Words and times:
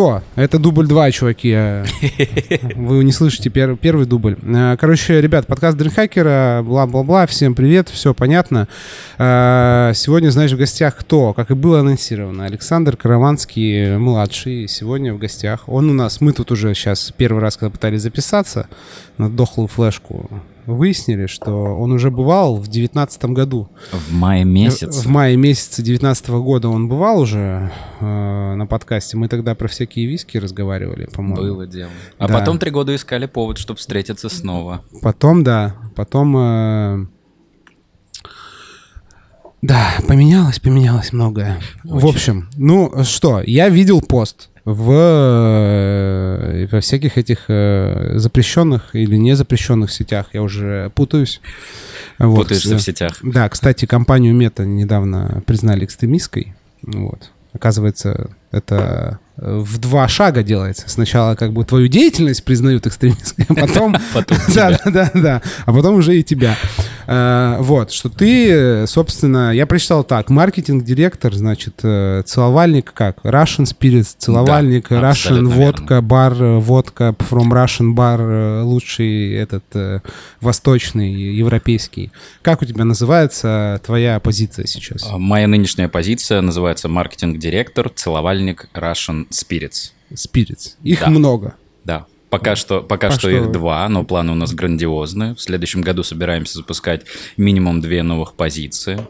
что? 0.00 0.22
Это 0.34 0.58
дубль 0.58 0.86
2, 0.86 1.10
чуваки. 1.10 1.52
Вы 2.74 3.04
не 3.04 3.12
слышите 3.12 3.50
пер- 3.50 3.76
первый 3.76 4.06
дубль. 4.06 4.38
Э, 4.42 4.76
Короче, 4.80 5.20
ребят, 5.20 5.46
подкаст 5.46 5.76
Дринхакера, 5.76 6.62
бла-бла-бла, 6.64 7.26
всем 7.26 7.54
привет, 7.54 7.90
все 7.90 8.14
понятно. 8.14 8.66
Э, 9.18 9.92
Сегодня, 9.94 10.30
знаешь, 10.30 10.52
в 10.52 10.56
гостях 10.56 10.96
кто? 10.96 11.34
Как 11.34 11.50
и 11.50 11.54
было 11.54 11.80
анонсировано, 11.80 12.46
Александр 12.46 12.96
Караванский, 12.96 13.98
младший, 13.98 14.68
сегодня 14.68 15.12
в 15.12 15.18
гостях. 15.18 15.64
Он 15.68 15.90
у 15.90 15.92
нас, 15.92 16.22
мы 16.22 16.32
тут 16.32 16.50
уже 16.50 16.72
сейчас 16.74 17.12
первый 17.14 17.42
раз, 17.42 17.58
когда 17.58 17.70
пытались 17.70 18.00
записаться 18.00 18.68
на 19.18 19.28
дохлую 19.28 19.68
флешку, 19.68 20.30
выяснили, 20.74 21.26
что 21.26 21.52
он 21.76 21.92
уже 21.92 22.10
бывал 22.10 22.56
в 22.56 22.68
девятнадцатом 22.68 23.34
году. 23.34 23.68
В 23.92 24.12
мае 24.12 24.44
месяце. 24.44 25.02
В 25.02 25.06
мае 25.06 25.36
месяце 25.36 25.82
19 25.82 26.28
года 26.30 26.68
он 26.68 26.88
бывал 26.88 27.20
уже 27.20 27.70
э, 28.00 28.54
на 28.54 28.66
подкасте. 28.66 29.16
Мы 29.16 29.28
тогда 29.28 29.54
про 29.54 29.68
всякие 29.68 30.06
виски 30.06 30.38
разговаривали, 30.38 31.06
по-моему. 31.06 31.36
Было 31.54 31.66
дело. 31.66 31.90
А 32.18 32.28
Да. 32.28 32.38
потом 32.38 32.58
три 32.58 32.70
года 32.70 32.94
искали 32.94 33.26
повод, 33.26 33.58
чтобы 33.58 33.78
встретиться 33.78 34.28
снова. 34.28 34.82
Потом, 35.02 35.42
да, 35.44 35.76
потом... 35.96 36.36
э, 36.36 37.06
Да, 39.62 39.90
поменялось, 40.08 40.58
поменялось 40.58 41.12
многое. 41.12 41.60
В 41.84 41.96
Очень. 42.04 42.08
общем, 42.08 42.50
ну 42.56 42.92
что, 43.04 43.42
я 43.44 43.68
видел 43.68 44.00
пост 44.00 44.49
в 44.72 44.90
э, 44.92 46.66
во 46.70 46.80
всяких 46.80 47.18
этих 47.18 47.44
э, 47.48 48.12
запрещенных 48.16 48.94
или 48.94 49.16
не 49.16 49.34
запрещенных 49.34 49.90
сетях. 49.90 50.26
Я 50.32 50.42
уже 50.42 50.90
путаюсь. 50.94 51.40
Вот, 52.18 52.44
Путаешься 52.44 52.76
в 52.76 52.82
сетях. 52.82 53.18
Да, 53.22 53.48
кстати, 53.48 53.86
компанию 53.86 54.34
Мета 54.34 54.64
недавно 54.64 55.42
признали 55.46 55.84
экстремистской. 55.84 56.54
Вот. 56.82 57.30
Оказывается, 57.52 58.30
это 58.52 59.18
в 59.40 59.78
два 59.78 60.06
шага 60.06 60.42
делается. 60.42 60.88
Сначала 60.88 61.34
как 61.34 61.52
бы 61.52 61.64
твою 61.64 61.88
деятельность 61.88 62.44
признают 62.44 62.86
экстремистской, 62.86 63.46
а 63.48 63.54
потом... 63.54 63.96
Да, 64.54 64.78
да, 64.84 65.10
да. 65.14 65.42
А 65.64 65.72
потом 65.72 65.94
уже 65.94 66.18
и 66.18 66.22
тебя. 66.22 66.56
Э, 67.06 67.56
Вот, 67.60 67.90
что 67.90 68.08
ты, 68.08 68.86
собственно, 68.86 69.52
я 69.52 69.66
прочитал 69.66 70.04
так. 70.04 70.30
Маркетинг-директор, 70.30 71.34
значит, 71.34 71.80
э, 71.82 72.22
целовальник 72.24 72.92
как? 72.92 73.18
Russian 73.24 73.64
Spirits, 73.64 74.14
целовальник, 74.18 74.90
Russian 74.90 75.46
водка, 75.46 76.00
бар, 76.02 76.34
водка 76.34 77.14
from 77.18 77.50
Russian 77.50 77.92
бар, 77.92 78.20
э, 78.20 78.62
лучший 78.62 79.34
этот 79.34 79.64
восточный, 80.40 81.12
европейский. 81.12 82.12
Как 82.42 82.62
у 82.62 82.64
тебя 82.64 82.84
называется 82.84 83.80
твоя 83.84 84.20
позиция 84.20 84.66
сейчас? 84.66 85.06
А, 85.10 85.18
Моя 85.18 85.46
нынешняя 85.46 85.88
позиция 85.88 86.40
называется 86.40 86.88
маркетинг-директор, 86.88 87.88
целовальник 87.88 88.68
Russian 88.74 89.26
Spirits. 89.32 89.92
Spirits. 90.12 90.74
Их 90.82 91.00
Да. 91.00 91.08
много. 91.10 91.54
Да. 91.84 92.06
Пока 92.30 92.54
что, 92.56 92.82
пока 92.82 93.08
А 93.08 93.10
что, 93.10 93.20
что? 93.20 93.30
их 93.30 93.52
два, 93.52 93.88
но 93.88 94.04
планы 94.04 94.32
у 94.32 94.34
нас 94.36 94.52
грандиозные. 94.54 95.34
В 95.34 95.40
следующем 95.40 95.80
году 95.82 96.02
собираемся 96.02 96.58
запускать 96.58 97.04
минимум 97.36 97.80
две 97.80 98.02
новых 98.02 98.34
позиции. 98.34 99.00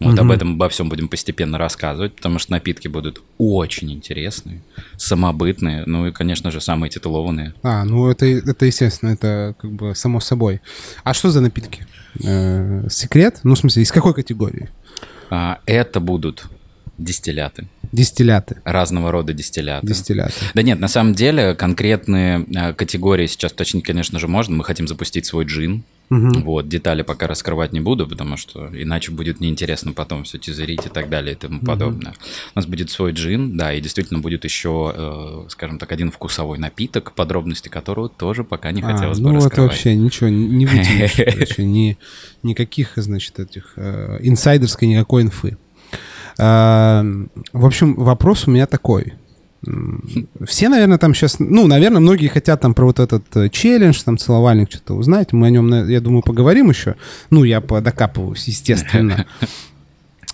Вот 0.00 0.18
об 0.18 0.32
этом, 0.32 0.54
обо 0.54 0.68
всем 0.68 0.88
будем 0.88 1.06
постепенно 1.06 1.58
рассказывать, 1.58 2.16
потому 2.16 2.40
что 2.40 2.50
напитки 2.50 2.88
будут 2.88 3.22
очень 3.38 3.92
интересные, 3.92 4.60
самобытные, 4.96 5.84
ну 5.86 6.08
и, 6.08 6.12
конечно 6.12 6.50
же, 6.50 6.60
самые 6.60 6.90
титулованные. 6.90 7.54
А, 7.62 7.84
ну 7.84 8.10
это, 8.10 8.26
это 8.26 8.66
естественно, 8.66 9.10
это 9.10 9.54
как 9.60 9.70
бы 9.70 9.94
само 9.94 10.18
собой. 10.18 10.60
А 11.04 11.14
что 11.14 11.30
за 11.30 11.40
напитки? 11.40 11.86
Э, 12.24 12.84
секрет? 12.90 13.40
Ну, 13.44 13.54
в 13.54 13.58
смысле, 13.58 13.84
из 13.84 13.92
какой 13.92 14.12
категории? 14.12 14.70
А, 15.30 15.60
это 15.66 16.00
будут 16.00 16.46
дистилляты, 16.98 17.68
Дистилляты. 17.92 18.56
разного 18.64 19.12
рода 19.12 19.32
дистилляты. 19.34 19.86
Дистилляты. 19.86 20.32
Да 20.54 20.62
нет, 20.62 20.80
на 20.80 20.88
самом 20.88 21.14
деле 21.14 21.54
конкретные 21.54 22.46
э, 22.54 22.72
категории 22.72 23.26
сейчас 23.26 23.52
уточнить, 23.52 23.84
конечно 23.84 24.18
же, 24.18 24.28
можно. 24.28 24.56
Мы 24.56 24.64
хотим 24.64 24.88
запустить 24.88 25.26
свой 25.26 25.44
джин. 25.44 25.84
Мгм. 26.08 26.42
Вот, 26.42 26.68
детали 26.68 27.00
пока 27.00 27.26
раскрывать 27.26 27.72
не 27.72 27.80
буду, 27.80 28.06
потому 28.06 28.36
что 28.36 28.68
иначе 28.74 29.12
будет 29.12 29.40
неинтересно 29.40 29.92
потом 29.92 30.24
все 30.24 30.36
тизерить 30.36 30.84
и 30.84 30.90
так 30.90 31.08
далее 31.08 31.32
и 31.32 31.36
тому 31.36 31.60
подобное. 31.60 32.12
У 32.54 32.58
нас 32.58 32.66
будет 32.66 32.90
свой 32.90 33.12
джин, 33.12 33.56
да, 33.56 33.72
и 33.72 33.80
действительно 33.80 34.20
будет 34.20 34.44
еще, 34.44 34.92
э, 34.94 35.44
скажем 35.48 35.78
так, 35.78 35.90
один 35.90 36.10
вкусовой 36.10 36.58
напиток, 36.58 37.12
подробности 37.12 37.68
которого 37.68 38.10
тоже 38.10 38.44
пока 38.44 38.72
не 38.72 38.82
А, 38.82 38.92
хотелось 38.92 39.18
ну 39.18 39.28
бы 39.30 39.34
вот 39.36 39.44
раскрывать. 39.44 39.70
вообще 39.72 39.96
ничего 39.96 40.28
не 40.28 40.46
не 40.48 40.66
вытянешь, 40.66 41.56
ни, 41.58 41.96
никаких, 42.42 42.92
значит, 42.96 43.38
этих 43.40 43.72
э, 43.76 44.18
инсайдерской 44.20 44.88
никакой 44.88 45.22
инфы. 45.22 45.56
А, 46.38 47.04
в 47.52 47.66
общем, 47.66 47.94
вопрос 47.94 48.46
у 48.46 48.50
меня 48.50 48.66
такой. 48.66 49.14
Все, 50.44 50.68
наверное, 50.68 50.98
там 50.98 51.14
сейчас, 51.14 51.38
ну, 51.38 51.68
наверное, 51.68 52.00
многие 52.00 52.26
хотят 52.26 52.60
там 52.60 52.74
про 52.74 52.86
вот 52.86 52.98
этот 52.98 53.24
э, 53.36 53.48
челлендж, 53.48 54.02
там, 54.04 54.18
целовальник, 54.18 54.72
что-то 54.72 54.94
узнать. 54.94 55.32
Мы 55.32 55.46
о 55.46 55.50
нем, 55.50 55.88
я 55.88 56.00
думаю, 56.00 56.22
поговорим 56.22 56.68
еще. 56.68 56.96
Ну, 57.30 57.44
я 57.44 57.60
подокапываюсь, 57.60 58.48
естественно. 58.48 59.24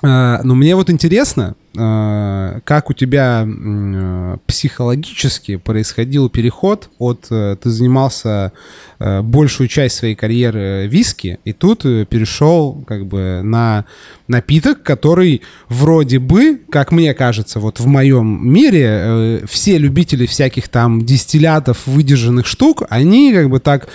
А, 0.03 0.41
Но 0.45 0.55
мне 0.55 0.75
вот 0.75 0.89
интересно, 0.89 1.57
как 1.75 2.91
у 2.91 2.93
тебя 2.93 3.47
э, 3.47 4.37
психологически 4.47 5.57
происходил 5.57 6.29
переход 6.29 6.89
от... 6.99 7.27
э, 7.31 7.57
Ты 7.63 7.71
занимался 7.71 8.53
э, 8.99 9.23
большую 9.23 9.69
часть 9.69 9.97
своей 9.97 10.15
карьеры 10.15 10.87
виски, 10.89 11.39
и 11.45 11.53
тут 11.53 11.85
э, 11.85 12.05
перешел 12.07 12.83
как 12.87 13.07
бы 13.07 13.43
на 13.45 13.85
напиток, 14.29 14.83
который 14.83 15.43
вроде 15.69 16.19
бы, 16.19 16.61
как 16.71 16.91
мне 16.91 17.15
кажется, 17.15 17.61
вот 17.61 17.81
в 17.81 17.87
моем 17.87 18.49
мире 18.51 18.87
э, 18.87 19.41
все 19.49 19.79
любители 19.79 20.27
всяких 20.27 20.69
там 20.69 21.05
дистиллятов, 21.05 21.87
выдержанных 21.87 22.47
штук, 22.47 22.83
они 22.89 23.33
как 23.33 23.51
бы 23.51 23.61
так 23.61 23.89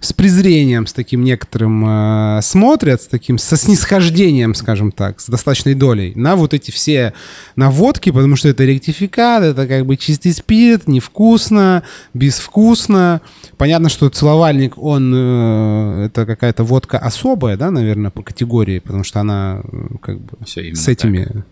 с 0.00 0.12
презрением, 0.12 0.86
с 0.86 0.92
таким 0.92 1.24
некоторым 1.24 1.84
э, 1.86 2.40
смотрят, 2.42 3.02
с 3.02 3.06
таким, 3.08 3.38
со 3.38 3.56
снисхождением, 3.56 4.54
скажем 4.54 4.92
так, 4.92 5.20
с 5.20 5.26
достаточной 5.28 5.74
долей 5.74 6.12
на 6.14 6.36
вот 6.36 6.54
эти 6.54 6.70
все 6.70 7.12
наводки, 7.56 8.10
потому 8.10 8.36
что 8.36 8.48
это 8.48 8.64
ректификат, 8.64 9.42
это 9.42 9.66
как 9.66 9.86
бы 9.86 9.96
чистый 9.96 10.32
спирт, 10.32 10.88
невкусно, 10.88 11.82
безвкусно. 12.14 13.20
Понятно, 13.56 13.88
что 13.88 14.08
целовальник, 14.08 14.78
он, 14.78 15.12
э, 15.14 16.06
это 16.06 16.26
какая-то 16.26 16.64
водка 16.64 16.98
особая, 16.98 17.56
да, 17.56 17.70
наверное, 17.70 18.10
по 18.10 18.22
категории, 18.22 18.78
потому 18.78 19.04
что 19.04 19.20
она 19.20 19.62
э, 19.64 19.96
как 20.00 20.20
бы 20.20 20.38
именно 20.56 20.76
с 20.76 20.88
этими, 20.88 21.44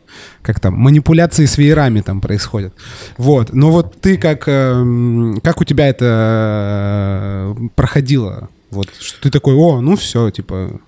как 0.43 0.61
там, 0.61 0.75
манипуляции 0.75 1.47
с 1.47 1.59
веерами 1.59 2.01
там 2.01 2.21
происходят. 2.21 2.75
Вот, 3.17 3.53
но 3.53 3.71
вот 3.71 4.01
ты 4.01 4.17
как, 4.17 4.45
эм, 4.47 5.41
как 5.43 5.61
у 5.61 5.65
тебя 5.65 5.89
это 5.89 7.55
э, 7.57 7.69
проходило? 7.75 8.49
Вот, 8.71 8.91
что 8.99 9.23
ты 9.23 9.31
такой, 9.31 9.55
о, 9.55 9.81
ну 9.81 9.97
все, 9.97 10.31
типа, 10.31 10.81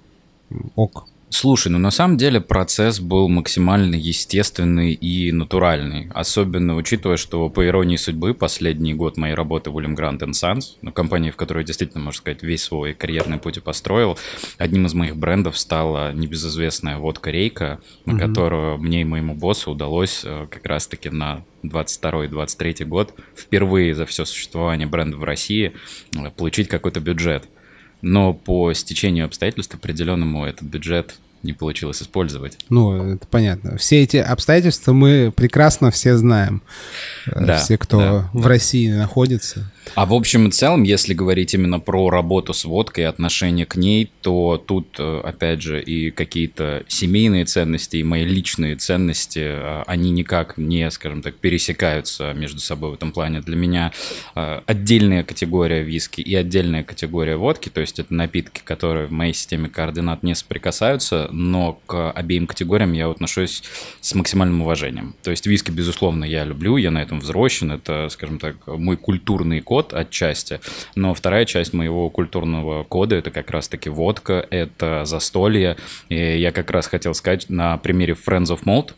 ок. 0.74 1.06
Слушай, 1.38 1.68
ну 1.68 1.76
на 1.76 1.90
самом 1.90 2.16
деле 2.16 2.40
процесс 2.40 2.98
был 2.98 3.28
максимально 3.28 3.94
естественный 3.94 4.94
и 4.94 5.30
натуральный. 5.32 6.08
Особенно 6.14 6.76
учитывая, 6.76 7.18
что 7.18 7.50
по 7.50 7.66
иронии 7.66 7.96
судьбы 7.96 8.32
последний 8.32 8.94
год 8.94 9.18
моей 9.18 9.34
работы 9.34 9.68
в 9.68 9.76
William 9.76 9.94
Grant 9.94 10.20
Sons, 10.30 10.78
ну, 10.80 10.92
компании, 10.92 11.30
в 11.30 11.36
которой 11.36 11.58
я 11.58 11.64
действительно, 11.66 12.02
можно 12.02 12.16
сказать, 12.16 12.42
весь 12.42 12.62
свой 12.62 12.94
карьерный 12.94 13.36
путь 13.36 13.58
и 13.58 13.60
построил, 13.60 14.18
одним 14.56 14.86
из 14.86 14.94
моих 14.94 15.14
брендов 15.14 15.58
стала 15.58 16.10
небезызвестная 16.14 16.96
водка 16.96 17.30
Рейка, 17.30 17.80
на 18.06 18.18
которую 18.18 18.78
мне 18.78 19.02
и 19.02 19.04
моему 19.04 19.34
боссу 19.34 19.72
удалось 19.72 20.22
э, 20.24 20.46
как 20.50 20.64
раз-таки 20.64 21.10
на 21.10 21.44
22-23 21.64 22.86
год 22.86 23.12
впервые 23.36 23.94
за 23.94 24.06
все 24.06 24.24
существование 24.24 24.88
бренда 24.88 25.18
в 25.18 25.24
России 25.24 25.74
э, 26.16 26.30
получить 26.30 26.68
какой-то 26.68 27.00
бюджет. 27.00 27.46
Но 28.00 28.32
по 28.32 28.72
стечению 28.72 29.26
обстоятельств 29.26 29.74
определенному 29.74 30.46
этот 30.46 30.62
бюджет 30.62 31.16
не 31.42 31.52
получилось 31.52 32.02
использовать. 32.02 32.58
Ну, 32.70 33.14
это 33.14 33.26
понятно. 33.26 33.76
Все 33.76 34.02
эти 34.02 34.16
обстоятельства 34.16 34.92
мы 34.92 35.32
прекрасно 35.34 35.90
все 35.90 36.16
знаем. 36.16 36.62
Э, 37.26 37.44
Да, 37.44 37.58
все, 37.58 37.78
кто 37.78 37.98
да, 37.98 38.30
в 38.32 38.46
России 38.46 38.90
находится. 38.90 39.70
А 39.94 40.06
в 40.06 40.12
общем 40.12 40.48
и 40.48 40.50
целом, 40.50 40.82
если 40.82 41.14
говорить 41.14 41.54
именно 41.54 41.80
про 41.80 42.10
работу 42.10 42.52
с 42.52 42.64
водкой 42.64 43.04
и 43.04 43.06
отношение 43.06 43.66
к 43.66 43.76
ней, 43.76 44.10
то 44.20 44.62
тут, 44.64 44.96
э, 44.98 45.20
опять 45.24 45.62
же, 45.62 45.82
и 45.82 46.10
какие-то 46.10 46.84
семейные 46.88 47.44
ценности, 47.44 47.96
и 47.96 48.02
мои 48.02 48.24
личные 48.24 48.76
ценности, 48.76 49.40
э, 49.42 49.82
они 49.86 50.10
никак 50.10 50.58
не, 50.58 50.90
скажем 50.90 51.22
так, 51.22 51.36
пересекаются 51.36 52.32
между 52.34 52.60
собой 52.60 52.90
в 52.90 52.94
этом 52.94 53.12
плане. 53.12 53.40
Для 53.40 53.56
меня 53.56 53.92
э, 54.34 54.60
отдельная 54.66 55.22
категория 55.22 55.82
виски 55.82 56.20
и 56.20 56.34
отдельная 56.34 56.82
категория 56.82 57.36
водки, 57.36 57.68
то 57.68 57.80
есть 57.80 57.98
это 57.98 58.12
напитки, 58.12 58.60
которые 58.64 59.06
в 59.06 59.12
моей 59.12 59.32
системе 59.32 59.68
координат 59.68 60.22
не 60.22 60.34
соприкасаются, 60.34 61.28
но 61.30 61.80
к 61.86 62.10
обеим 62.10 62.46
категориям 62.46 62.92
я 62.92 63.08
отношусь 63.08 63.62
с 64.00 64.14
максимальным 64.14 64.62
уважением. 64.62 65.14
То 65.22 65.30
есть 65.30 65.46
виски, 65.46 65.70
безусловно, 65.70 66.24
я 66.24 66.44
люблю, 66.44 66.76
я 66.76 66.90
на 66.90 67.02
этом 67.02 67.20
взросшен, 67.20 67.72
это, 67.72 68.08
скажем 68.10 68.38
так, 68.38 68.56
мой 68.66 68.96
культурный 68.96 69.60
код 69.60 69.75
отчасти, 69.92 70.60
но 70.94 71.14
вторая 71.14 71.44
часть 71.44 71.72
моего 71.72 72.10
культурного 72.10 72.84
кода 72.84 73.16
это 73.16 73.30
как 73.30 73.50
раз-таки 73.50 73.90
водка, 73.90 74.46
это 74.50 75.04
застолье, 75.04 75.76
и 76.08 76.38
я 76.38 76.52
как 76.52 76.70
раз 76.70 76.86
хотел 76.86 77.14
сказать 77.14 77.48
на 77.48 77.76
примере 77.78 78.14
Friends 78.14 78.46
of 78.46 78.64
Malt, 78.64 78.92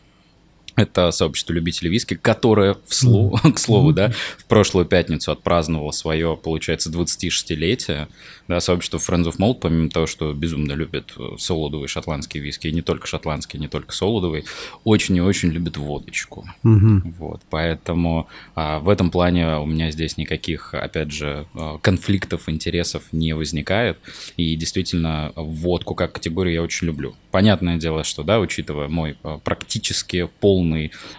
Это 0.79 1.11
сообщество 1.11 1.51
любителей 1.51 1.89
виски, 1.89 2.13
которое, 2.13 2.77
в 2.87 2.93
слову, 2.93 3.37
mm-hmm. 3.43 3.51
к 3.53 3.59
слову, 3.59 3.91
да, 3.93 4.11
в 4.37 4.45
прошлую 4.45 4.85
пятницу 4.85 5.31
отпраздновало 5.31 5.91
свое, 5.91 6.37
получается, 6.41 6.89
26-летие. 6.89 8.07
Да, 8.47 8.59
сообщество 8.61 8.97
Friends 8.97 9.25
of 9.25 9.37
Malt, 9.37 9.59
помимо 9.61 9.89
того, 9.89 10.07
что 10.07 10.33
безумно 10.33 10.73
любит 10.73 11.13
э, 11.17 11.35
солодовые 11.37 11.87
шотландские 11.87 12.41
виски, 12.41 12.67
и 12.67 12.71
не 12.71 12.81
только 12.81 13.05
шотландские, 13.07 13.59
не 13.59 13.67
только 13.67 13.93
солодовые, 13.93 14.45
очень 14.83 15.17
и 15.17 15.21
очень 15.21 15.49
любит 15.49 15.77
водочку. 15.77 16.47
Mm-hmm. 16.63 17.13
Вот, 17.19 17.41
поэтому 17.49 18.27
а, 18.55 18.79
в 18.79 18.89
этом 18.89 19.11
плане 19.11 19.57
у 19.57 19.65
меня 19.65 19.91
здесь 19.91 20.17
никаких, 20.17 20.73
опять 20.73 21.11
же, 21.11 21.45
э, 21.53 21.77
конфликтов, 21.81 22.47
интересов 22.47 23.03
не 23.11 23.33
возникает. 23.33 23.99
И 24.37 24.55
действительно, 24.55 25.33
водку 25.35 25.93
как 25.93 26.13
категорию 26.13 26.53
я 26.55 26.63
очень 26.63 26.87
люблю. 26.87 27.15
Понятное 27.31 27.77
дело, 27.77 28.03
что, 28.03 28.23
да, 28.23 28.39
учитывая 28.39 28.87
мой 28.87 29.17
э, 29.23 29.39
практически 29.43 30.29
полный 30.39 30.68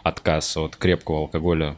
отказ 0.02 0.56
от 0.56 0.76
крепкого 0.76 1.20
алкоголя 1.20 1.76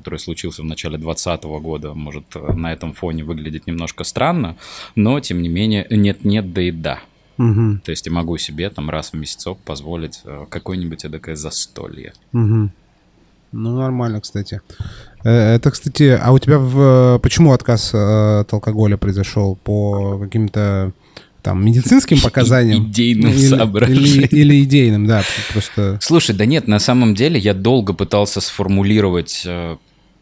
который 0.00 0.18
случился 0.18 0.62
в 0.62 0.64
начале 0.64 0.96
2020 0.96 1.44
года, 1.62 1.92
может 1.92 2.24
э, 2.34 2.52
на 2.54 2.72
этом 2.72 2.94
фоне 2.94 3.22
выглядеть 3.22 3.66
немножко 3.66 4.02
странно, 4.04 4.56
но 4.94 5.20
тем 5.20 5.42
не 5.42 5.50
менее 5.50 5.86
нет-нет, 5.90 6.54
да 6.54 6.62
и 6.62 6.70
да. 6.70 7.00
Угу. 7.36 7.80
То 7.84 7.90
есть 7.90 8.06
я 8.06 8.12
могу 8.12 8.38
себе 8.38 8.70
там 8.70 8.88
раз 8.88 9.10
в 9.12 9.14
месяцок 9.14 9.58
позволить 9.58 10.22
э, 10.24 10.46
какое-нибудь 10.48 11.04
эдакое 11.04 11.36
застолье. 11.36 12.14
Угу. 12.32 12.70
Ну, 13.52 13.76
нормально, 13.76 14.22
кстати. 14.22 14.62
Э, 15.22 15.56
это, 15.56 15.70
кстати, 15.70 16.18
а 16.20 16.32
у 16.32 16.38
тебя 16.38 16.58
в... 16.58 17.18
почему 17.22 17.52
отказ 17.52 17.94
от 17.94 18.50
алкоголя 18.52 18.96
произошел? 18.96 19.56
По 19.56 20.18
каким-то 20.18 20.92
там 21.42 21.64
медицинским 21.64 22.20
показаниям. 22.20 22.86
Идейным 22.86 23.32
или, 23.32 23.46
соображениям. 23.46 24.24
Или, 24.24 24.26
или 24.26 24.62
идейным, 24.64 25.06
да, 25.06 25.24
просто... 25.52 25.98
Слушай, 26.00 26.34
да 26.34 26.44
нет, 26.44 26.68
на 26.68 26.78
самом 26.78 27.14
деле 27.14 27.38
я 27.38 27.54
долго 27.54 27.92
пытался 27.92 28.40
сформулировать 28.40 29.46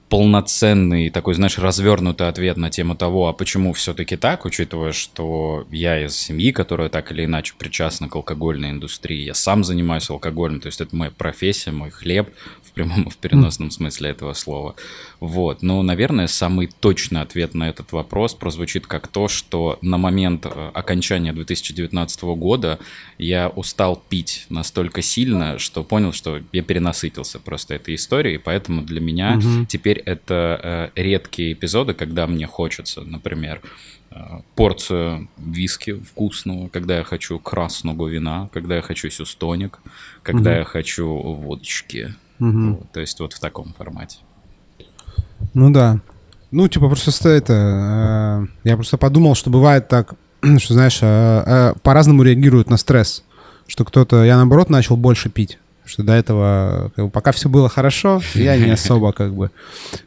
полноценный 0.09 1.11
такой, 1.11 1.35
знаешь, 1.35 1.59
развернутый 1.59 2.29
ответ 2.29 2.57
на 2.57 2.71
тему 2.71 2.97
того, 2.97 3.29
а 3.29 3.33
почему 3.33 3.73
все-таки 3.73 4.17
так, 4.17 4.45
учитывая, 4.45 4.93
что 4.93 5.67
я 5.71 6.05
из 6.05 6.17
семьи, 6.17 6.51
которая 6.51 6.89
так 6.89 7.13
или 7.13 7.25
иначе 7.25 7.55
причастна 7.59 8.09
к 8.09 8.17
алкогольной 8.17 8.71
индустрии, 8.71 9.25
я 9.25 9.35
сам 9.35 9.65
занимаюсь 9.65 10.09
алкоголем, 10.09 10.61
то 10.61 10.67
есть 10.67 10.81
это 10.81 10.97
моя 10.97 11.11
профессия, 11.11 11.73
мой 11.73 11.91
хлеб 11.91 12.31
прямом 12.79 13.03
и 13.03 13.11
в 13.11 13.17
переносном 13.17 13.73
смысле 13.73 14.11
этого 14.11 14.35
слова. 14.35 14.77
Вот, 15.19 15.63
но, 15.63 15.83
наверное, 15.83 16.29
самый 16.29 16.69
точный 16.69 17.23
ответ 17.23 17.55
на 17.55 17.69
этот 17.69 17.91
вопрос 17.91 18.35
прозвучит 18.35 18.87
как 18.87 19.09
то, 19.09 19.27
что 19.27 19.79
на 19.83 19.99
момент 19.99 20.47
э, 20.47 20.71
окончания 20.75 21.33
2019 21.33 22.23
года 22.23 22.79
я 23.19 23.49
устал 23.49 24.01
пить 24.09 24.47
настолько 24.49 25.03
сильно, 25.03 25.59
что 25.59 25.83
понял, 25.83 26.13
что 26.13 26.41
я 26.53 26.63
перенасытился 26.63 27.41
просто 27.41 27.75
этой 27.75 27.97
историей, 27.97 28.39
поэтому 28.39 28.83
для 28.83 29.01
меня 29.01 29.39
угу. 29.39 29.67
теперь 29.67 29.99
это 29.99 30.93
э, 30.95 31.03
редкие 31.03 31.55
эпизоды, 31.55 31.95
когда 31.95 32.29
мне 32.29 32.47
хочется, 32.47 33.01
например, 33.01 33.61
э, 34.13 34.41
порцию 34.55 35.29
виски 35.37 35.95
вкусного, 35.95 36.69
когда 36.69 36.99
я 36.99 37.03
хочу 37.03 37.41
красного 37.41 38.07
вина, 38.07 38.49
когда 38.53 38.77
я 38.77 38.83
хочу 38.83 39.11
сюстоник, 39.11 39.81
когда 40.23 40.51
угу. 40.51 40.59
я 40.59 40.65
хочу 40.65 41.07
водочки. 41.09 42.15
Угу. 42.41 42.71
Вот, 42.71 42.93
то 42.93 43.01
есть 43.01 43.19
вот 43.21 43.33
в 43.33 43.41
таком 43.41 43.75
формате. 43.77 44.19
Ну 45.55 45.71
да. 45.71 46.01
Ну, 46.51 46.69
типа, 46.69 46.89
просто 46.89 47.29
это... 47.29 48.47
Э, 48.65 48.69
я 48.69 48.77
просто 48.77 48.97
подумал, 48.97 49.35
что 49.35 49.51
бывает 49.51 49.89
так, 49.89 50.15
что, 50.59 50.75
знаешь, 50.75 50.99
э, 51.03 51.07
э, 51.47 51.75
по-разному 51.83 52.23
реагируют 52.23 52.71
на 52.71 52.77
стресс. 52.77 53.25
Что 53.67 53.85
кто-то... 53.85 54.25
Я, 54.25 54.37
наоборот, 54.37 54.71
начал 54.71 54.97
больше 54.97 55.29
пить 55.29 55.59
что 55.89 56.03
до 56.03 56.13
этого, 56.13 56.93
как 56.95 57.07
бы, 57.07 57.11
пока 57.11 57.33
все 57.33 57.49
было 57.49 57.69
хорошо, 57.69 58.21
я 58.35 58.57
не 58.57 58.71
особо 58.71 59.13
как 59.13 59.35
бы... 59.35 59.51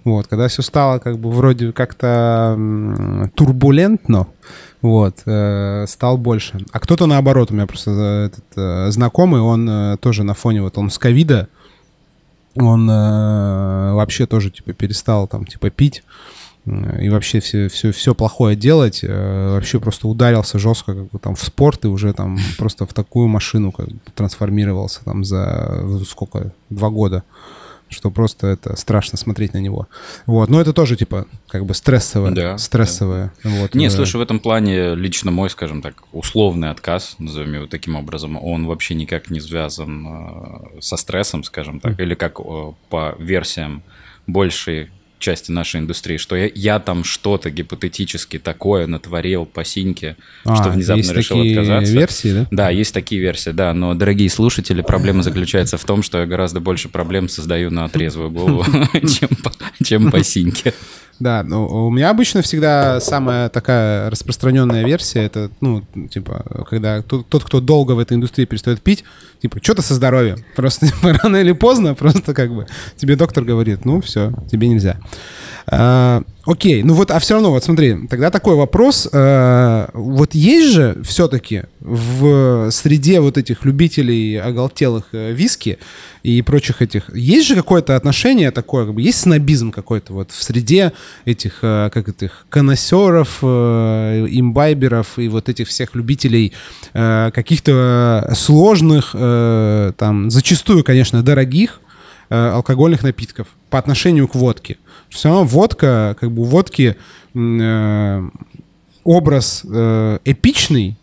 Вот, 0.03 0.27
когда 0.27 0.47
все 0.47 0.61
стало 0.61 0.99
как 0.99 1.17
бы 1.17 1.31
вроде 1.31 1.71
как-то 1.71 2.53
турбулентно, 3.35 4.27
вот, 4.81 5.17
э, 5.25 5.85
стал 5.87 6.17
больше. 6.17 6.63
А 6.71 6.79
кто-то 6.79 7.05
наоборот, 7.05 7.51
у 7.51 7.53
меня 7.53 7.67
просто 7.67 7.91
э, 7.91 8.25
этот, 8.27 8.45
э, 8.55 8.91
знакомый, 8.91 9.41
он 9.41 9.69
э, 9.69 9.97
тоже 9.97 10.23
на 10.23 10.33
фоне 10.33 10.61
вот 10.61 10.77
он 10.77 10.89
с 10.89 10.97
ковида, 10.97 11.49
он 12.55 12.89
э, 12.89 13.93
вообще 13.93 14.25
тоже 14.25 14.49
типа 14.51 14.73
перестал 14.73 15.27
там 15.27 15.45
типа 15.45 15.69
пить, 15.69 16.03
и 16.65 17.09
вообще 17.09 17.39
все, 17.39 17.69
все, 17.69 17.91
все 17.91 18.13
плохое 18.13 18.55
делать, 18.55 18.99
э, 19.03 19.49
вообще 19.53 19.79
просто 19.79 20.07
ударился 20.07 20.59
жестко 20.59 20.93
как 20.93 21.09
бы, 21.09 21.17
там 21.17 21.35
в 21.35 21.43
спорт 21.43 21.85
и 21.85 21.87
уже 21.87 22.13
там 22.13 22.37
просто 22.57 22.85
в 22.85 22.93
такую 22.93 23.27
машину 23.27 23.71
как 23.71 23.87
бы, 23.87 23.99
трансформировался 24.13 25.03
там 25.03 25.23
за 25.23 26.03
сколько, 26.05 26.53
два 26.69 26.89
года, 26.89 27.23
что 27.91 28.09
просто 28.09 28.47
это 28.47 28.75
страшно 28.75 29.17
смотреть 29.17 29.53
на 29.53 29.59
него. 29.59 29.87
Вот, 30.25 30.49
но 30.49 30.59
это 30.59 30.73
тоже 30.73 30.95
типа 30.95 31.27
как 31.47 31.65
бы 31.65 31.73
стрессовое, 31.73 32.31
да, 32.31 32.57
стрессовое. 32.57 33.33
Да. 33.43 33.49
Вот, 33.49 33.75
Не, 33.75 33.87
э... 33.87 33.89
слушай, 33.89 34.15
в 34.15 34.21
этом 34.21 34.39
плане 34.39 34.95
лично 34.95 35.31
мой, 35.31 35.49
скажем 35.49 35.81
так, 35.81 36.03
условный 36.11 36.69
отказ, 36.71 37.15
назовем 37.19 37.53
его 37.53 37.67
таким 37.67 37.95
образом, 37.95 38.37
он 38.41 38.65
вообще 38.65 38.95
никак 38.95 39.29
не 39.29 39.39
связан 39.39 40.07
э, 40.07 40.81
со 40.81 40.97
стрессом, 40.97 41.43
скажем 41.43 41.79
так, 41.79 41.99
mm. 41.99 42.03
или 42.03 42.15
как 42.15 42.39
э, 42.39 42.73
по 42.89 43.15
версиям 43.19 43.83
большей 44.27 44.89
части 45.21 45.51
нашей 45.51 45.79
индустрии, 45.79 46.17
что 46.17 46.35
я, 46.35 46.49
я 46.53 46.79
там 46.79 47.03
что-то 47.03 47.49
гипотетически 47.49 48.39
такое 48.39 48.87
натворил 48.87 49.45
по 49.45 49.63
синьке, 49.63 50.17
а, 50.43 50.55
что 50.55 50.69
внезапно 50.69 51.11
решил 51.11 51.37
такие 51.37 51.59
отказаться. 51.59 51.93
версии, 51.93 52.33
да? 52.33 52.47
Да, 52.51 52.69
есть 52.69 52.93
такие 52.93 53.21
версии, 53.21 53.51
да. 53.51 53.73
Но, 53.73 53.93
дорогие 53.93 54.29
слушатели, 54.29 54.81
проблема 54.81 55.23
заключается 55.23 55.77
в 55.77 55.85
том, 55.85 56.03
что 56.03 56.19
я 56.19 56.25
гораздо 56.25 56.59
больше 56.59 56.89
проблем 56.89 57.29
создаю 57.29 57.69
на 57.71 57.87
трезвую 57.87 58.31
голову, 58.31 58.65
чем 59.83 60.11
по 60.11 60.23
синьке. 60.23 60.73
Да, 61.21 61.43
ну, 61.43 61.67
у 61.67 61.91
меня 61.91 62.09
обычно 62.09 62.41
всегда 62.41 62.99
самая 62.99 63.47
такая 63.49 64.09
распространенная 64.09 64.83
версия, 64.83 65.23
это, 65.23 65.51
ну, 65.61 65.83
типа, 66.09 66.65
когда 66.67 67.03
тот, 67.03 67.27
тот 67.27 67.43
кто 67.43 67.61
долго 67.61 67.91
в 67.91 67.99
этой 67.99 68.17
индустрии 68.17 68.45
перестает 68.45 68.81
пить, 68.81 69.03
типа, 69.39 69.59
что-то 69.61 69.83
со 69.83 69.93
здоровьем. 69.93 70.37
Просто 70.55 70.87
типа, 70.87 71.13
рано 71.13 71.37
или 71.37 71.51
поздно 71.51 71.93
просто 71.93 72.33
как 72.33 72.51
бы 72.51 72.65
тебе 72.95 73.15
доктор 73.15 73.43
говорит, 73.43 73.85
ну, 73.85 74.01
все, 74.01 74.33
тебе 74.49 74.67
нельзя. 74.67 74.97
А, 75.67 76.23
окей, 76.45 76.83
ну 76.83 76.93
вот, 76.93 77.11
а 77.11 77.19
все 77.19 77.35
равно, 77.35 77.51
вот 77.51 77.63
смотри, 77.63 78.07
тогда 78.09 78.29
такой 78.31 78.55
вопрос. 78.55 79.07
А, 79.11 79.89
вот 79.93 80.33
есть 80.33 80.73
же 80.73 80.97
все-таки 81.03 81.63
в 81.79 82.69
среде 82.71 83.19
вот 83.19 83.37
этих 83.37 83.65
любителей 83.65 84.39
оголтелых 84.39 85.05
э, 85.13 85.31
виски 85.31 85.77
и 86.23 86.41
прочих 86.41 86.81
этих, 86.81 87.13
есть 87.15 87.47
же 87.47 87.55
какое-то 87.55 87.95
отношение 87.95 88.51
такое, 88.51 88.85
как 88.85 88.95
бы, 88.95 89.01
есть 89.01 89.21
снобизм 89.21 89.71
какой-то 89.71 90.13
вот 90.13 90.31
в 90.31 90.43
среде 90.43 90.93
этих, 91.25 91.59
э, 91.61 91.89
как 91.93 92.09
этих, 92.09 92.45
конносеров, 92.49 93.39
э, 93.41 94.27
имбайберов 94.29 95.17
и 95.19 95.27
вот 95.27 95.49
этих 95.49 95.67
всех 95.67 95.95
любителей 95.95 96.53
каких-то 96.93 98.31
сложных, 98.35 99.11
там, 99.11 100.29
зачастую, 100.29 100.83
конечно, 100.83 101.23
дорогих 101.23 101.79
алкогольных 102.35 103.03
напитков 103.03 103.47
по 103.69 103.77
отношению 103.79 104.27
к 104.27 104.35
водке 104.35 104.77
все 105.11 105.29
равно 105.29 105.43
водка, 105.43 106.15
как 106.19 106.31
бы 106.31 106.43
у 106.43 106.45
водки 106.45 106.95
э, 107.35 108.29
образ 109.03 109.63
э, 109.69 110.19
эпичный, 110.25 110.97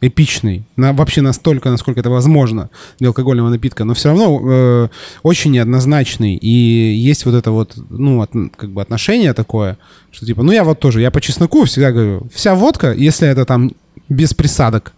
эпичный, 0.00 0.64
на, 0.76 0.92
вообще 0.92 1.22
настолько, 1.22 1.70
насколько 1.70 2.00
это 2.00 2.10
возможно 2.10 2.68
для 2.98 3.08
алкогольного 3.08 3.48
напитка, 3.48 3.84
но 3.84 3.94
все 3.94 4.10
равно 4.10 4.40
э, 4.44 4.88
очень 5.22 5.52
неоднозначный. 5.52 6.36
И 6.36 6.48
есть 6.48 7.24
вот 7.24 7.34
это 7.34 7.50
вот, 7.50 7.74
ну, 7.88 8.20
от, 8.20 8.30
как 8.56 8.70
бы 8.70 8.82
отношение 8.82 9.32
такое, 9.32 9.78
что 10.10 10.26
типа, 10.26 10.42
ну 10.42 10.52
я 10.52 10.62
вот 10.62 10.78
тоже, 10.78 11.00
я 11.00 11.10
по 11.10 11.20
чесноку 11.20 11.64
всегда 11.64 11.90
говорю, 11.90 12.28
вся 12.34 12.54
водка, 12.54 12.92
если 12.92 13.26
это 13.26 13.46
там 13.46 13.72
без 14.10 14.34
присадок, 14.34 14.92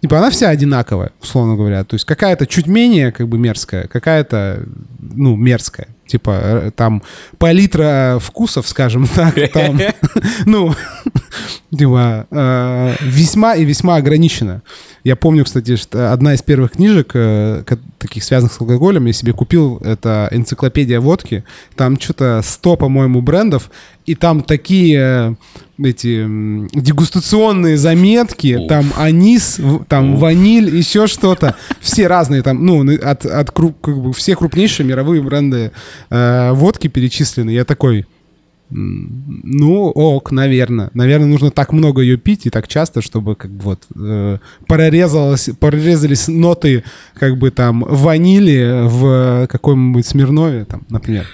Типа 0.00 0.18
она 0.18 0.30
вся 0.30 0.50
одинаковая, 0.50 1.12
условно 1.22 1.56
говоря. 1.56 1.84
То 1.84 1.94
есть 1.94 2.04
какая-то 2.04 2.46
чуть 2.46 2.66
менее 2.66 3.12
как 3.12 3.28
бы 3.28 3.38
мерзкая, 3.38 3.86
какая-то, 3.88 4.64
ну, 5.00 5.36
мерзкая. 5.36 5.88
Типа 6.06 6.38
э, 6.42 6.70
там 6.74 7.02
палитра 7.38 8.18
вкусов, 8.20 8.68
скажем 8.68 9.06
так, 9.14 9.34
там, 9.52 9.80
ну, 10.46 10.74
типа 11.76 12.26
э, 12.30 12.94
весьма 13.00 13.54
и 13.54 13.64
весьма 13.64 13.96
ограничена. 13.96 14.62
Я 15.06 15.14
помню, 15.14 15.44
кстати, 15.44 15.76
что 15.76 16.12
одна 16.12 16.34
из 16.34 16.42
первых 16.42 16.72
книжек, 16.72 17.12
э, 17.14 17.62
таких 17.96 18.24
связанных 18.24 18.52
с 18.52 18.60
алкоголем, 18.60 19.06
я 19.06 19.12
себе 19.12 19.32
купил, 19.32 19.76
это 19.84 20.28
энциклопедия 20.32 20.98
водки. 21.00 21.44
Там 21.76 21.96
что-то 22.00 22.40
100, 22.42 22.76
по-моему, 22.76 23.22
брендов, 23.22 23.70
и 24.04 24.16
там 24.16 24.42
такие 24.42 25.36
эти 25.78 26.26
дегустационные 26.76 27.76
заметки, 27.76 28.56
Уф. 28.56 28.68
там 28.68 28.92
анис, 28.96 29.60
там 29.86 30.14
Уф. 30.14 30.20
ваниль, 30.22 30.74
еще 30.74 31.06
что-то, 31.06 31.54
все 31.78 32.08
разные 32.08 32.42
там, 32.42 32.66
ну, 32.66 32.92
от, 32.92 33.26
от 33.26 33.52
как 33.52 34.02
бы 34.02 34.12
все 34.12 34.34
крупнейшие 34.34 34.88
мировые 34.88 35.22
бренды 35.22 35.70
э, 36.10 36.50
водки 36.50 36.88
перечислены. 36.88 37.50
Я 37.50 37.64
такой, 37.64 38.06
Ну, 38.68 39.90
ок, 39.90 40.32
наверное. 40.32 40.90
Наверное, 40.94 41.28
нужно 41.28 41.50
так 41.50 41.72
много 41.72 42.02
ее 42.02 42.16
пить 42.16 42.46
и 42.46 42.50
так 42.50 42.66
часто, 42.66 43.00
чтобы 43.00 43.36
как 43.36 43.50
бы 43.50 43.62
вот 43.62 43.84
э, 43.94 44.38
прорезалось, 44.66 45.50
прорезались 45.60 46.28
ноты 46.28 46.82
как 47.14 47.38
бы 47.38 47.50
там 47.50 47.84
ванили 47.86 48.86
в 48.88 49.46
каком-нибудь 49.46 50.06
Смирнове, 50.06 50.64
там, 50.64 50.82
например. 50.88 51.26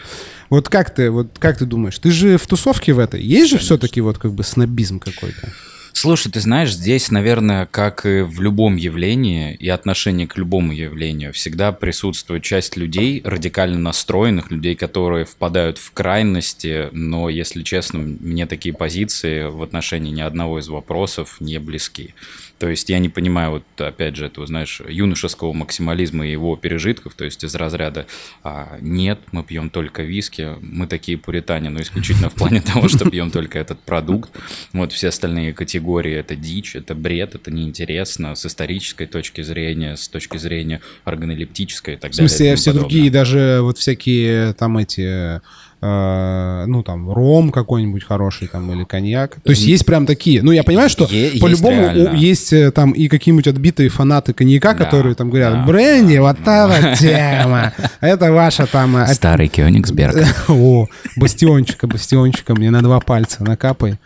Вот 0.51 0.69
как 0.69 0.95
ты, 0.95 1.11
вот 1.11 1.39
как 1.39 1.57
ты 1.57 1.65
думаешь, 1.65 1.99
ты 1.99 2.11
же 2.11 2.37
в 2.37 2.47
тусовке 2.47 2.93
в 2.93 2.99
этой, 2.99 3.23
есть 3.23 3.51
же 3.51 3.59
все-таки 3.59 4.03
вот 4.03 4.19
как 4.19 4.33
бы 4.33 4.45
снобизм 4.45 4.99
какой-то? 4.99 5.49
Слушай, 5.95 6.33
ты 6.33 6.41
знаешь, 6.41 6.73
здесь, 6.73 7.11
наверное, 7.11 7.67
как 7.67 8.07
и 8.07 8.23
в 8.23 8.41
любом 8.41 8.77
явлении 8.77 9.55
и 9.55 9.69
отношении 9.69 10.27
к 10.27 10.37
любому 10.37 10.73
явлению, 10.73 11.33
всегда 11.33 11.71
присутствует 11.71 12.43
часть 12.43 12.77
людей, 12.77 13.21
радикально 13.25 13.79
настроенных, 13.79 14.51
людей, 14.51 14.75
которые 14.75 15.27
впадают 15.27 15.79
в 15.79 15.93
крайности, 15.93 16.89
но, 16.93 17.29
если 17.29 17.63
честно, 17.63 18.01
мне 18.01 18.47
такие 18.47 18.75
позиции 18.75 19.45
в 19.45 19.63
отношении 19.63 20.11
ни 20.11 20.23
одного 20.23 20.59
из 20.59 20.69
вопросов 20.69 21.37
не 21.41 21.59
близки. 21.59 22.15
То 22.63 22.69
есть 22.69 22.89
я 22.91 23.01
не 23.01 23.09
понимаю, 23.09 23.51
вот 23.51 23.81
опять 23.81 24.15
же, 24.15 24.25
этого, 24.25 24.47
знаешь, 24.47 24.81
юношеского 24.89 25.53
максимализма 25.53 26.25
и 26.25 26.31
его 26.31 26.55
пережитков, 26.55 27.15
то 27.15 27.25
есть 27.25 27.43
из 27.43 27.57
разряда 27.57 28.07
а, 28.45 28.79
«нет, 28.81 29.19
мы 29.33 29.43
пьем 29.43 29.69
только 29.69 30.05
виски, 30.05 30.51
мы 30.61 30.87
такие 30.87 31.19
пуритане», 31.19 31.71
но 31.71 31.81
исключительно 31.81 32.31
в 32.31 32.35
плане 32.35 32.61
того, 32.61 32.87
что 32.87 33.11
пьем 33.11 33.33
только 33.33 33.59
этот 33.59 33.81
продукт. 33.81 34.31
Вот 34.73 34.93
все 34.93 35.09
остальные 35.09 35.55
категории– 35.55 36.13
это 36.15 36.37
дичь, 36.37 36.77
это 36.77 36.95
бред, 36.95 37.35
это 37.35 37.51
неинтересно 37.51 38.37
с 38.37 38.47
исторической 38.47 39.07
точки 39.07 39.41
зрения, 39.41 39.97
с 39.97 40.07
точки 40.07 40.37
зрения 40.37 40.83
органолептической 41.03 41.95
и 41.95 41.97
так 41.97 42.13
далее. 42.13 42.29
В 42.29 42.31
смысле, 42.31 42.55
все 42.55 42.71
подобное. 42.71 42.89
другие, 42.89 43.11
даже 43.11 43.59
вот 43.63 43.79
всякие 43.79 44.53
там 44.53 44.79
эти 44.79 45.41
Э, 45.85 46.65
ну, 46.69 46.85
там, 46.85 47.11
ром 47.11 47.51
какой-нибудь 47.51 48.05
хороший 48.05 48.47
там 48.47 48.71
или 48.71 48.85
коньяк. 48.85 49.39
То 49.43 49.51
есть 49.51 49.65
есть 49.65 49.85
прям 49.85 50.07
такие. 50.07 50.41
Ну, 50.41 50.53
я 50.53 50.63
понимаю, 50.63 50.89
что 50.89 51.09
по-любому 51.41 52.15
есть 52.15 52.53
э, 52.53 52.71
там 52.71 52.93
и 52.93 53.09
какие-нибудь 53.09 53.49
отбитые 53.49 53.89
фанаты 53.89 54.33
коньяка, 54.33 54.75
да, 54.75 54.85
которые 54.85 55.17
там 55.17 55.29
говорят, 55.29 55.55
да, 55.55 55.65
бренди, 55.65 56.15
да, 56.15 56.23
вот 56.23 56.37
эта 56.41 56.97
тема, 56.97 57.73
это 58.01 58.31
ваша 58.31 58.67
там... 58.67 58.97
Э, 58.97 59.13
Старый 59.13 59.49
Кёнигсберг. 59.49 60.15
О, 60.49 60.87
бастиончика, 61.17 61.89
бастиончика, 61.89 62.55
мне 62.55 62.71
на 62.71 62.81
два 62.81 63.01
пальца 63.01 63.43
накапай. 63.43 63.97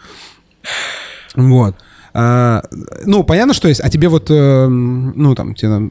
Вот. 1.34 1.76
А, 2.18 2.62
ну, 3.04 3.24
понятно, 3.24 3.52
что 3.52 3.68
есть. 3.68 3.82
А 3.82 3.90
тебе 3.90 4.08
вот, 4.08 4.30
э, 4.30 4.66
ну, 4.68 5.34
там, 5.34 5.54
тебе, 5.54 5.90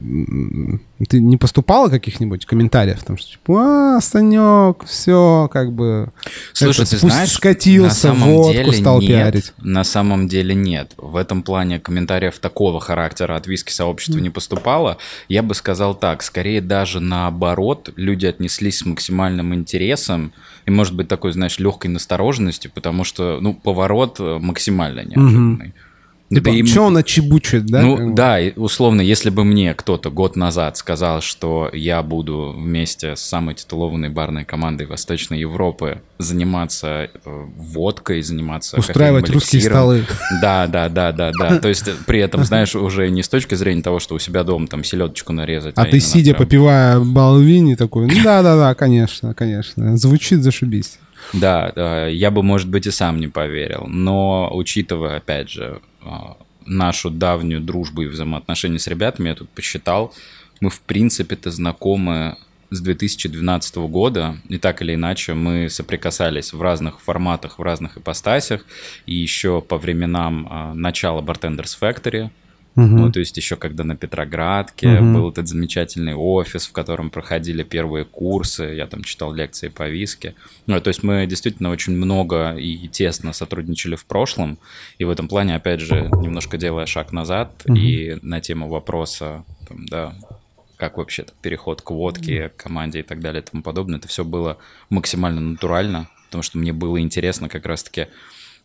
ты 1.08 1.20
не 1.20 1.36
поступало 1.36 1.88
каких-нибудь 1.88 2.46
комментариев? 2.46 3.00
Там, 3.04 3.16
что 3.16 3.30
типа, 3.30 3.96
а, 3.96 4.00
Санек, 4.00 4.84
все, 4.86 5.48
как 5.52 5.72
бы... 5.72 6.08
Слушай, 6.52 6.80
это, 6.82 6.90
ты 6.90 6.98
знаешь, 6.98 7.30
скатился, 7.30 8.08
на 8.08 8.14
самом 8.14 8.34
водку 8.34 8.52
деле 8.54 8.72
стал 8.72 9.00
нет, 9.00 9.08
пиарить. 9.08 9.52
На 9.58 9.84
самом 9.84 10.26
деле 10.26 10.56
нет. 10.56 10.94
В 10.96 11.14
этом 11.14 11.44
плане 11.44 11.78
комментариев 11.78 12.40
такого 12.40 12.80
характера 12.80 13.36
от 13.36 13.46
виски-сообщества 13.46 14.18
mm. 14.18 14.22
не 14.22 14.30
поступало. 14.30 14.98
Я 15.28 15.44
бы 15.44 15.54
сказал 15.54 15.94
так, 15.94 16.24
скорее 16.24 16.60
даже 16.60 16.98
наоборот, 16.98 17.92
люди 17.94 18.26
отнеслись 18.26 18.78
с 18.78 18.84
максимальным 18.84 19.54
интересом 19.54 20.32
и, 20.64 20.72
может 20.72 20.96
быть, 20.96 21.06
такой, 21.06 21.30
знаешь, 21.30 21.60
легкой 21.60 21.86
настороженностью, 21.86 22.72
потому 22.74 23.04
что, 23.04 23.38
ну, 23.40 23.54
поворот 23.54 24.16
э, 24.18 24.38
максимально 24.40 25.04
неожиданный. 25.04 25.66
Mm-hmm. 25.66 25.85
Типа, 26.28 26.50
да 26.50 26.66
что 26.66 26.82
он 26.82 26.96
отчебучит, 26.96 27.66
да? 27.66 27.82
Ну, 27.82 28.12
да, 28.12 28.38
условно, 28.56 29.00
если 29.00 29.30
бы 29.30 29.44
мне 29.44 29.74
кто-то 29.74 30.10
год 30.10 30.34
назад 30.34 30.76
сказал, 30.76 31.20
что 31.20 31.70
я 31.72 32.02
буду 32.02 32.52
вместе 32.56 33.14
с 33.14 33.20
самой 33.20 33.54
титулованной 33.54 34.08
барной 34.08 34.44
командой 34.44 34.88
Восточной 34.88 35.38
Европы 35.38 36.02
заниматься 36.18 36.88
э, 36.88 37.08
водкой, 37.56 38.22
заниматься 38.22 38.76
Устраивать 38.76 39.30
русские 39.30 39.62
столы. 39.62 40.04
Да, 40.42 40.66
да, 40.66 40.88
да, 40.88 41.12
да, 41.12 41.30
да. 41.38 41.58
То 41.58 41.68
есть 41.68 41.88
при 42.06 42.18
этом, 42.18 42.44
знаешь, 42.44 42.74
уже 42.74 43.08
не 43.08 43.22
с 43.22 43.28
точки 43.28 43.54
зрения 43.54 43.82
того, 43.82 44.00
что 44.00 44.16
у 44.16 44.18
себя 44.18 44.42
дома 44.42 44.66
там 44.66 44.82
селедочку 44.82 45.32
нарезать. 45.32 45.74
А, 45.78 45.82
а 45.82 45.86
ты 45.86 46.00
сидя, 46.00 46.34
прям... 46.34 46.44
попивая 46.44 46.98
балвини, 46.98 47.76
такой, 47.76 48.06
ну 48.06 48.14
да-да-да, 48.24 48.74
конечно, 48.74 49.32
конечно. 49.32 49.96
Звучит 49.96 50.42
зашибись. 50.42 50.98
Да, 51.32 51.72
да, 51.74 52.06
я 52.06 52.30
бы, 52.30 52.42
может 52.42 52.68
быть, 52.68 52.86
и 52.86 52.90
сам 52.90 53.20
не 53.20 53.28
поверил. 53.28 53.86
Но 53.86 54.50
учитывая, 54.52 55.16
опять 55.16 55.50
же, 55.50 55.80
нашу 56.66 57.10
давнюю 57.10 57.60
дружбу 57.60 58.02
и 58.02 58.06
взаимоотношения 58.06 58.78
с 58.78 58.86
ребятами, 58.86 59.28
я 59.28 59.34
тут 59.34 59.48
посчитал, 59.50 60.14
мы 60.60 60.70
в 60.70 60.80
принципе-то 60.80 61.50
знакомы 61.50 62.36
с 62.70 62.80
2012 62.80 63.76
года, 63.76 64.36
и 64.48 64.58
так 64.58 64.82
или 64.82 64.94
иначе 64.94 65.34
мы 65.34 65.70
соприкасались 65.70 66.52
в 66.52 66.60
разных 66.60 67.00
форматах, 67.00 67.58
в 67.58 67.62
разных 67.62 67.96
ипостасях, 67.96 68.64
и 69.06 69.14
еще 69.14 69.60
по 69.60 69.78
временам 69.78 70.48
а, 70.50 70.74
начала 70.74 71.20
Bartenders 71.20 71.78
Factory, 71.80 72.30
Угу. 72.76 72.84
Ну, 72.84 73.10
то 73.10 73.20
есть 73.20 73.36
еще 73.36 73.56
когда 73.56 73.84
на 73.84 73.96
Петроградке 73.96 74.98
угу. 74.98 75.12
был 75.14 75.30
этот 75.30 75.48
замечательный 75.48 76.14
офис, 76.14 76.66
в 76.66 76.72
котором 76.72 77.08
проходили 77.10 77.62
первые 77.62 78.04
курсы, 78.04 78.64
я 78.64 78.86
там 78.86 79.02
читал 79.02 79.32
лекции 79.32 79.68
по 79.68 79.88
виске. 79.88 80.34
Ну, 80.66 80.78
то 80.80 80.88
есть 80.88 81.02
мы 81.02 81.26
действительно 81.26 81.70
очень 81.70 81.94
много 81.94 82.54
и 82.54 82.86
тесно 82.88 83.32
сотрудничали 83.32 83.96
в 83.96 84.04
прошлом, 84.04 84.58
и 84.98 85.04
в 85.04 85.10
этом 85.10 85.26
плане, 85.26 85.56
опять 85.56 85.80
же, 85.80 86.10
немножко 86.20 86.58
делая 86.58 86.84
шаг 86.84 87.12
назад, 87.12 87.62
угу. 87.64 87.76
и 87.76 88.18
на 88.20 88.40
тему 88.42 88.68
вопроса, 88.68 89.44
там, 89.66 89.86
да, 89.86 90.14
как 90.76 90.98
вообще 90.98 91.24
переход 91.40 91.80
к 91.80 91.90
водке, 91.90 92.50
к 92.50 92.56
команде 92.56 93.00
и 93.00 93.02
так 93.02 93.20
далее 93.20 93.42
и 93.42 93.44
тому 93.44 93.62
подобное, 93.62 93.98
это 93.98 94.08
все 94.08 94.22
было 94.22 94.58
максимально 94.90 95.40
натурально, 95.40 96.10
потому 96.26 96.42
что 96.42 96.58
мне 96.58 96.74
было 96.74 97.00
интересно 97.00 97.48
как 97.48 97.64
раз-таки 97.64 98.08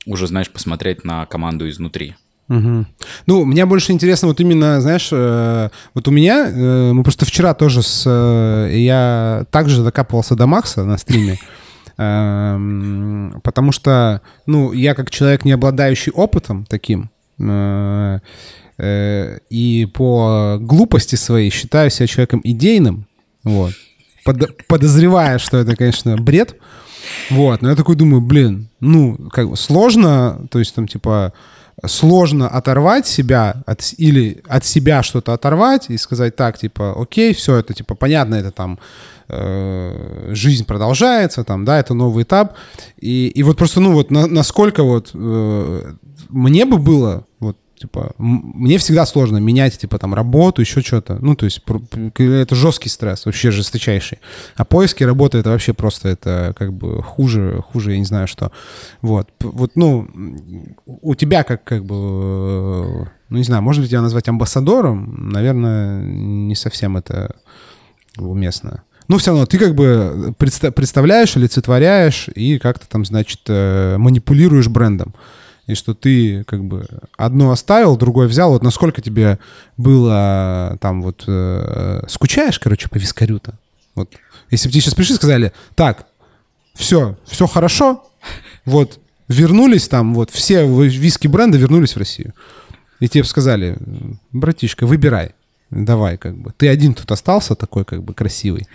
уже, 0.05 0.27
знаешь, 0.27 0.49
посмотреть 0.49 1.05
на 1.05 1.25
команду 1.25 1.69
изнутри. 1.69 2.15
Угу. 2.51 2.85
Ну, 3.27 3.45
мне 3.45 3.65
больше 3.65 3.93
интересно 3.93 4.27
вот 4.27 4.41
именно, 4.41 4.81
знаешь, 4.81 5.07
э, 5.13 5.69
вот 5.93 6.07
у 6.09 6.11
меня, 6.11 6.47
э, 6.49 6.91
мы 6.91 7.01
просто 7.01 7.25
вчера 7.25 7.53
тоже 7.53 7.81
с... 7.81 8.03
Э, 8.05 8.69
я 8.77 9.45
также 9.51 9.81
докапывался 9.81 10.35
до 10.35 10.47
Макса 10.47 10.83
на 10.83 10.97
стриме, 10.97 11.39
э, 11.97 13.31
потому 13.41 13.71
что, 13.71 14.19
ну, 14.47 14.73
я 14.73 14.95
как 14.95 15.11
человек, 15.11 15.45
не 15.45 15.53
обладающий 15.53 16.11
опытом 16.11 16.65
таким, 16.65 17.09
э, 17.39 18.19
э, 18.77 19.37
и 19.49 19.85
по 19.85 20.57
глупости 20.59 21.15
своей 21.15 21.51
считаю 21.51 21.89
себя 21.89 22.07
человеком 22.07 22.41
идейным, 22.43 23.07
вот, 23.45 23.71
под, 24.25 24.67
подозревая, 24.67 25.37
что 25.37 25.57
это, 25.57 25.77
конечно, 25.77 26.17
бред, 26.17 26.57
вот, 27.29 27.61
но 27.61 27.69
я 27.69 27.77
такой 27.77 27.95
думаю, 27.95 28.19
блин, 28.19 28.67
ну, 28.81 29.15
как 29.31 29.49
бы 29.49 29.55
сложно, 29.55 30.45
то 30.51 30.59
есть 30.59 30.75
там, 30.75 30.85
типа, 30.85 31.31
сложно 31.85 32.47
оторвать 32.47 33.07
себя 33.07 33.63
от, 33.65 33.93
или 33.97 34.43
от 34.47 34.65
себя 34.65 35.03
что-то 35.03 35.33
оторвать 35.33 35.89
и 35.89 35.97
сказать 35.97 36.35
так, 36.35 36.57
типа, 36.57 36.95
окей, 36.99 37.33
все 37.33 37.57
это, 37.57 37.73
типа, 37.73 37.95
понятно, 37.95 38.35
это 38.35 38.51
там 38.51 38.79
э, 39.27 40.31
жизнь 40.33 40.65
продолжается, 40.65 41.43
там, 41.43 41.65
да, 41.65 41.79
это 41.79 41.93
новый 41.93 42.23
этап. 42.23 42.55
И, 42.97 43.27
и 43.27 43.43
вот 43.43 43.57
просто, 43.57 43.79
ну, 43.79 43.93
вот 43.93 44.11
на, 44.11 44.27
насколько 44.27 44.83
вот 44.83 45.11
э, 45.13 45.93
мне 46.29 46.65
бы 46.65 46.77
было 46.77 47.25
Типа, 47.81 48.11
мне 48.19 48.77
всегда 48.77 49.07
сложно 49.07 49.37
менять, 49.37 49.75
типа, 49.75 49.97
там, 49.97 50.13
работу, 50.13 50.61
еще 50.61 50.81
что-то. 50.81 51.17
Ну, 51.19 51.35
то 51.35 51.45
есть, 51.45 51.61
это 52.15 52.55
жесткий 52.55 52.89
стресс, 52.89 53.25
вообще 53.25 53.49
жесточайший. 53.49 54.19
А 54.55 54.65
поиски 54.65 55.03
работы, 55.03 55.39
это 55.39 55.49
вообще 55.49 55.73
просто, 55.73 56.09
это 56.09 56.53
как 56.55 56.73
бы 56.73 57.01
хуже, 57.01 57.63
хуже, 57.71 57.93
я 57.93 57.97
не 57.97 58.05
знаю 58.05 58.27
что. 58.27 58.51
Вот, 59.01 59.29
вот, 59.39 59.71
ну, 59.73 60.07
у 60.85 61.15
тебя 61.15 61.43
как, 61.43 61.63
как 61.63 61.83
бы, 61.83 63.09
ну, 63.29 63.37
не 63.37 63.43
знаю, 63.43 63.63
может 63.63 63.81
быть, 63.81 63.89
тебя 63.89 64.01
назвать 64.01 64.29
амбассадором, 64.29 65.31
наверное, 65.31 66.03
не 66.03 66.53
совсем 66.53 66.97
это 66.97 67.35
уместно. 68.15 68.83
Ну, 69.07 69.17
все 69.17 69.31
равно 69.31 69.47
ты 69.47 69.57
как 69.57 69.73
бы 69.73 70.35
представляешь, 70.37 71.35
олицетворяешь 71.35 72.29
и 72.35 72.59
как-то 72.59 72.87
там, 72.87 73.05
значит, 73.05 73.41
э, 73.47 73.97
манипулируешь 73.97 74.67
брендом 74.67 75.15
и 75.71 75.75
что 75.75 75.93
ты 75.93 76.43
как 76.43 76.63
бы 76.65 76.85
одно 77.17 77.51
оставил, 77.51 77.95
другое 77.95 78.27
взял. 78.27 78.51
Вот 78.51 78.61
насколько 78.61 79.01
тебе 79.01 79.39
было 79.77 80.77
там 80.81 81.01
вот... 81.01 81.23
Э, 81.27 82.03
скучаешь, 82.07 82.59
короче, 82.59 82.89
по 82.89 82.97
вискарю-то? 82.97 83.57
Вот. 83.95 84.13
Если 84.49 84.67
бы 84.67 84.73
тебе 84.73 84.81
сейчас 84.81 84.95
пришли 84.95 85.13
и 85.13 85.17
сказали, 85.17 85.53
так, 85.75 86.07
все, 86.75 87.17
все 87.25 87.47
хорошо, 87.47 88.03
вот, 88.65 88.99
вернулись 89.29 89.87
там, 89.87 90.13
вот, 90.13 90.29
все 90.29 90.67
виски-бренды 90.67 91.57
вернулись 91.57 91.95
в 91.95 91.99
Россию. 91.99 92.33
И 92.99 93.07
тебе 93.07 93.23
сказали, 93.23 93.77
братишка, 94.33 94.85
выбирай, 94.85 95.31
давай, 95.69 96.17
как 96.17 96.37
бы. 96.37 96.51
Ты 96.57 96.67
один 96.67 96.93
тут 96.93 97.09
остался 97.11 97.55
такой, 97.55 97.85
как 97.85 98.03
бы, 98.03 98.13
красивый. 98.13 98.67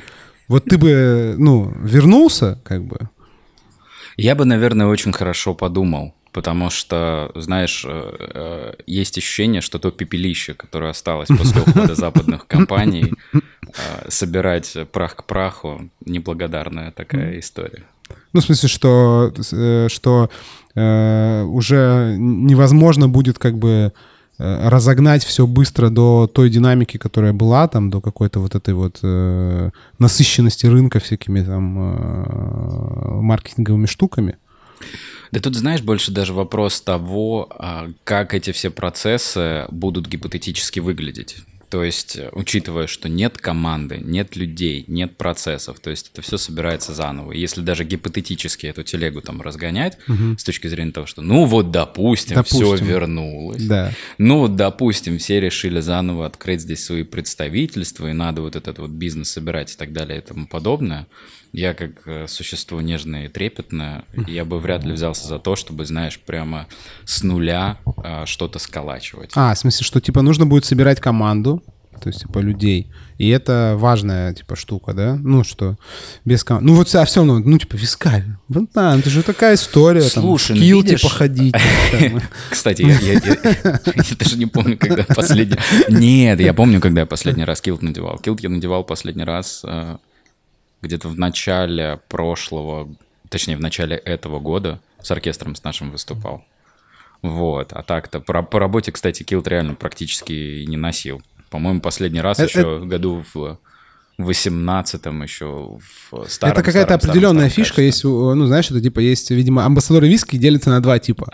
Вот 0.48 0.64
ты 0.64 0.78
бы, 0.78 1.34
ну, 1.36 1.70
вернулся, 1.82 2.58
как 2.64 2.84
бы. 2.84 3.10
Я 4.16 4.34
бы, 4.34 4.46
наверное, 4.46 4.86
очень 4.86 5.12
хорошо 5.12 5.54
подумал 5.54 6.14
потому 6.36 6.68
что, 6.68 7.32
знаешь, 7.34 7.86
э, 7.88 8.16
э, 8.34 8.74
есть 8.86 9.16
ощущение, 9.16 9.62
что 9.62 9.78
то 9.78 9.90
пепелище, 9.90 10.52
которое 10.52 10.90
осталось 10.90 11.28
после 11.28 11.62
ухода 11.62 11.94
западных 12.04 12.46
компаний, 12.46 13.14
э, 13.32 13.40
собирать 14.10 14.76
прах 14.92 15.16
к 15.16 15.24
праху, 15.24 15.88
неблагодарная 16.04 16.90
такая 16.90 17.38
история. 17.38 17.84
Ну, 18.34 18.40
в 18.40 18.44
смысле, 18.44 18.68
что, 18.68 19.32
что 19.88 20.28
э, 20.74 21.42
уже 21.44 22.16
невозможно 22.18 23.08
будет 23.08 23.38
как 23.38 23.56
бы 23.56 23.92
разогнать 24.38 25.24
все 25.24 25.46
быстро 25.46 25.88
до 25.88 26.26
той 26.30 26.50
динамики, 26.50 26.98
которая 26.98 27.32
была, 27.32 27.66
там, 27.68 27.88
до 27.88 28.02
какой-то 28.02 28.40
вот 28.40 28.54
этой 28.54 28.74
вот 28.74 28.98
э, 29.02 29.70
насыщенности 29.98 30.66
рынка 30.66 30.98
всякими 30.98 31.40
там 31.40 31.78
э, 31.78 33.20
маркетинговыми 33.22 33.86
штуками. 33.86 34.36
Да 35.32 35.40
тут, 35.40 35.54
знаешь, 35.54 35.82
больше 35.82 36.10
даже 36.10 36.32
вопрос 36.32 36.80
того, 36.80 37.48
а, 37.50 37.90
как 38.04 38.34
эти 38.34 38.52
все 38.52 38.70
процессы 38.70 39.66
будут 39.70 40.06
гипотетически 40.06 40.80
выглядеть. 40.80 41.36
То 41.68 41.82
есть, 41.82 42.16
э, 42.16 42.28
учитывая, 42.32 42.86
что 42.86 43.08
нет 43.08 43.38
команды, 43.38 43.98
нет 43.98 44.36
людей, 44.36 44.84
нет 44.86 45.16
процессов, 45.16 45.80
то 45.80 45.90
есть 45.90 46.10
это 46.12 46.22
все 46.22 46.36
собирается 46.36 46.94
заново. 46.94 47.32
И 47.32 47.40
если 47.40 47.60
даже 47.60 47.84
гипотетически 47.84 48.66
эту 48.66 48.84
телегу 48.84 49.20
там 49.20 49.42
разгонять, 49.42 49.98
угу. 50.06 50.38
с 50.38 50.44
точки 50.44 50.68
зрения 50.68 50.92
того, 50.92 51.06
что 51.06 51.22
ну 51.22 51.44
вот 51.44 51.72
допустим, 51.72 52.36
допустим. 52.36 52.76
все 52.76 52.84
вернулось. 52.84 53.64
Да. 53.64 53.92
Ну 54.18 54.40
вот 54.40 54.54
допустим, 54.54 55.18
все 55.18 55.40
решили 55.40 55.80
заново 55.80 56.26
открыть 56.26 56.60
здесь 56.60 56.84
свои 56.84 57.02
представительства, 57.02 58.08
и 58.08 58.12
надо 58.12 58.42
вот 58.42 58.54
этот 58.54 58.78
вот 58.78 58.90
бизнес 58.90 59.30
собирать 59.30 59.74
и 59.74 59.76
так 59.76 59.92
далее 59.92 60.18
и 60.18 60.22
тому 60.22 60.46
подобное. 60.46 61.06
Я 61.56 61.72
как 61.72 62.02
э, 62.04 62.26
существо 62.28 62.82
нежное 62.82 63.24
и 63.24 63.28
трепетное, 63.28 64.04
я 64.26 64.44
бы 64.44 64.60
вряд 64.60 64.84
ли 64.84 64.92
взялся 64.92 65.26
за 65.26 65.38
то, 65.38 65.56
чтобы, 65.56 65.86
знаешь, 65.86 66.20
прямо 66.20 66.66
с 67.06 67.22
нуля 67.22 67.78
а, 67.96 68.26
что-то 68.26 68.58
сколачивать. 68.58 69.30
А, 69.34 69.54
в 69.54 69.58
смысле, 69.58 69.86
что 69.86 70.02
типа 70.02 70.20
нужно 70.20 70.44
будет 70.44 70.66
собирать 70.66 71.00
команду, 71.00 71.62
то 71.98 72.08
есть 72.08 72.20
типа 72.20 72.40
людей. 72.40 72.92
И 73.16 73.30
это 73.30 73.74
важная 73.78 74.34
типа 74.34 74.54
штука, 74.54 74.92
да? 74.92 75.18
Ну 75.18 75.44
что 75.44 75.78
без 76.26 76.44
команды. 76.44 76.68
Ну 76.68 76.76
вот 76.76 76.94
а 76.94 77.06
все 77.06 77.20
равно, 77.20 77.38
ну 77.38 77.58
типа 77.58 77.76
вискаль. 77.76 78.24
Ну 78.50 78.68
да, 78.74 78.98
это 78.98 79.08
же 79.08 79.22
такая 79.22 79.54
история. 79.54 80.02
Слушай, 80.02 80.58
там, 80.58 80.58
ну, 80.58 80.82
видишь... 80.82 81.00
типа 81.00 81.14
ходить. 81.14 81.54
Кстати, 82.50 82.82
я 82.82 84.16
даже 84.18 84.36
не 84.36 84.44
помню, 84.44 84.76
когда 84.76 85.04
последний... 85.04 85.56
Нет, 85.88 86.38
я 86.38 86.52
помню, 86.52 86.82
когда 86.82 87.00
я 87.00 87.06
последний 87.06 87.44
раз 87.44 87.62
килт 87.62 87.80
надевал. 87.80 88.18
Килт 88.18 88.40
я 88.40 88.50
надевал 88.50 88.84
последний 88.84 89.24
раз 89.24 89.62
э, 89.64 89.96
где-то 90.82 91.08
в 91.08 91.18
начале 91.18 92.00
прошлого, 92.08 92.88
точнее, 93.28 93.56
в 93.56 93.60
начале 93.60 93.96
этого 93.96 94.40
года 94.40 94.80
с 95.00 95.10
оркестром 95.10 95.54
с 95.54 95.64
нашим 95.64 95.90
выступал. 95.90 96.44
Вот, 97.22 97.72
а 97.72 97.82
так-то 97.82 98.20
по, 98.20 98.42
по 98.42 98.58
работе, 98.58 98.92
кстати, 98.92 99.22
килт 99.22 99.48
реально 99.48 99.74
практически 99.74 100.64
не 100.66 100.76
носил. 100.76 101.22
По-моему, 101.50 101.80
последний 101.80 102.20
раз 102.20 102.38
это, 102.38 102.48
еще 102.48 102.76
это... 102.76 102.84
году 102.84 103.24
в 103.32 103.58
18-м 104.18 105.22
еще 105.22 105.78
в 106.10 106.28
старом 106.28 106.52
Это 106.52 106.62
какая-то 106.62 106.94
определенная 106.94 107.50
старом, 107.50 107.66
фишка, 107.66 107.82
есть, 107.82 108.02
ну, 108.04 108.46
знаешь, 108.46 108.70
это 108.70 108.80
типа 108.80 109.00
есть, 109.00 109.30
видимо, 109.30 109.64
амбассадоры 109.64 110.08
виски 110.08 110.36
делятся 110.36 110.70
на 110.70 110.80
два 110.80 110.98
типа. 110.98 111.30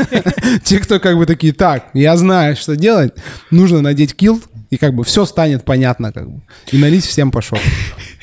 Те, 0.64 0.78
кто 0.78 1.00
как 1.00 1.16
бы 1.16 1.26
такие, 1.26 1.52
так, 1.52 1.90
я 1.94 2.16
знаю, 2.16 2.56
что 2.56 2.76
делать, 2.76 3.14
нужно 3.50 3.80
надеть 3.80 4.14
килт, 4.14 4.44
и 4.70 4.78
как 4.78 4.94
бы 4.94 5.04
все 5.04 5.26
станет 5.26 5.64
понятно, 5.64 6.12
как 6.12 6.30
бы. 6.30 6.42
И 6.70 6.78
налить 6.78 7.04
всем 7.04 7.30
пошел. 7.30 7.58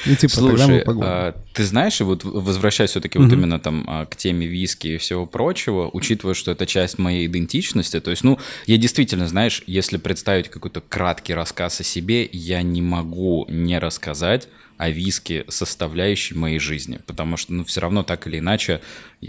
И 0.06 0.16
типа 0.16 0.34
Слушай, 0.34 0.84
а, 1.02 1.36
ты 1.60 1.66
знаешь, 1.66 2.00
и 2.00 2.06
вот 2.06 2.24
возвращаясь 2.24 2.92
все-таки 2.92 3.20
вот 3.20 3.34
именно 3.34 3.60
там 3.60 3.84
а, 3.86 4.06
к 4.06 4.16
теме 4.16 4.48
виски 4.48 4.88
и 4.88 4.98
всего 4.98 5.26
прочего, 5.26 5.90
учитывая, 5.92 6.34
что 6.34 6.52
это 6.52 6.66
часть 6.66 6.98
моей 6.98 7.26
идентичности, 7.26 8.00
то 8.00 8.12
есть, 8.12 8.24
ну, 8.24 8.40
я 8.66 8.78
действительно, 8.78 9.28
знаешь, 9.28 9.62
если 9.68 9.98
представить 9.98 10.48
какой-то 10.48 10.80
краткий 10.80 11.34
рассказ 11.34 11.82
о 11.82 11.84
себе, 11.84 12.30
я 12.32 12.62
не 12.62 12.82
могу 12.82 13.46
не 13.50 13.78
рассказать 13.78 14.48
о 14.80 14.90
виске 14.92 15.44
составляющей 15.50 16.36
моей 16.36 16.58
жизни, 16.58 17.02
потому 17.06 17.36
что, 17.36 17.52
ну, 17.54 17.66
все 17.66 17.82
равно 17.82 18.02
так 18.02 18.26
или 18.28 18.40
иначе 18.40 18.80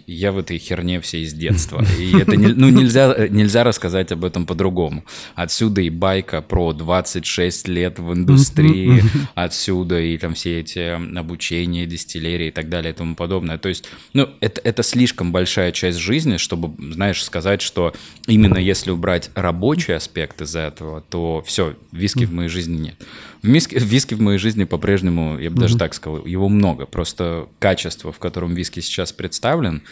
я 0.07 0.31
в 0.31 0.39
этой 0.39 0.59
херне 0.59 1.01
все 1.01 1.23
из 1.23 1.35
детства, 1.35 1.85
и 1.99 2.17
это, 2.17 2.37
не, 2.37 2.47
ну, 2.47 2.69
нельзя, 2.69 3.27
нельзя 3.29 3.65
рассказать 3.65 4.13
об 4.13 4.25
этом 4.25 4.47
по-другому. 4.47 5.05
Отсюда 5.35 5.81
и 5.81 5.91
байка 5.91 6.41
про 6.41 6.73
26 6.73 7.67
лет 7.67 7.99
в 7.99 8.13
индустрии, 8.13 9.03
отсюда 9.35 10.01
и 10.01 10.17
там 10.19 10.35
все 10.35 10.61
эти 10.61 10.95
обучения, 11.19 11.85
дистиллерии 12.21 12.49
и 12.49 12.51
так 12.51 12.69
далее 12.69 12.93
и 12.93 12.97
тому 12.97 13.15
подобное. 13.15 13.59
То 13.59 13.69
есть, 13.69 13.89
ну, 14.13 14.29
это, 14.41 14.61
это 14.63 14.83
слишком 14.83 15.33
большая 15.33 15.73
часть 15.73 15.99
жизни, 15.99 16.37
чтобы, 16.37 16.73
знаешь, 16.93 17.23
сказать, 17.25 17.63
что 17.63 17.93
именно 18.27 18.59
если 18.59 18.91
убрать 18.91 19.31
рабочий 19.35 19.95
аспект 19.95 20.41
из 20.43 20.55
этого, 20.55 21.01
то 21.01 21.43
все, 21.47 21.77
виски 21.93 22.25
в 22.25 22.33
моей 22.33 22.49
жизни 22.49 22.77
нет. 22.77 22.95
В 23.43 23.49
виски, 23.49 23.77
виски 23.79 24.15
в 24.15 24.21
моей 24.21 24.39
жизни 24.39 24.65
по-прежнему, 24.65 25.39
я 25.39 25.51
бы 25.51 25.61
даже 25.61 25.79
так 25.79 25.95
сказал, 25.95 26.25
его 26.27 26.49
много. 26.49 26.87
Просто 26.87 27.49
качество, 27.59 28.13
в 28.13 28.19
котором 28.19 28.55
виски 28.55 28.81
сейчас 28.81 29.13
представлен, 29.13 29.83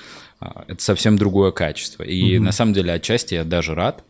а, 0.41 0.65
это 0.69 0.83
совсем 0.83 1.17
другое 1.17 1.51
качество. 1.51 2.03
И 2.03 2.39
на 2.39 2.53
самом 2.53 2.75
деле 2.75 2.93
отчасти 2.93 3.35
я 3.35 3.45
даже 3.45 3.75
рад, 3.75 4.05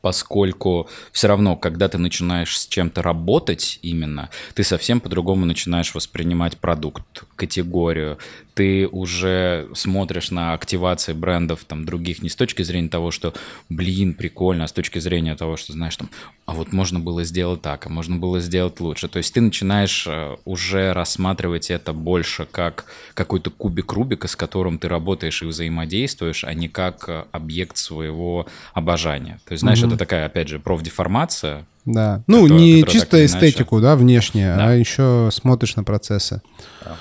поскольку 0.00 0.88
все 1.12 1.28
равно, 1.28 1.56
когда 1.56 1.88
ты 1.88 1.98
начинаешь 1.98 2.58
с 2.58 2.66
чем-то 2.66 3.02
работать 3.02 3.78
именно, 3.82 4.30
ты 4.54 4.64
совсем 4.64 5.00
по-другому 5.00 5.46
начинаешь 5.46 5.94
воспринимать 5.94 6.58
продукт, 6.58 7.24
категорию, 7.36 8.18
ты 8.54 8.86
уже 8.86 9.68
смотришь 9.74 10.30
на 10.30 10.54
активации 10.54 11.12
брендов 11.12 11.64
там 11.64 11.84
других 11.84 12.22
не 12.22 12.28
с 12.28 12.36
точки 12.36 12.62
зрения 12.62 12.88
того, 12.88 13.10
что, 13.10 13.34
блин, 13.68 14.14
прикольно, 14.14 14.64
а 14.64 14.68
с 14.68 14.72
точки 14.72 15.00
зрения 15.00 15.34
того, 15.34 15.56
что, 15.56 15.72
знаешь, 15.72 15.96
там, 15.96 16.08
а 16.46 16.54
вот 16.54 16.72
можно 16.72 17.00
было 17.00 17.24
сделать 17.24 17.62
так, 17.62 17.86
а 17.86 17.88
можно 17.88 18.16
было 18.16 18.40
сделать 18.40 18.78
лучше. 18.80 19.08
То 19.08 19.18
есть 19.18 19.34
ты 19.34 19.40
начинаешь 19.40 20.06
э, 20.06 20.36
уже 20.44 20.92
рассматривать 20.92 21.70
это 21.70 21.92
больше 21.92 22.46
как 22.50 22.86
какой-то 23.14 23.50
кубик 23.50 23.92
Рубика, 23.92 24.28
с 24.28 24.36
которым 24.36 24.78
ты 24.78 24.88
работаешь 24.88 25.42
и 25.42 25.46
взаимодействуешь, 25.46 26.44
а 26.44 26.54
не 26.54 26.68
как 26.68 27.08
э, 27.08 27.24
объект 27.32 27.76
своего 27.76 28.46
обожания. 28.72 29.40
То 29.46 29.52
есть, 29.52 29.62
знаешь, 29.62 29.80
mm-hmm. 29.82 29.88
это 29.88 29.96
такая, 29.96 30.26
опять 30.26 30.48
же, 30.48 30.60
профдеформация, 30.60 31.66
да. 31.84 32.22
Ну, 32.26 32.44
которая, 32.44 32.64
не 32.64 32.80
которая 32.80 32.92
чисто 33.00 33.26
эстетику, 33.26 33.80
да, 33.80 33.94
внешне, 33.96 34.54
да. 34.56 34.68
а 34.68 34.72
еще 34.72 35.28
смотришь 35.30 35.76
на 35.76 35.84
процессы. 35.84 36.40
Да. 36.82 36.96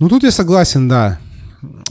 Ну, 0.00 0.08
тут 0.08 0.22
я 0.22 0.30
согласен, 0.30 0.88
да. 0.88 1.18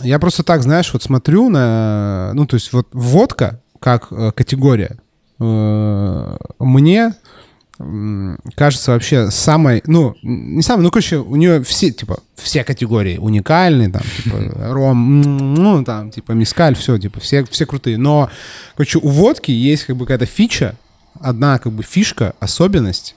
Я 0.01 0.17
просто 0.17 0.43
так, 0.43 0.63
знаешь, 0.63 0.91
вот 0.93 1.03
смотрю 1.03 1.49
на... 1.49 2.31
Ну, 2.33 2.47
то 2.47 2.55
есть 2.55 2.73
вот 2.73 2.87
водка 2.91 3.61
как 3.79 4.07
э, 4.11 4.31
категория 4.35 4.97
э, 5.39 6.37
мне 6.59 7.13
кажется 8.55 8.91
вообще 8.91 9.31
самой, 9.31 9.81
ну, 9.85 10.15
не 10.21 10.61
самой, 10.61 10.83
ну, 10.83 10.91
короче, 10.91 11.17
у 11.17 11.35
нее 11.37 11.63
все, 11.63 11.91
типа, 11.91 12.19
все 12.35 12.65
категории 12.65 13.17
уникальные, 13.17 13.89
там, 13.89 14.01
типа, 14.17 14.37
ром, 14.73 15.21
ну, 15.53 15.83
там, 15.85 16.11
типа, 16.11 16.33
мискаль, 16.33 16.75
все, 16.75 16.97
типа, 16.97 17.19
все, 17.21 17.45
все 17.45 17.65
крутые. 17.65 17.97
Но, 17.97 18.29
короче, 18.75 18.99
у 18.99 19.07
водки 19.07 19.51
есть, 19.51 19.85
как 19.85 19.95
бы, 19.95 20.05
какая-то 20.05 20.25
фича, 20.25 20.75
одна, 21.21 21.57
как 21.59 21.71
бы, 21.71 21.83
фишка, 21.83 22.33
особенность, 22.39 23.15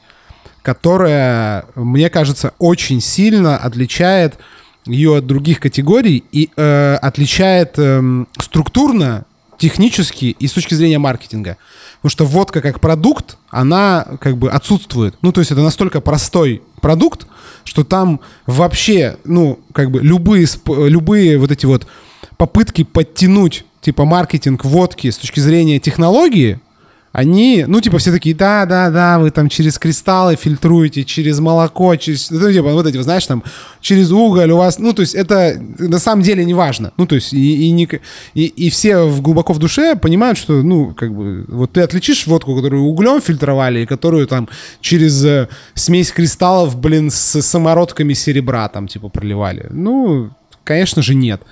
которая, 0.63 1.65
мне 1.75 2.09
кажется, 2.09 2.53
очень 2.59 3.01
сильно 3.01 3.57
отличает 3.57 4.39
ее 4.87 5.19
от 5.19 5.27
других 5.27 5.61
категорий 5.61 6.25
и 6.33 6.51
э, 6.57 6.95
отличает 6.97 7.75
э, 7.79 8.25
структурно, 8.39 9.25
технически 9.59 10.37
и 10.37 10.49
с 10.49 10.53
точки 10.53 10.75
зрения 10.75 10.99
маркетинга. 10.99 11.57
Потому 12.01 12.11
что 12.11 12.25
водка 12.27 12.61
как 12.61 12.81
продукт, 12.81 13.37
она 13.51 14.05
как 14.21 14.37
бы 14.37 14.51
отсутствует. 14.51 15.15
Ну, 15.23 15.31
то 15.31 15.41
есть 15.41 15.53
это 15.53 15.63
настолько 15.63 16.01
простой 16.01 16.63
продукт, 16.81 17.29
что 17.63 17.85
там 17.85 18.19
вообще, 18.47 19.19
ну, 19.25 19.61
как 19.73 19.93
бы 19.93 20.01
любые, 20.01 20.49
любые 20.67 21.39
вот 21.39 21.53
эти 21.53 21.65
вот 21.65 21.87
попытки 22.37 22.83
подтянуть 22.83 23.65
типа 23.83 24.05
маркетинг 24.05 24.65
водки 24.65 25.09
с 25.09 25.17
точки 25.17 25.39
зрения 25.39 25.79
технологии, 25.79 26.59
они, 27.13 27.65
ну, 27.69 27.81
типа, 27.81 27.99
все 27.99 28.11
такие, 28.11 28.35
да, 28.35 28.65
да, 28.65 28.91
да, 28.91 29.19
вы 29.19 29.31
там 29.31 29.51
через 29.51 29.79
кристаллы 29.79 30.37
фильтруете, 30.37 31.05
через 31.05 31.41
молоко, 31.41 31.95
через, 31.97 32.31
ну, 32.31 32.51
типа, 32.51 32.73
вот 32.73 32.87
эти, 32.87 33.01
знаешь, 33.03 33.27
там, 33.27 33.45
через 33.81 34.11
уголь 34.11 34.51
у 34.51 34.57
вас, 34.57 34.79
ну, 34.79 34.95
то 34.95 35.03
есть 35.03 35.15
это 35.15 35.63
на 35.79 35.99
самом 35.99 36.23
деле 36.23 36.45
не 36.45 36.55
важно. 36.55 36.93
Ну, 36.97 37.07
то 37.07 37.15
есть 37.15 37.35
и, 37.35 37.67
и, 37.67 37.71
не, 37.71 37.87
и, 38.33 38.47
и 38.47 38.71
все 38.71 39.05
в, 39.05 39.21
глубоко 39.21 39.53
в 39.53 39.59
душе 39.59 39.95
понимают, 39.95 40.39
что, 40.39 40.63
ну, 40.63 40.95
как 40.95 41.15
бы, 41.15 41.45
вот 41.49 41.73
ты 41.73 41.83
отличишь 41.83 42.27
водку, 42.27 42.57
которую 42.57 42.85
углем 42.85 43.21
фильтровали, 43.21 43.81
и 43.81 43.87
которую 43.87 44.27
там 44.27 44.49
через 44.81 45.23
э, 45.23 45.49
смесь 45.75 46.13
кристаллов, 46.13 46.79
блин, 46.79 47.11
с 47.11 47.43
самородками 47.43 48.15
серебра 48.15 48.69
там, 48.71 48.89
типа, 48.89 49.11
проливали. 49.11 49.67
Ну, 49.71 50.31
конечно 50.65 51.03
же, 51.03 51.15
нет. 51.15 51.43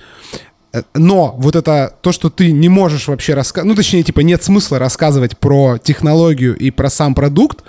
Но 0.94 1.34
вот 1.38 1.56
это 1.56 1.96
то, 2.00 2.12
что 2.12 2.30
ты 2.30 2.52
не 2.52 2.68
можешь 2.68 3.08
вообще 3.08 3.34
рассказывать, 3.34 3.68
ну, 3.70 3.74
точнее, 3.74 4.02
типа, 4.02 4.20
нет 4.20 4.42
смысла 4.42 4.78
рассказывать 4.78 5.36
про 5.38 5.78
технологию 5.78 6.56
и 6.56 6.70
про 6.70 6.90
сам 6.90 7.14
продукт, 7.14 7.64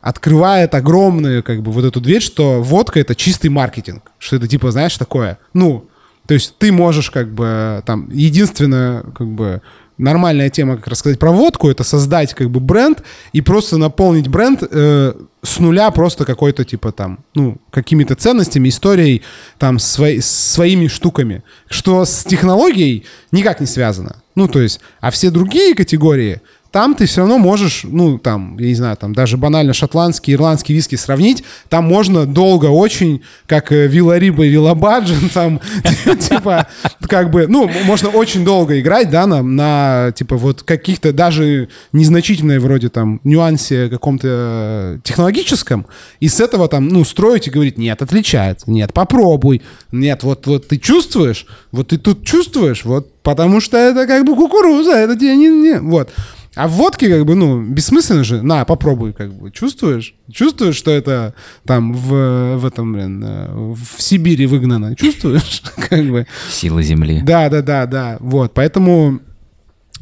открывает 0.00 0.74
огромную, 0.74 1.42
как 1.42 1.62
бы, 1.62 1.72
вот 1.72 1.84
эту 1.84 2.00
дверь, 2.00 2.22
что 2.22 2.62
водка— 2.62 3.00
это 3.00 3.14
чистый 3.14 3.48
маркетинг. 3.48 4.12
Что 4.18 4.36
это, 4.36 4.46
типа, 4.46 4.70
знаешь, 4.70 4.96
такое, 4.96 5.38
ну, 5.52 5.88
То 6.28 6.34
есть 6.34 6.58
ты 6.58 6.70
можешь 6.72 7.10
как 7.10 7.32
бы 7.32 7.82
там 7.86 8.08
единственное 8.12 9.02
как 9.16 9.26
бы 9.28 9.62
нормальная 9.96 10.50
тема, 10.50 10.76
как 10.76 10.86
рассказать 10.88 11.18
про 11.18 11.32
водку, 11.32 11.68
это 11.68 11.84
создать 11.84 12.34
как 12.34 12.50
бы 12.50 12.60
бренд 12.60 13.02
и 13.32 13.40
просто 13.40 13.78
наполнить 13.78 14.28
бренд 14.28 14.62
э, 14.62 15.14
с 15.42 15.58
нуля 15.58 15.90
просто 15.90 16.24
какой-то 16.24 16.64
типа 16.64 16.92
там, 16.92 17.20
ну, 17.34 17.58
какими-то 17.70 18.14
ценностями, 18.14 18.68
историей, 18.68 19.22
там, 19.58 19.78
свои, 19.78 20.20
своими 20.20 20.88
штуками, 20.88 21.42
что 21.68 22.04
с 22.04 22.24
технологией 22.24 23.06
никак 23.30 23.60
не 23.60 23.66
связано. 23.66 24.22
Ну, 24.34 24.48
то 24.48 24.60
есть, 24.60 24.80
а 25.00 25.10
все 25.10 25.30
другие 25.30 25.74
категории, 25.74 26.40
там 26.70 26.94
ты 26.94 27.06
все 27.06 27.20
равно 27.20 27.38
можешь, 27.38 27.82
ну, 27.84 28.18
там, 28.18 28.58
я 28.58 28.66
не 28.66 28.74
знаю, 28.74 28.96
там 28.96 29.14
даже 29.14 29.36
банально 29.36 29.72
шотландский, 29.72 30.34
ирландский 30.34 30.74
виски 30.74 30.96
сравнить, 30.96 31.42
там 31.68 31.84
можно 31.84 32.26
долго 32.26 32.66
очень, 32.66 33.22
как 33.46 33.72
э, 33.72 33.86
Вилла 33.86 34.18
Риба 34.18 34.44
и 34.44 34.48
Вилла 34.48 34.74
Баджин, 34.74 35.28
там, 35.34 35.60
типа, 36.20 36.66
как 37.00 37.30
бы, 37.30 37.46
ну, 37.46 37.68
можно 37.84 38.10
очень 38.10 38.44
долго 38.44 38.78
играть, 38.80 39.10
да, 39.10 39.26
на, 39.26 39.42
на 39.42 40.12
типа, 40.12 40.36
вот 40.36 40.62
каких-то 40.62 41.12
даже 41.12 41.68
незначительной 41.92 42.58
вроде 42.58 42.90
там 42.90 43.20
нюансе 43.24 43.88
каком-то 43.88 44.28
э, 44.30 44.98
технологическом, 45.02 45.86
и 46.20 46.28
с 46.28 46.38
этого 46.38 46.68
там, 46.68 46.88
ну, 46.88 47.04
строить 47.04 47.46
и 47.46 47.50
говорить, 47.50 47.78
нет, 47.78 48.02
отличается, 48.02 48.70
нет, 48.70 48.92
попробуй, 48.92 49.62
нет, 49.90 50.22
вот, 50.22 50.46
вот 50.46 50.68
ты 50.68 50.76
чувствуешь, 50.76 51.46
вот 51.72 51.88
ты 51.88 51.98
тут 51.98 52.24
чувствуешь, 52.26 52.84
вот, 52.84 53.10
потому 53.22 53.60
что 53.60 53.78
это 53.78 54.06
как 54.06 54.24
бы 54.24 54.34
кукуруза, 54.34 54.92
это 54.92 55.16
тебе 55.16 55.36
не, 55.36 55.48
не, 55.48 55.80
вот. 55.80 56.10
А 56.58 56.66
в 56.66 56.72
водке, 56.72 57.08
как 57.08 57.24
бы, 57.24 57.36
ну, 57.36 57.62
бессмысленно 57.62 58.24
же. 58.24 58.42
На, 58.42 58.64
попробуй, 58.64 59.12
как 59.12 59.32
бы. 59.32 59.52
Чувствуешь? 59.52 60.16
Чувствуешь, 60.28 60.74
что 60.74 60.90
это 60.90 61.34
там 61.64 61.92
в, 61.92 62.56
в 62.56 62.66
этом, 62.66 62.92
блин, 62.92 63.22
э, 63.24 63.74
в 63.74 64.02
Сибири 64.02 64.46
выгнано? 64.46 64.96
Чувствуешь? 64.96 65.62
Как 65.88 66.04
бы. 66.10 66.26
Сила 66.50 66.82
земли. 66.82 67.22
Да, 67.22 67.48
да, 67.48 67.62
да, 67.62 67.86
да. 67.86 68.16
Вот, 68.18 68.54
поэтому 68.54 69.20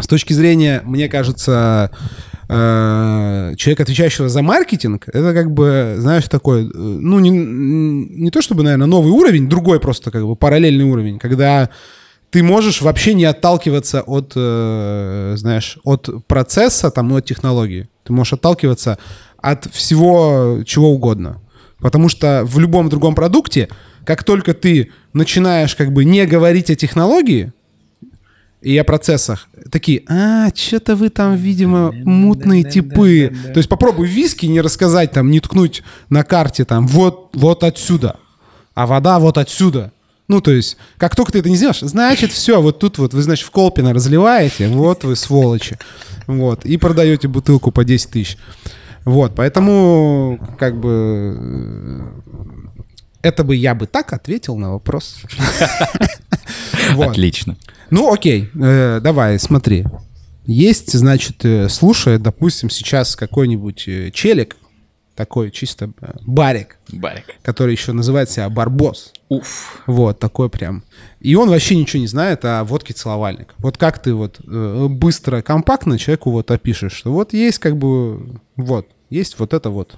с 0.00 0.06
точки 0.06 0.32
зрения, 0.32 0.80
мне 0.82 1.10
кажется, 1.10 1.90
э, 2.48 3.54
человека, 3.58 3.82
отвечающего 3.82 4.30
за 4.30 4.40
маркетинг, 4.40 5.08
это 5.08 5.34
как 5.34 5.52
бы, 5.52 5.96
знаешь, 5.98 6.24
такой, 6.28 6.64
э, 6.64 6.68
ну, 6.72 7.18
не, 7.18 7.28
не 7.28 8.30
то 8.30 8.40
чтобы, 8.40 8.62
наверное, 8.62 8.86
новый 8.86 9.12
уровень, 9.12 9.46
другой 9.46 9.78
просто 9.78 10.10
как 10.10 10.24
бы 10.24 10.36
параллельный 10.36 10.84
уровень, 10.84 11.18
когда 11.18 11.68
ты 12.36 12.42
можешь 12.42 12.82
вообще 12.82 13.14
не 13.14 13.24
отталкиваться 13.24 14.02
от, 14.02 14.34
э, 14.36 15.36
знаешь, 15.38 15.78
от 15.84 16.10
процесса, 16.26 16.90
там, 16.90 17.10
от 17.14 17.24
технологии. 17.24 17.88
Ты 18.04 18.12
можешь 18.12 18.34
отталкиваться 18.34 18.98
от 19.38 19.64
всего 19.72 20.62
чего 20.66 20.90
угодно. 20.90 21.40
Потому 21.78 22.10
что 22.10 22.42
в 22.44 22.58
любом 22.58 22.90
другом 22.90 23.14
продукте, 23.14 23.70
как 24.04 24.22
только 24.22 24.52
ты 24.52 24.90
начинаешь 25.14 25.74
как 25.74 25.94
бы 25.94 26.04
не 26.04 26.26
говорить 26.26 26.68
о 26.68 26.74
технологии 26.74 27.54
и 28.60 28.76
о 28.76 28.84
процессах, 28.84 29.48
такие, 29.72 30.02
а, 30.06 30.50
что-то 30.54 30.94
вы 30.94 31.08
там, 31.08 31.36
видимо, 31.36 31.90
мутные 31.90 32.64
типы. 32.64 33.34
То 33.54 33.56
есть 33.56 33.70
попробуй 33.70 34.08
виски 34.08 34.44
не 34.44 34.60
рассказать, 34.60 35.10
там, 35.10 35.30
не 35.30 35.40
ткнуть 35.40 35.82
на 36.10 36.22
карте, 36.22 36.66
там, 36.66 36.86
вот, 36.86 37.30
вот 37.32 37.64
отсюда, 37.64 38.16
а 38.74 38.86
вода 38.86 39.18
вот 39.20 39.38
отсюда. 39.38 39.94
Ну, 40.28 40.40
то 40.40 40.50
есть, 40.50 40.76
как 40.96 41.14
только 41.14 41.32
ты 41.32 41.38
это 41.38 41.48
не 41.48 41.56
сделаешь, 41.56 41.80
значит, 41.80 42.32
все, 42.32 42.60
вот 42.60 42.78
тут 42.78 42.98
вот 42.98 43.14
вы, 43.14 43.22
значит, 43.22 43.46
в 43.46 43.50
Колпино 43.50 43.92
разливаете, 43.92 44.68
вот 44.68 45.04
вы 45.04 45.14
сволочи. 45.14 45.78
Вот, 46.26 46.64
и 46.64 46.76
продаете 46.76 47.28
бутылку 47.28 47.70
по 47.70 47.84
10 47.84 48.10
тысяч. 48.10 48.36
Вот, 49.04 49.36
поэтому, 49.36 50.40
как 50.58 50.80
бы, 50.80 52.02
это 53.22 53.44
бы 53.44 53.54
я 53.54 53.76
бы 53.76 53.86
так 53.86 54.12
ответил 54.12 54.56
на 54.56 54.72
вопрос. 54.72 55.18
Отлично. 56.98 57.56
Ну, 57.90 58.12
окей, 58.12 58.50
э, 58.54 59.00
давай, 59.00 59.38
смотри. 59.38 59.84
Есть, 60.44 60.92
значит, 60.92 61.44
э, 61.44 61.68
слушает, 61.68 62.22
допустим, 62.22 62.70
сейчас 62.70 63.14
какой-нибудь 63.14 63.84
э, 63.86 64.10
челик, 64.12 64.56
такой 65.16 65.50
чисто 65.50 65.90
барик, 66.22 66.76
барик, 66.92 67.24
который 67.42 67.72
еще 67.72 67.92
называет 67.92 68.30
себя 68.30 68.48
барбос. 68.48 69.12
Уф. 69.28 69.82
Вот, 69.86 70.20
такой 70.20 70.48
прям. 70.48 70.84
И 71.20 71.34
он 71.34 71.48
вообще 71.48 71.76
ничего 71.76 72.00
не 72.00 72.06
знает 72.06 72.44
о 72.44 72.62
водке 72.62 72.94
целовальник. 72.94 73.54
Вот 73.58 73.76
как 73.76 74.00
ты 74.00 74.14
вот 74.14 74.38
э, 74.46 74.86
быстро, 74.88 75.42
компактно 75.42 75.98
человеку 75.98 76.30
вот 76.30 76.50
опишешь, 76.50 76.92
что 76.92 77.12
вот 77.12 77.32
есть 77.32 77.58
как 77.58 77.76
бы, 77.76 78.38
вот, 78.54 78.86
есть 79.10 79.38
вот 79.38 79.52
это 79.52 79.70
вот. 79.70 79.96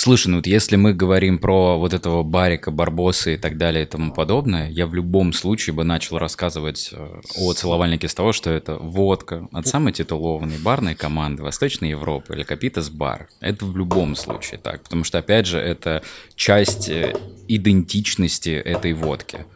Слушай, 0.00 0.28
ну 0.28 0.36
вот 0.36 0.46
если 0.46 0.76
мы 0.76 0.94
говорим 0.94 1.40
про 1.40 1.76
вот 1.76 1.92
этого 1.92 2.22
Барика, 2.22 2.70
Барбоса 2.70 3.32
и 3.32 3.36
так 3.36 3.58
далее 3.58 3.82
и 3.82 3.84
тому 3.84 4.12
подобное, 4.12 4.70
я 4.70 4.86
в 4.86 4.94
любом 4.94 5.32
случае 5.32 5.74
бы 5.74 5.82
начал 5.82 6.18
рассказывать 6.18 6.90
э, 6.92 7.20
о 7.36 7.52
целовальнике 7.52 8.06
с 8.06 8.14
того, 8.14 8.32
что 8.32 8.48
это 8.48 8.76
водка 8.76 9.48
от 9.50 9.66
самой 9.66 9.92
титулованной 9.92 10.58
барной 10.58 10.94
команды 10.94 11.42
Восточной 11.42 11.90
Европы, 11.90 12.34
или 12.34 12.44
Капитас 12.44 12.90
Бар. 12.90 13.28
Это 13.40 13.64
в 13.64 13.76
любом 13.76 14.14
случае 14.14 14.60
так, 14.60 14.84
потому 14.84 15.02
что, 15.02 15.18
опять 15.18 15.46
же, 15.46 15.58
это 15.58 16.04
часть 16.36 16.88
э, 16.88 17.16
идентичности 17.48 18.50
этой 18.50 18.92
водки. 18.92 19.46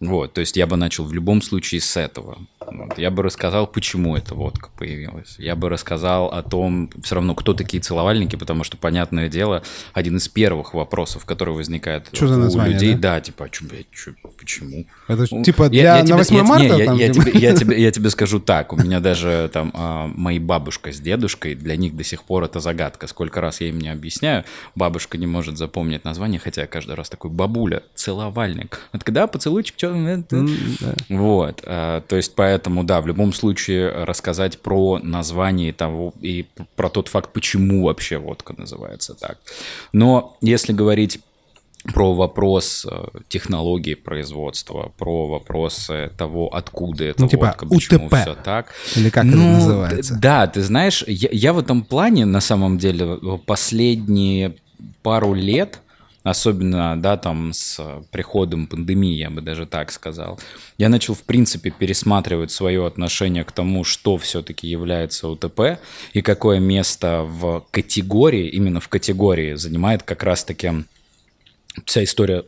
Вот, 0.00 0.34
то 0.34 0.42
есть 0.42 0.58
я 0.58 0.66
бы 0.66 0.76
начал 0.76 1.04
в 1.04 1.14
любом 1.14 1.40
случае 1.40 1.80
с 1.80 1.96
этого. 1.96 2.46
Вот. 2.70 2.98
Я 2.98 3.10
бы 3.10 3.22
рассказал, 3.22 3.66
почему 3.66 4.16
эта 4.16 4.34
водка 4.34 4.70
появилась. 4.76 5.36
Я 5.38 5.56
бы 5.56 5.68
рассказал 5.68 6.28
о 6.28 6.42
том, 6.42 6.90
все 7.02 7.16
равно, 7.16 7.34
кто 7.34 7.54
такие 7.54 7.82
целовальники, 7.82 8.36
потому 8.36 8.64
что, 8.64 8.76
понятное 8.76 9.28
дело, 9.28 9.62
один 9.92 10.16
из 10.16 10.28
первых 10.28 10.74
вопросов, 10.74 11.24
который 11.24 11.54
возникает 11.54 12.08
что 12.12 12.26
у 12.26 12.36
название, 12.36 12.74
людей, 12.74 12.94
да, 12.94 13.14
да 13.14 13.20
типа, 13.20 13.46
а 13.46 13.48
чё, 13.48 13.66
блядь, 13.66 13.90
чё, 13.90 14.12
почему? 14.38 14.86
Это 15.06 15.26
ну, 15.30 15.42
типа 15.42 15.68
для 15.68 15.82
я, 15.82 15.96
я 15.98 16.04
на 16.04 16.16
8 16.16 16.28
тебе, 16.28 16.42
марта? 16.42 16.76
Не, 16.76 16.84
там, 16.84 16.96
я, 16.96 17.06
я, 17.06 17.12
тебе, 17.12 17.32
я, 17.34 17.54
тебе, 17.54 17.82
я 17.82 17.90
тебе 17.90 18.10
скажу 18.10 18.40
так, 18.40 18.72
у 18.72 18.76
меня 18.76 19.00
даже 19.00 19.50
там 19.52 19.72
а, 19.74 20.06
мои 20.06 20.38
бабушка 20.38 20.92
с 20.92 21.00
дедушкой, 21.00 21.54
для 21.54 21.76
них 21.76 21.96
до 21.96 22.04
сих 22.04 22.24
пор 22.24 22.44
это 22.44 22.60
загадка. 22.60 23.06
Сколько 23.06 23.40
раз 23.40 23.60
я 23.60 23.68
им 23.68 23.78
не 23.78 23.88
объясняю, 23.88 24.44
бабушка 24.74 25.18
не 25.18 25.26
может 25.26 25.56
запомнить 25.58 26.04
название, 26.04 26.38
хотя 26.38 26.66
каждый 26.66 26.94
раз 26.94 27.08
такой, 27.08 27.30
бабуля, 27.30 27.82
целовальник. 27.94 28.80
Вот 28.92 29.04
когда 29.04 29.26
поцелуйчик, 29.26 29.74
что... 29.76 29.88
Вот, 31.08 31.62
а, 31.64 32.00
то 32.02 32.16
есть 32.16 32.34
поэтому 32.34 32.57
Поэтому, 32.58 32.82
да, 32.82 33.00
в 33.00 33.06
любом 33.06 33.32
случае 33.32 33.88
рассказать 34.04 34.58
про 34.60 34.98
название 34.98 35.72
того 35.72 36.12
и 36.20 36.44
про 36.74 36.88
тот 36.88 37.06
факт, 37.06 37.32
почему 37.32 37.84
вообще 37.84 38.18
водка 38.18 38.52
называется 38.58 39.14
так. 39.14 39.38
Но 39.92 40.36
если 40.40 40.72
говорить 40.72 41.20
про 41.84 42.14
вопрос 42.14 42.84
э, 42.90 43.06
технологии 43.28 43.94
производства, 43.94 44.92
про 44.98 45.28
вопросы 45.28 46.10
того, 46.18 46.52
откуда 46.52 47.04
это 47.04 47.22
ну, 47.22 47.28
типа 47.28 47.46
водка, 47.46 47.66
почему 47.66 48.06
УТП. 48.06 48.16
все 48.16 48.34
так. 48.34 48.72
Или 48.96 49.10
как 49.10 49.22
ну, 49.22 49.30
это 49.30 49.40
называется? 49.40 50.18
Да, 50.20 50.48
ты 50.48 50.60
знаешь, 50.60 51.04
я, 51.06 51.28
я 51.30 51.52
в 51.52 51.60
этом 51.60 51.84
плане, 51.84 52.24
на 52.24 52.40
самом 52.40 52.78
деле, 52.78 53.20
последние 53.46 54.56
пару 55.04 55.32
лет 55.32 55.78
особенно, 56.30 57.00
да, 57.00 57.16
там 57.16 57.52
с 57.52 57.80
приходом 58.10 58.66
пандемии, 58.66 59.16
я 59.16 59.30
бы 59.30 59.40
даже 59.40 59.66
так 59.66 59.90
сказал, 59.92 60.38
я 60.76 60.88
начал, 60.88 61.14
в 61.14 61.22
принципе, 61.22 61.70
пересматривать 61.70 62.50
свое 62.50 62.86
отношение 62.86 63.44
к 63.44 63.52
тому, 63.52 63.84
что 63.84 64.16
все-таки 64.16 64.66
является 64.66 65.28
УТП 65.28 65.78
и 66.12 66.22
какое 66.22 66.58
место 66.58 67.22
в 67.22 67.66
категории, 67.70 68.48
именно 68.48 68.80
в 68.80 68.88
категории 68.88 69.54
занимает 69.54 70.02
как 70.02 70.22
раз-таки 70.22 70.84
вся 71.84 72.04
история 72.04 72.44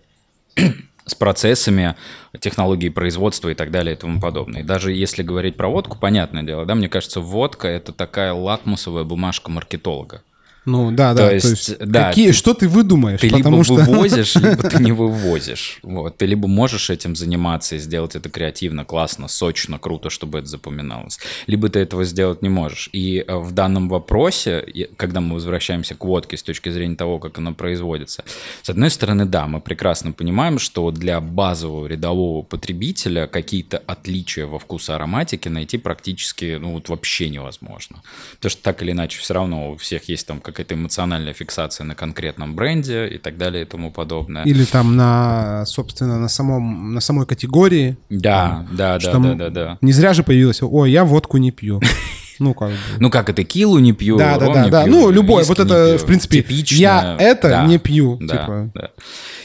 с 1.07 1.15
процессами, 1.15 1.97
технологии 2.39 2.89
производства 2.89 3.49
и 3.49 3.55
так 3.55 3.71
далее 3.71 3.95
и 3.95 3.99
тому 3.99 4.21
подобное. 4.21 4.61
И 4.61 4.65
даже 4.65 4.93
если 4.93 5.23
говорить 5.23 5.57
про 5.57 5.69
водку, 5.69 5.97
понятное 5.99 6.43
дело, 6.43 6.65
да, 6.67 6.75
мне 6.75 6.89
кажется, 6.89 7.21
водка– 7.21 7.69
это 7.69 7.93
такая 7.93 8.33
лакмусовая 8.33 9.05
бумажка 9.05 9.51
маркетолога. 9.51 10.23
Ну 10.67 10.91
да, 10.93 11.15
да. 11.15 11.29
То 11.29 11.35
есть, 11.35 11.45
то 11.45 11.51
есть 11.51 11.79
да, 11.79 12.09
какие, 12.09 12.29
ты, 12.29 12.33
что 12.35 12.55
ты 12.55 12.69
выдумаешь? 12.69 13.21
Ты 13.21 13.31
потому 13.31 13.63
либо 13.63 13.65
что... 13.65 13.75
вывозишь, 13.75 14.35
либо 14.37 14.57
ты 14.57 14.83
не 14.83 14.93
вывозишь. 14.93 15.79
Вот. 15.83 16.19
Ты 16.19 16.27
либо 16.27 16.49
можешь 16.49 16.91
этим 16.91 17.17
заниматься 17.17 17.77
и 17.77 17.79
сделать 17.79 18.15
это 18.15 18.29
креативно, 18.29 18.85
классно, 18.85 19.29
сочно, 19.29 19.79
круто, 19.79 20.11
чтобы 20.11 20.39
это 20.39 20.49
запоминалось, 20.49 21.19
либо 21.47 21.69
ты 21.69 21.79
этого 21.79 22.05
сделать 22.05 22.43
не 22.43 22.49
можешь. 22.49 22.91
И 22.93 23.25
э, 23.27 23.37
в 23.37 23.53
данном 23.53 23.89
вопросе, 23.89 24.89
когда 24.97 25.21
мы 25.21 25.35
возвращаемся 25.35 25.95
к 25.95 26.05
водке 26.05 26.37
с 26.37 26.43
точки 26.43 26.69
зрения 26.69 26.97
того, 26.97 27.19
как 27.19 27.39
она 27.39 27.53
производится, 27.53 28.25
с 28.63 28.69
одной 28.69 28.91
стороны, 28.91 29.25
да, 29.25 29.47
мы 29.47 29.61
прекрасно 29.61 30.13
понимаем, 30.13 30.59
что 30.59 30.91
для 30.91 31.21
базового 31.21 31.87
рядового 31.87 32.43
потребителя 32.43 33.27
какие-то 33.27 33.79
отличия 33.79 34.47
во 34.47 34.59
вкусе 34.59 34.93
ароматики 34.93 35.49
найти 35.49 35.79
практически 35.79 36.59
ну, 36.61 36.73
вот 36.73 36.89
вообще 36.89 37.31
невозможно. 37.31 38.03
Потому 38.37 38.51
что 38.51 38.63
так 38.63 38.83
или 38.83 38.93
иначе 38.93 39.19
все 39.19 39.35
равно 39.35 39.73
у 39.73 39.77
всех 39.77 40.09
есть 40.09 40.27
там 40.27 40.41
какая-то 40.51 40.75
эмоциональная 40.75 41.33
фиксация 41.33 41.85
на 41.85 41.95
конкретном 41.95 42.55
бренде 42.55 43.09
и 43.09 43.19
так 43.19 43.37
далее 43.37 43.63
и 43.63 43.67
тому 43.67 43.91
подобное. 43.91 44.45
Или 44.45 44.65
там 44.65 44.97
на, 44.97 45.65
собственно, 45.67 46.19
на, 46.19 46.29
самом, 46.29 46.95
на 46.95 47.01
самой 47.01 47.27
категории. 47.27 47.97
Да, 48.09 48.67
да, 48.71 48.99
да, 48.99 49.19
да, 49.19 49.35
да, 49.35 49.51
да. 49.51 49.79
Не 49.81 49.93
зря 49.93 50.13
же 50.13 50.23
появилось, 50.23 50.63
ой, 50.63 50.91
я 50.91 51.05
водку 51.05 51.37
не 51.39 51.51
пью. 51.51 51.81
Ну, 52.41 52.55
как 52.55 52.71
бы. 52.71 52.77
Ну, 52.99 53.11
как 53.11 53.29
это, 53.29 53.45
килу 53.45 53.79
не 53.79 53.93
пью, 53.93 54.17
Да, 54.17 54.39
да, 54.39 54.53
да, 54.53 54.65
не 54.65 54.71
да. 54.71 54.85
пью, 54.85 54.93
Ну, 54.93 55.11
любой, 55.11 55.45
вот 55.45 55.61
это, 55.61 55.99
в 55.99 56.07
принципе, 56.07 56.39
Типично, 56.39 56.77
я 56.77 57.17
это 57.19 57.49
да. 57.51 57.67
не 57.67 57.79
пью. 57.79 58.17
Да, 58.21 58.37
Типа, 58.37 58.71
да. 58.75 58.91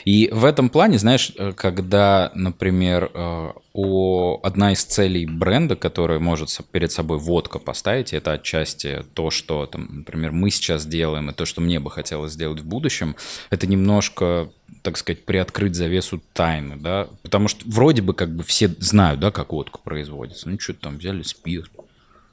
И 0.06 0.30
в 0.32 0.46
этом 0.46 0.70
плане, 0.70 0.98
знаешь, 0.98 1.32
э, 1.36 1.52
когда, 1.54 2.32
например, 2.36 3.12
э, 3.14 3.52
о, 3.74 4.40
одна 4.44 4.72
из 4.72 4.84
целей 4.86 5.26
бренда, 5.26 5.76
которая 5.76 6.20
может 6.20 6.50
перед 6.72 6.92
собой 6.92 7.18
водка 7.18 7.60
поставить, 7.60 8.14
это 8.14 8.34
отчасти 8.34 9.04
то, 9.16 9.32
что, 9.32 9.66
там, 9.66 9.90
например, 9.92 10.32
мы 10.32 10.52
сейчас 10.52 10.86
делаем, 10.86 11.30
и 11.30 11.34
то, 11.34 11.46
что 11.46 11.60
мне 11.60 11.80
бы 11.80 11.92
хотелось 11.92 12.34
сделать 12.34 12.62
в 12.62 12.66
будущем, 12.66 13.16
это 13.50 13.68
немножко, 13.68 14.50
так 14.84 14.96
сказать, 14.98 15.26
приоткрыть 15.26 15.76
завесу 15.76 16.22
тайны, 16.34 16.78
да, 16.78 17.10
потому 17.24 17.48
что 17.50 17.66
вроде 17.66 18.02
бы 18.02 18.14
как 18.14 18.34
бы 18.34 18.44
все 18.44 18.70
знают, 18.80 19.20
да, 19.20 19.32
как 19.32 19.52
водка 19.52 19.80
производится, 19.84 20.48
ну, 20.48 20.60
что-то 20.60 20.82
там 20.82 20.98
взяли 20.98 21.24
спирт, 21.24 21.72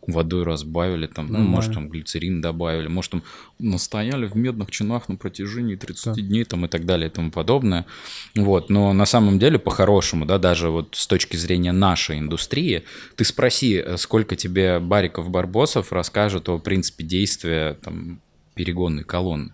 водой 0.07 0.43
разбавили, 0.45 1.07
там, 1.07 1.29
ну, 1.29 1.39
может, 1.39 1.75
там 1.75 1.89
глицерин 1.89 2.41
добавили, 2.41 2.89
может, 2.89 3.13
там 3.13 3.23
настояли 3.61 4.27
в 4.27 4.35
медных 4.37 4.71
чинах 4.71 5.09
на 5.09 5.15
протяжении 5.17 5.77
30 5.77 6.27
дней 6.29 6.45
там, 6.45 6.65
и 6.65 6.69
так 6.69 6.85
далее 6.87 7.09
и 7.09 7.11
тому 7.11 7.31
подобное. 7.31 7.87
Вот. 8.35 8.69
Но 8.71 8.93
на 8.93 9.07
самом 9.07 9.39
деле, 9.39 9.59
по-хорошему, 9.59 10.27
да, 10.27 10.39
даже 10.39 10.71
вот 10.71 10.95
с 10.97 11.07
точки 11.07 11.37
зрения 11.37 11.73
нашей 11.73 12.19
индустрии, 12.19 12.83
ты 13.17 13.25
спроси, 13.25 13.77
э, 13.77 13.97
сколько 13.97 14.35
тебе 14.35 14.81
бариков-барбосов 14.81 15.93
расскажут 15.93 16.49
о 16.49 16.59
принципе 16.59 17.05
действия 17.05 17.75
там, 17.75 18.21
перегонной 18.55 19.05
колонны. 19.05 19.53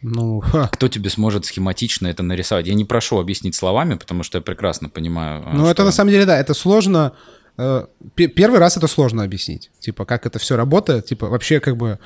ну, 0.00 0.40
ха. 0.40 0.68
Кто 0.72 0.88
тебе 0.88 1.10
сможет 1.10 1.44
схематично 1.44 2.08
это 2.08 2.22
нарисовать? 2.22 2.66
Я 2.66 2.74
не 2.74 2.84
прошу 2.84 3.18
объяснить 3.18 3.54
словами, 3.54 3.94
потому 3.94 4.22
что 4.24 4.38
я 4.38 4.42
прекрасно 4.42 4.88
понимаю. 4.88 5.42
а, 5.46 5.52
Ну, 5.54 5.64
это 5.66 5.74
что- 5.74 5.84
на 5.84 5.92
самом 5.92 6.10
деле, 6.10 6.24
да, 6.26 6.38
это 6.38 6.54
сложно. 6.54 7.12
Э, 7.58 7.86
пе- 8.14 8.28
Первый 8.28 8.58
раз 8.60 8.76
это 8.76 8.86
сложно 8.86 9.24
объяснить. 9.24 9.70
Типа, 9.80 10.04
как 10.04 10.26
это 10.26 10.38
все 10.38 10.56
работает. 10.56 11.06
Типа, 11.06 11.28
вообще, 11.28 11.60
как 11.60 11.76
бы, 11.76 11.98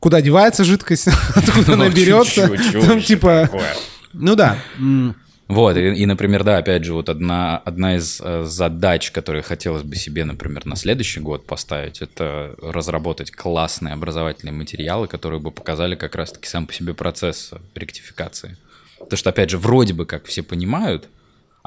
куда 0.00 0.20
девается 0.20 0.64
жидкость, 0.64 1.08
откуда 1.34 1.74
она 1.74 1.86
Ну, 1.88 1.92
берется. 1.92 2.48
чуть-чуть, 2.48 2.72
чуть 2.72 2.86
Там, 2.86 3.00
типа, 3.02 3.42
такое. 3.50 3.74
ну 4.12 4.34
да. 4.34 4.58
Вот, 5.48 5.76
и, 5.76 5.94
и, 5.94 6.06
например, 6.06 6.42
да, 6.42 6.58
опять 6.58 6.82
же, 6.82 6.92
вот 6.92 7.08
одна, 7.08 7.58
одна 7.58 7.94
из 7.96 8.20
э, 8.20 8.42
задач, 8.44 9.12
которые 9.12 9.42
хотелось 9.44 9.84
бы 9.84 9.94
себе, 9.94 10.24
например, 10.24 10.66
на 10.66 10.74
следующий 10.74 11.20
год 11.20 11.46
поставить, 11.46 12.02
это 12.02 12.56
разработать 12.60 13.30
классные 13.30 13.94
образовательные 13.94 14.52
материалы, 14.52 15.06
которые 15.06 15.38
бы 15.38 15.52
показали 15.52 15.94
как 15.94 16.16
раз-таки 16.16 16.48
сам 16.48 16.66
по 16.66 16.72
себе 16.72 16.94
процесс 16.94 17.52
ректификации. 17.76 18.56
Потому 18.98 19.16
что, 19.18 19.30
опять 19.30 19.50
же, 19.50 19.58
вроде 19.58 19.94
бы 19.94 20.04
как 20.04 20.24
все 20.24 20.42
понимают, 20.42 21.08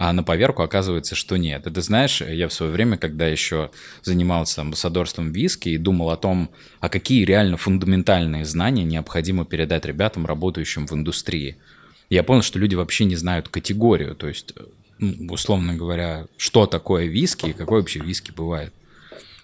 а 0.02 0.14
на 0.14 0.24
поверку 0.24 0.62
оказывается, 0.62 1.14
что 1.14 1.36
нет. 1.36 1.66
Ты 1.66 1.82
знаешь, 1.82 2.22
я 2.22 2.48
в 2.48 2.54
свое 2.54 2.72
время, 2.72 2.96
когда 2.96 3.28
еще 3.28 3.70
занимался 4.02 4.62
амбассадорством 4.62 5.34
виски 5.34 5.68
и 5.68 5.78
думал 5.78 6.10
о 6.10 6.16
том, 6.16 6.52
а 6.80 6.88
какие 6.88 7.26
реально 7.26 7.58
фундаментальные 7.58 8.46
знания 8.46 8.86
необходимо 8.86 9.44
передать 9.44 9.84
ребятам, 9.84 10.26
работающим 10.26 10.88
в 10.88 10.94
индустрии, 10.94 11.58
я 12.10 12.24
понял, 12.24 12.44
что 12.44 12.60
люди 12.60 12.76
вообще 12.76 13.04
не 13.04 13.18
знают 13.18 13.50
категорию, 13.50 14.16
то 14.16 14.30
есть, 14.30 14.54
условно 15.30 15.76
говоря, 15.76 16.28
что 16.38 16.66
такое 16.66 17.08
виски 17.08 17.48
и 17.48 17.54
какой 17.54 17.82
вообще 17.82 18.00
виски 18.00 18.32
бывает. 18.32 18.74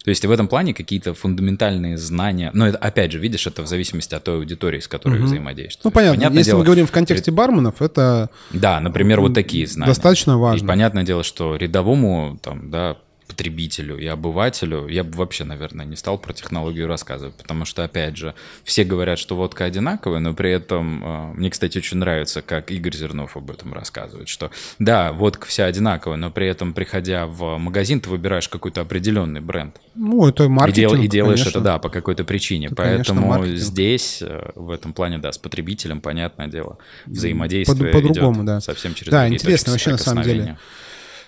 То 0.06 0.10
есть 0.10 0.24
в 0.24 0.30
этом 0.32 0.48
плане 0.48 0.74
какие-то 0.76 1.14
фундаментальные 1.16 1.98
знания, 1.98 2.52
но 2.54 2.68
это, 2.68 2.78
опять 2.78 3.12
же, 3.12 3.18
видишь, 3.20 3.48
это 3.48 3.64
в 3.64 3.68
зависимости 3.68 4.14
от 4.14 4.24
той 4.24 4.36
аудитории, 4.36 4.80
с 4.80 4.88
которой 4.88 5.18
Мгм. 5.18 5.26
взаимодействуешь. 5.26 5.84
Ну, 5.84 5.90
понятно. 5.90 6.24
Если 6.38 6.52
дело, 6.52 6.60
мы 6.60 6.64
говорим 6.66 6.86
в 6.86 6.92
контексте 6.92 7.32
барменов, 7.32 7.82
это 7.82 8.30
Да, 8.52 8.80
например, 8.80 9.20
вот 9.20 9.34
такие 9.34 9.66
знания. 9.66 9.90
достаточно 9.92 10.34
И 10.34 10.36
важно. 10.36 10.68
понятное 10.68 11.04
дело, 11.04 11.24
что 11.24 11.56
рядовому 11.56 12.38
там, 12.42 12.70
да, 12.70 12.98
потребителю 13.36 13.98
и 13.98 14.06
обывателю 14.08 14.88
я 14.88 15.04
бы 15.04 15.18
вообще, 15.18 15.44
наверное, 15.44 15.86
не 15.86 15.96
стал 15.98 16.18
про 16.18 16.32
технологию 16.34 16.88
рассказывать, 16.88 17.36
потому 17.36 17.66
что, 17.66 17.84
опять 17.84 18.16
же, 18.16 18.34
все 18.64 18.86
говорят, 18.86 19.20
что 19.20 19.36
водка 19.36 19.66
одинаковая, 19.66 20.20
но 20.20 20.34
при 20.34 20.52
этом 20.52 21.04
э, 21.04 21.34
мне, 21.34 21.50
кстати, 21.50 21.78
очень 21.78 21.98
нравится, 21.98 22.42
как 22.42 22.72
Игорь 22.72 22.96
Зернов 22.96 23.36
об 23.36 23.52
этом 23.52 23.74
рассказывает, 23.74 24.30
что 24.30 24.52
да, 24.80 25.12
водка 25.12 25.48
вся 25.48 25.66
одинаковая, 25.66 26.18
но 26.18 26.32
при 26.32 26.48
этом, 26.48 26.74
приходя 26.74 27.26
в 27.28 27.58
магазин, 27.58 28.00
ты 28.00 28.10
выбираешь 28.10 28.48
какой-то 28.48 28.82
определенный 28.82 29.42
бренд. 29.42 29.76
Ну, 29.96 30.28
это 30.28 30.46
И, 30.46 30.48
маркетинг, 30.48 30.92
дел- 30.94 31.02
и 31.04 31.08
делаешь 31.08 31.40
конечно. 31.40 31.60
это, 31.60 31.66
да, 31.66 31.80
по 31.80 31.90
какой-то 31.90 32.24
причине. 32.24 32.68
Это, 32.68 32.76
конечно, 32.76 33.14
Поэтому 33.16 33.28
маркетинг. 33.28 33.60
здесь, 33.60 34.20
э, 34.22 34.52
в 34.56 34.72
этом 34.72 34.94
плане, 34.94 35.18
да, 35.18 35.32
с 35.34 35.38
потребителем, 35.38 36.00
понятное 36.00 36.48
дело, 36.48 36.78
взаимодействие 37.06 37.92
По- 37.92 38.00
по-другому, 38.00 38.44
да. 38.46 38.62
совсем 38.62 38.94
через 38.94 39.12
Да, 39.12 39.28
интересно 39.28 39.74
вообще, 39.74 39.92
на 39.92 39.98
самом 39.98 40.24
деле. 40.24 40.58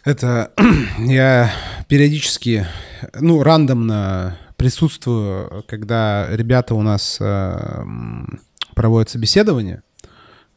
Это 0.08 0.54
я 1.00 1.52
периодически, 1.90 2.66
ну, 3.20 3.44
рандомно 3.44 4.38
присутствую, 4.56 5.66
когда 5.68 6.28
ребята 6.30 6.76
у 6.76 6.82
нас 6.82 7.18
э, 7.20 7.84
проводят 8.74 9.10
собеседование. 9.10 9.84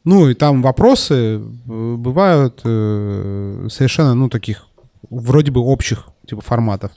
Ну, 0.05 0.29
и 0.29 0.35
там 0.35 0.61
вопросы 0.61 1.13
э, 1.13 1.37
бывают 1.67 2.61
э, 2.63 3.67
совершенно, 3.69 4.13
ну, 4.13 4.29
таких 4.29 4.67
вроде 5.09 5.51
бы 5.51 5.59
общих, 5.59 6.07
типа, 6.25 6.39
форматов. 6.39 6.93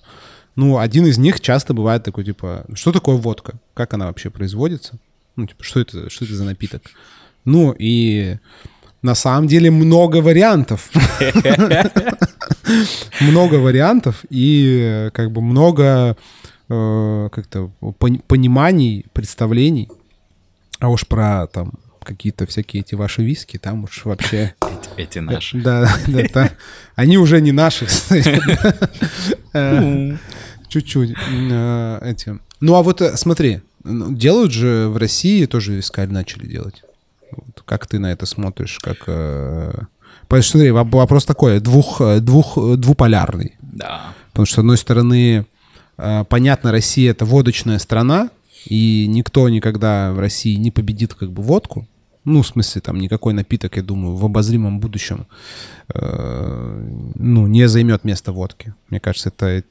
Ну, 0.54 0.78
один 0.78 1.06
из 1.06 1.18
них 1.18 1.40
часто 1.40 1.74
бывает 1.74 2.04
такой, 2.04 2.22
типа, 2.22 2.66
что 2.74 2.92
такое 2.92 3.16
водка? 3.16 3.54
Как 3.74 3.94
она 3.94 4.06
вообще 4.06 4.30
производится? 4.30 5.00
Ну, 5.34 5.48
типа, 5.48 5.64
что 5.64 5.80
это, 5.80 6.08
что 6.08 6.24
это 6.24 6.34
за 6.34 6.44
напиток? 6.44 6.82
Ну, 7.44 7.74
и 7.76 8.38
на 9.04 9.14
самом 9.14 9.46
деле 9.46 9.70
много 9.70 10.22
вариантов. 10.22 10.90
Много 13.20 13.56
вариантов 13.56 14.24
и 14.30 14.78
э, 14.80 15.10
как 15.10 15.30
бы 15.30 15.42
много 15.42 16.16
э, 16.70 17.28
как-то 17.30 17.70
пони- 17.98 18.22
пониманий, 18.26 19.04
представлений. 19.12 19.90
А 20.80 20.88
уж 20.88 21.06
про 21.06 21.46
там 21.46 21.74
какие-то 22.02 22.46
всякие 22.46 22.80
эти 22.80 22.94
ваши 22.94 23.22
виски, 23.22 23.58
там 23.58 23.84
уж 23.84 24.06
вообще... 24.06 24.54
Эти, 24.96 25.18
наши. 25.18 25.58
Да, 25.58 25.94
да, 26.06 26.22
да. 26.32 26.50
Они 26.96 27.18
уже 27.18 27.40
не 27.40 27.52
наши. 27.52 27.86
Э, 29.52 30.16
Чуть-чуть. 30.68 31.10
Эти. 31.10 32.38
Ну, 32.60 32.74
а 32.74 32.82
вот 32.82 33.02
смотри, 33.14 33.60
ну, 33.84 34.12
делают 34.12 34.52
же 34.52 34.88
в 34.88 34.96
России 34.96 35.46
тоже 35.46 35.74
вискарь 35.74 36.08
начали 36.08 36.46
делать. 36.46 36.82
Вот 37.36 37.62
Как 37.64 37.86
ты 37.86 37.98
на 37.98 38.12
это 38.12 38.26
смотришь? 38.26 38.78
Как... 38.82 38.98
э, 39.06 39.72
Потому 40.22 40.42
что, 40.42 40.52
смотри, 40.52 40.70
воп- 40.70 40.90
вопрос 40.96 41.24
такой, 41.24 41.60
двух, 41.60 42.00
э, 42.00 42.20
двух, 42.20 42.56
э, 42.58 42.76
двуполярный. 42.76 43.56
Да. 43.60 44.14
Потому 44.30 44.46
что, 44.46 44.56
с 44.56 44.58
одной 44.58 44.76
стороны, 44.78 45.46
понятно, 46.28 46.72
Россия— 46.72 47.10
это 47.12 47.24
водочная 47.24 47.78
страна, 47.78 48.30
и 48.66 49.06
никто 49.06 49.48
никогда 49.48 50.12
в 50.12 50.18
России 50.18 50.56
не 50.56 50.70
победит 50.70 51.14
как 51.14 51.30
бы 51.30 51.42
водку. 51.42 51.86
Ну, 52.24 52.40
в 52.42 52.46
смысле, 52.46 52.80
там 52.80 52.98
никакой 52.98 53.34
напиток, 53.34 53.76
я 53.76 53.82
думаю, 53.82 54.16
в 54.16 54.24
обозримом 54.24 54.80
будущем 54.80 55.26
э, 55.94 57.10
ну, 57.14 57.46
не 57.46 57.68
займет 57.68 58.04
место 58.04 58.32
водки. 58.32 58.74
Мне 58.88 58.98
кажется, 59.00 59.28
это 59.28 59.62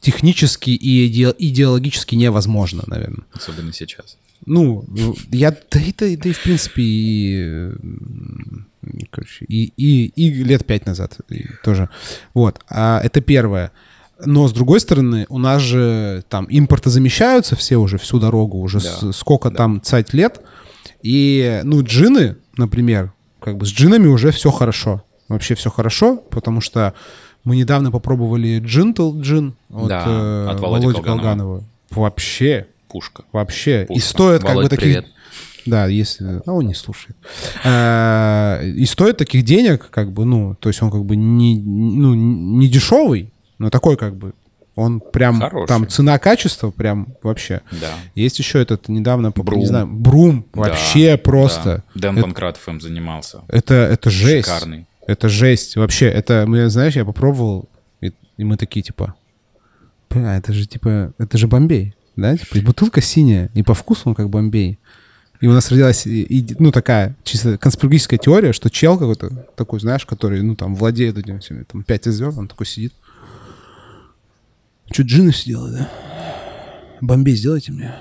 технически 0.00 0.70
и 0.70 1.06
иде- 1.08 1.34
идеологически 1.38 2.16
невозможно, 2.16 2.82
наверное. 2.86 3.24
Особенно 3.32 3.72
сейчас. 3.72 4.16
Ну, 4.46 4.84
я, 5.30 5.50
да 5.70 5.80
и, 5.80 5.92
да, 5.96 6.06
и- 6.06 6.16
да 6.16 6.28
и 6.28 6.32
в 6.32 6.42
принципе, 6.42 6.82
и, 6.82 7.70
короче, 9.10 9.44
и, 9.46 9.72
и, 9.76 10.06
и 10.06 10.30
лет 10.44 10.66
пять 10.66 10.86
назад 10.86 11.18
и 11.30 11.44
тоже. 11.64 11.88
Вот, 12.34 12.60
а 12.68 13.00
это 13.02 13.20
первое. 13.20 13.70
Но, 14.24 14.46
с 14.46 14.52
другой 14.52 14.80
стороны, 14.80 15.26
у 15.28 15.38
нас 15.38 15.62
же 15.62 16.24
там 16.28 16.44
импорты 16.46 16.90
замещаются 16.90 17.56
все 17.56 17.76
уже 17.76 17.98
всю 17.98 18.18
дорогу, 18.20 18.58
уже 18.58 18.78
Да, 18.80 18.84
с- 18.84 19.12
сколько 19.16 19.50
там 19.50 19.80
цать 19.82 20.12
лет. 20.14 20.40
И, 21.02 21.60
ну, 21.64 21.82
джины, 21.82 22.36
например, 22.56 23.12
как 23.40 23.56
бы 23.56 23.66
с 23.66 23.70
джинами 23.70 24.06
уже 24.06 24.30
все 24.30 24.50
хорошо. 24.50 25.02
Вообще 25.28 25.54
все 25.54 25.70
хорошо, 25.70 26.16
потому 26.16 26.60
что 26.60 26.94
мы 27.42 27.56
недавно 27.56 27.90
попробовали 27.90 28.60
джинтл 28.60 29.18
джин 29.20 29.54
от, 29.70 29.88
Да, 29.88 30.04
э, 30.06 30.46
от 30.50 30.60
Володи 30.60 30.86
Володи 30.86 31.02
Колганова. 31.02 31.18
Колганова. 31.18 31.64
Вообще 31.90 32.66
Пушка. 32.92 33.24
Вообще. 33.32 33.84
И 33.84 33.86
Пушка. 33.86 34.08
стоит 34.08 34.40
как 34.42 34.50
Володь, 34.50 34.64
бы 34.66 34.68
таких... 34.70 34.84
привет. 34.84 35.06
Да, 35.64 35.86
если... 35.86 36.42
А 36.44 36.52
он 36.52 36.66
не 36.66 36.74
слушает. 36.74 37.16
А, 37.64 38.60
И 38.62 38.84
стоит 38.84 39.16
таких 39.16 39.44
денег, 39.44 39.88
как 39.90 40.12
бы, 40.12 40.24
ну, 40.24 40.54
то 40.56 40.68
есть 40.68 40.82
он 40.82 40.90
как 40.90 41.04
бы 41.04 41.16
не, 41.16 41.56
ну, 41.58 42.14
не 42.14 42.68
дешевый, 42.68 43.32
но 43.58 43.70
такой 43.70 43.96
как 43.96 44.16
бы, 44.16 44.32
он 44.74 45.00
прям, 45.00 45.38
Хороший. 45.40 45.68
там 45.68 45.86
цена-качество 45.88 46.70
прям 46.70 47.08
вообще. 47.22 47.60
Да. 47.70 47.90
Есть 48.14 48.38
еще 48.38 48.60
этот 48.60 48.88
недавно, 48.88 49.30
Брум. 49.30 49.60
не 49.60 49.66
знаю, 49.66 49.86
Брум, 49.86 50.46
Да, 50.54 50.60
вообще 50.62 51.16
просто. 51.16 51.84
да. 51.94 52.12
Дэн 52.12 52.22
Панкратов 52.22 52.66
им 52.68 52.80
занимался. 52.80 53.42
Это, 53.48 53.74
это 53.74 54.10
жесть. 54.10 54.48
Шикарный. 54.48 54.86
Это 55.06 55.28
жесть. 55.28 55.76
Вообще, 55.76 56.06
это, 56.06 56.44
мы, 56.48 56.68
знаешь, 56.70 56.96
я 56.96 57.04
попробовал, 57.04 57.68
и, 58.00 58.12
и 58.38 58.44
мы 58.44 58.56
такие, 58.56 58.82
типа, 58.82 59.14
бля, 60.10 60.36
это 60.38 60.52
же, 60.52 60.66
типа, 60.66 61.12
это 61.18 61.36
же 61.38 61.46
Бомбей, 61.48 61.94
да? 62.16 62.36
Типа, 62.36 62.58
и 62.58 62.60
бутылка 62.60 63.00
синяя, 63.00 63.50
и 63.54 63.62
по 63.62 63.74
вкусу 63.74 64.08
он 64.10 64.14
как 64.14 64.28
Бомбей. 64.30 64.78
И 65.40 65.46
у 65.48 65.52
нас 65.52 65.70
родилась, 65.70 66.06
и- 66.06 66.22
и, 66.22 66.56
ну, 66.60 66.70
такая 66.70 67.16
чисто 67.24 67.58
конспирологическая 67.58 68.18
теория, 68.18 68.52
что 68.52 68.70
чел 68.70 68.96
какой-то 68.96 69.30
такой, 69.56 69.80
знаешь, 69.80 70.06
который, 70.06 70.40
ну, 70.42 70.54
там, 70.54 70.74
владеет 70.76 71.18
этим 71.18 71.40
всеми, 71.40 71.64
там, 71.64 71.82
пять 71.82 72.04
звезд, 72.04 72.38
он 72.38 72.46
такой 72.48 72.66
сидит. 72.66 72.92
Что, 74.92 75.02
джины 75.02 75.32
все 75.32 75.58
да? 75.68 75.90
Бомбей 77.00 77.34
сделайте 77.34 77.72
мне. 77.72 77.94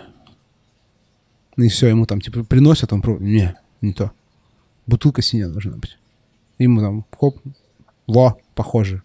И 1.58 1.68
все, 1.70 1.88
ему 1.88 2.06
там 2.06 2.22
типа 2.22 2.44
приносят, 2.44 2.94
он 2.94 3.02
пробует. 3.02 3.24
Не, 3.30 3.56
не 3.82 3.94
то. 3.94 4.12
Бутылка 4.88 5.22
синяя 5.22 5.48
должна 5.50 5.72
быть. 5.78 5.98
Ему 6.60 6.80
там, 6.82 7.06
хоп, 7.18 7.40
во, 8.12 8.38
похоже. 8.56 9.02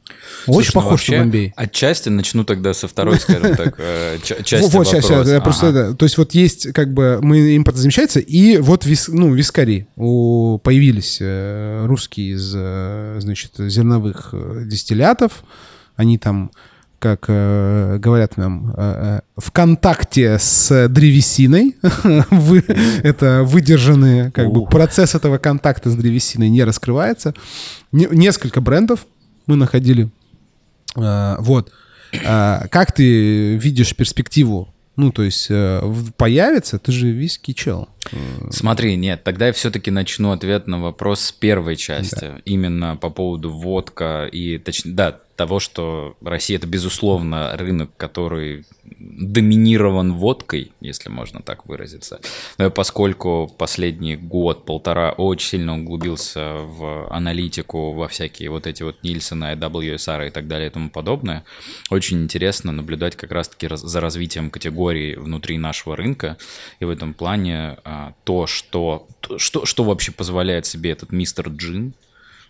Очень 0.47 0.73
ну 0.75 0.81
похож 0.81 1.09
на 1.09 1.19
Бомбей. 1.19 1.53
Отчасти 1.57 2.09
начну 2.09 2.45
тогда 2.45 2.75
со 2.75 2.89
второй, 2.89 3.19
скажем 3.19 3.57
так, 3.57 3.75
э, 3.79 4.19
части 4.23 4.71
Вот, 4.71 4.87
сейчас, 4.87 5.29
я 5.29 5.41
просто, 5.41 5.95
то 5.95 6.05
есть 6.05 6.19
вот 6.19 6.35
есть 6.35 6.73
как 6.73 6.93
бы, 6.93 7.21
мы 7.23 7.57
импортозамещается, 7.57 8.21
и 8.21 8.59
вот 8.59 8.87
ну, 9.09 9.33
вискари 9.33 9.87
появились 9.97 11.19
э, 11.21 11.87
русские 11.87 12.35
из, 12.35 12.53
э, 12.55 13.17
значит, 13.21 13.53
зерновых 13.59 14.35
дистиллятов, 14.67 15.45
они 15.97 16.19
там 16.19 16.51
как 16.99 17.27
э, 17.29 17.99
говорят 17.99 18.37
нам, 18.37 18.75
э, 18.77 19.21
в 19.37 19.51
контакте 19.51 20.39
с 20.39 20.89
древесиной. 20.89 21.77
Вы, 22.31 22.65
это 23.03 23.43
выдержанные, 23.45 24.31
как 24.31 24.51
бы 24.51 24.67
процесс 24.67 25.15
этого 25.15 25.39
контакта 25.39 25.91
с 25.91 25.97
древесиной 25.97 26.49
не 26.49 26.65
раскрывается. 26.65 27.35
Не, 27.93 28.09
несколько 28.11 28.61
брендов 28.61 29.07
мы 29.47 29.57
находили. 29.57 30.11
Э, 30.97 31.37
вот. 31.39 31.73
Э, 32.13 32.67
как 32.71 32.93
ты 32.93 33.57
видишь 33.57 33.95
перспективу? 33.95 34.73
Ну, 34.97 35.13
то 35.13 35.23
есть 35.23 35.49
э, 35.51 35.83
появится, 36.17 36.79
ты 36.79 36.91
же 36.91 37.11
виски 37.11 37.53
чел. 37.53 37.89
Смотри, 38.51 38.97
нет, 38.97 39.25
тогда 39.25 39.49
я 39.49 39.53
все-таки 39.53 39.91
начну 39.91 40.33
ответ 40.33 40.67
на 40.67 40.81
вопрос 40.81 41.21
с 41.21 41.33
первой 41.33 41.77
части. 41.77 42.21
Да. 42.21 42.41
Именно 42.47 42.97
по 42.97 43.11
поводу 43.11 43.51
водка 43.51 44.27
и, 44.27 44.57
точнее, 44.57 44.93
да, 44.93 45.21
того, 45.37 45.61
что 45.61 46.17
Россия 46.23 46.57
это 46.57 46.67
безусловно 46.67 47.57
рынок, 47.57 47.91
который 47.97 48.65
доминирован 48.85 50.15
водкой, 50.15 50.73
если 50.81 51.11
можно 51.11 51.43
так 51.43 51.67
выразиться. 51.67 52.21
Но 52.59 52.71
поскольку 52.71 53.53
последний 53.59 54.17
год-полтора 54.17 55.13
очень 55.13 55.49
сильно 55.49 55.79
углубился 55.79 56.55
в 56.55 57.09
аналитику, 57.11 57.93
во 57.93 58.09
всякие 58.09 58.51
вот 58.51 58.67
эти 58.67 58.83
вот 58.83 59.03
Нильсона, 59.03 59.55
WSR 59.55 60.29
и 60.29 60.31
так 60.31 60.49
далее 60.49 60.69
и 60.69 60.73
тому 60.73 60.91
подобное, 60.91 61.45
очень 61.91 62.23
интересно 62.23 62.73
наблюдать 62.73 63.17
как 63.17 63.31
раз-таки 63.33 63.69
за 63.71 64.01
развитием 64.01 64.51
категории 64.51 65.15
внутри 65.15 65.59
нашего 65.59 65.97
рынка. 65.97 66.39
И 66.81 66.85
в 66.85 66.91
этом 66.91 67.13
плане 67.13 67.77
а, 67.85 68.15
то, 68.25 68.47
что, 68.47 69.07
что, 69.37 69.67
что 69.67 69.85
вообще 69.85 70.13
позволяет 70.13 70.67
себе 70.67 70.91
этот 70.91 71.13
мистер 71.13 71.49
Джин, 71.49 71.95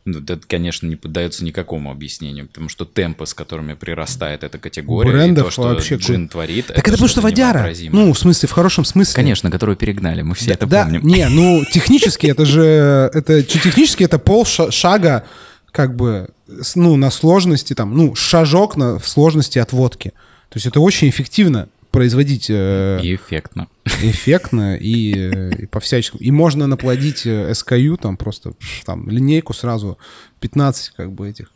ну, 0.06 0.20
это, 0.20 0.38
конечно, 0.46 0.86
не 0.86 0.94
поддается 0.94 1.44
никакому 1.44 1.90
объяснению, 1.90 2.46
потому 2.46 2.68
что 2.68 2.84
темпы, 2.84 3.26
с 3.26 3.34
которыми 3.34 3.74
прирастает 3.74 4.44
эта 4.44 4.56
категория, 4.58 5.10
Брендов 5.10 5.44
и 5.44 5.46
то, 5.46 5.50
что 5.50 5.62
вообще... 5.62 5.96
джин 5.96 6.28
творит, 6.28 6.68
так 6.68 6.78
это, 6.78 6.80
это 6.80 6.92
потому 6.92 7.08
что 7.08 7.20
водяра. 7.20 7.68
Ну, 7.90 8.12
в 8.12 8.18
смысле, 8.18 8.48
в 8.48 8.52
хорошем 8.52 8.84
смысле. 8.84 9.14
Конечно, 9.14 9.50
которую 9.50 9.76
перегнали, 9.76 10.22
мы 10.22 10.36
все 10.36 10.46
да, 10.46 10.54
это 10.54 10.66
да, 10.66 10.82
помним. 10.84 11.06
Не, 11.06 11.28
ну, 11.28 11.64
технически 11.72 12.28
это 12.28 12.44
же... 12.44 13.10
Это, 13.12 13.42
технически 13.42 14.04
это 14.04 14.18
пол 14.18 14.46
шага 14.46 15.24
как 15.72 15.94
бы, 15.94 16.28
ну, 16.74 16.96
на 16.96 17.10
сложности, 17.10 17.74
там, 17.74 17.94
ну, 17.96 18.14
шажок 18.14 18.76
на, 18.76 18.98
в 18.98 19.08
сложности 19.08 19.58
от 19.58 19.72
водки. 19.72 20.12
То 20.48 20.56
есть 20.56 20.66
это 20.66 20.80
очень 20.80 21.10
эффективно 21.10 21.68
производить... 21.96 22.50
Э, 22.50 23.00
и 23.02 23.14
эффектно. 23.14 23.68
Эффектно 23.86 24.76
и, 24.76 25.14
э, 25.14 25.62
и 25.62 25.66
по-всяческому. 25.66 26.22
И 26.22 26.30
можно 26.30 26.66
наплодить 26.66 27.24
э, 27.24 27.52
SKU, 27.52 27.96
там 27.96 28.18
просто 28.18 28.52
там 28.84 29.08
линейку 29.08 29.54
сразу 29.54 29.96
15 30.40 30.90
как 30.90 31.12
бы 31.12 31.30
этих 31.30 31.50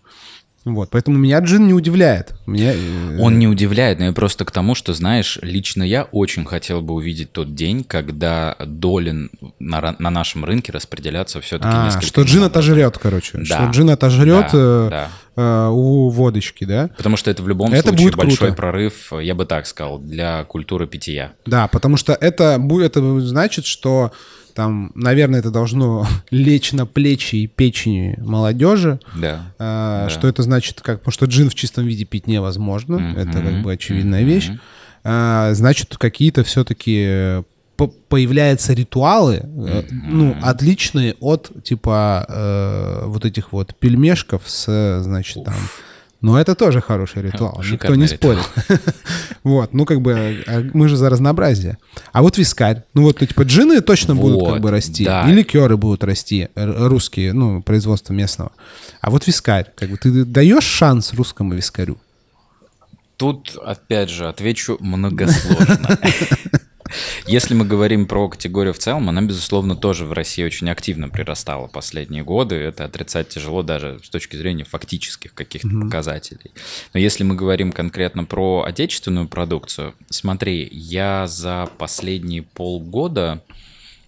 вот, 0.64 0.90
поэтому 0.90 1.16
меня 1.16 1.38
джин 1.38 1.66
не 1.66 1.72
удивляет. 1.72 2.34
Меня... 2.46 2.74
Э, 2.74 3.18
Он 3.18 3.38
не 3.38 3.48
удивляет, 3.48 3.98
но 3.98 4.06
я 4.06 4.12
просто 4.12 4.44
к 4.44 4.50
тому, 4.50 4.74
что, 4.74 4.92
знаешь, 4.92 5.38
лично 5.40 5.82
я 5.82 6.04
очень 6.04 6.44
хотел 6.44 6.82
бы 6.82 6.94
увидеть 6.94 7.32
тот 7.32 7.54
день, 7.54 7.82
когда 7.82 8.56
доли 8.58 9.30
на, 9.58 9.96
на 9.98 10.10
нашем 10.10 10.44
рынке 10.44 10.70
распределятся 10.70 11.40
все-таки 11.40 11.74
а, 11.74 11.86
несколько... 11.86 12.06
что 12.06 12.22
джин 12.22 12.42
отожрет, 12.42 12.98
короче. 12.98 13.38
Да. 13.38 13.44
Что 13.44 13.64
джин 13.70 13.88
отожрет 13.88 14.48
да, 14.52 14.58
э, 14.58 14.88
да. 14.90 15.08
Э, 15.36 15.68
у 15.70 16.10
водочки, 16.10 16.64
да? 16.64 16.90
Потому 16.94 17.16
что 17.16 17.30
это 17.30 17.42
в 17.42 17.48
любом 17.48 17.72
это 17.72 17.88
случае 17.88 18.04
будет 18.04 18.16
большой 18.16 18.48
круто. 18.48 18.54
прорыв, 18.54 19.12
я 19.18 19.34
бы 19.34 19.46
так 19.46 19.66
сказал, 19.66 19.98
для 19.98 20.44
культуры 20.44 20.86
питья. 20.86 21.32
Да, 21.46 21.68
потому 21.68 21.96
что 21.96 22.12
это, 22.12 22.58
будет, 22.58 22.98
это 22.98 23.20
значит, 23.20 23.64
что 23.64 24.12
там, 24.54 24.92
наверное, 24.94 25.40
это 25.40 25.50
должно 25.50 26.06
лечь 26.30 26.72
на 26.72 26.86
плечи 26.86 27.36
и 27.36 27.46
печени 27.46 28.16
молодежи. 28.18 29.00
Да. 29.14 29.52
А, 29.58 30.04
да. 30.04 30.10
Что 30.10 30.28
это 30.28 30.42
значит? 30.42 30.80
Как, 30.80 31.00
потому 31.00 31.12
что 31.12 31.26
джин 31.26 31.50
в 31.50 31.54
чистом 31.54 31.86
виде 31.86 32.04
пить 32.04 32.26
невозможно. 32.26 32.96
Mm-hmm. 32.96 33.18
Это 33.18 33.40
как 33.40 33.62
бы 33.62 33.72
очевидная 33.72 34.22
mm-hmm. 34.22 34.24
вещь. 34.24 34.50
А, 35.04 35.54
значит, 35.54 35.96
какие-то 35.96 36.44
все-таки 36.44 37.42
появляются 38.08 38.74
ритуалы, 38.74 39.36
mm-hmm. 39.42 39.86
ну, 40.08 40.36
отличные 40.42 41.14
от, 41.20 41.50
типа, 41.64 42.26
э, 42.28 43.02
вот 43.06 43.24
этих 43.24 43.52
вот 43.52 43.74
пельмешков 43.74 44.42
с, 44.44 45.00
значит, 45.02 45.44
там 45.44 45.54
но 46.20 46.38
это 46.38 46.54
тоже 46.54 46.80
хороший 46.80 47.22
ритуал, 47.22 47.62
Шикарный 47.62 47.98
никто 47.98 48.32
не 48.32 48.36
ритуал. 48.36 48.44
спорит. 48.44 48.82
вот, 49.44 49.72
ну 49.72 49.84
как 49.86 50.00
бы 50.00 50.44
а 50.46 50.62
мы 50.74 50.88
же 50.88 50.96
за 50.96 51.08
разнообразие. 51.10 51.78
А 52.12 52.22
вот 52.22 52.38
вискарь, 52.38 52.84
ну 52.94 53.02
вот, 53.02 53.20
ну, 53.20 53.26
типа 53.26 53.42
джины 53.42 53.80
точно 53.80 54.14
будут 54.14 54.46
как 54.46 54.60
бы 54.60 54.70
расти, 54.70 55.04
и 55.04 55.32
ликеры 55.32 55.76
будут 55.76 56.04
расти, 56.04 56.48
русские, 56.54 57.32
ну, 57.32 57.62
производство 57.62 58.12
местного. 58.12 58.52
А 59.00 59.10
вот 59.10 59.26
вискарь, 59.26 59.72
как 59.76 59.90
бы 59.90 59.96
ты 59.96 60.24
даешь 60.24 60.64
шанс 60.64 61.14
русскому 61.14 61.54
вискарю? 61.54 61.98
Тут, 63.16 63.56
опять 63.62 64.08
же, 64.08 64.28
отвечу 64.28 64.78
многосложно. 64.80 65.98
Если 67.30 67.54
мы 67.54 67.64
говорим 67.64 68.06
про 68.06 68.28
категорию 68.28 68.74
в 68.74 68.78
целом, 68.78 69.08
она, 69.08 69.22
безусловно, 69.22 69.76
тоже 69.76 70.04
в 70.04 70.12
России 70.12 70.42
очень 70.42 70.68
активно 70.68 71.08
прирастала 71.08 71.68
последние 71.68 72.24
годы. 72.24 72.56
Это 72.56 72.84
отрицать 72.84 73.28
тяжело 73.28 73.62
даже 73.62 74.00
с 74.02 74.10
точки 74.10 74.34
зрения 74.34 74.64
фактических 74.64 75.32
каких-то 75.32 75.68
mm-hmm. 75.68 75.82
показателей. 75.82 76.50
Но 76.92 76.98
если 76.98 77.22
мы 77.22 77.36
говорим 77.36 77.70
конкретно 77.70 78.24
про 78.24 78.64
отечественную 78.64 79.28
продукцию, 79.28 79.94
смотри, 80.08 80.68
я 80.72 81.28
за 81.28 81.68
последние 81.78 82.42
полгода 82.42 83.44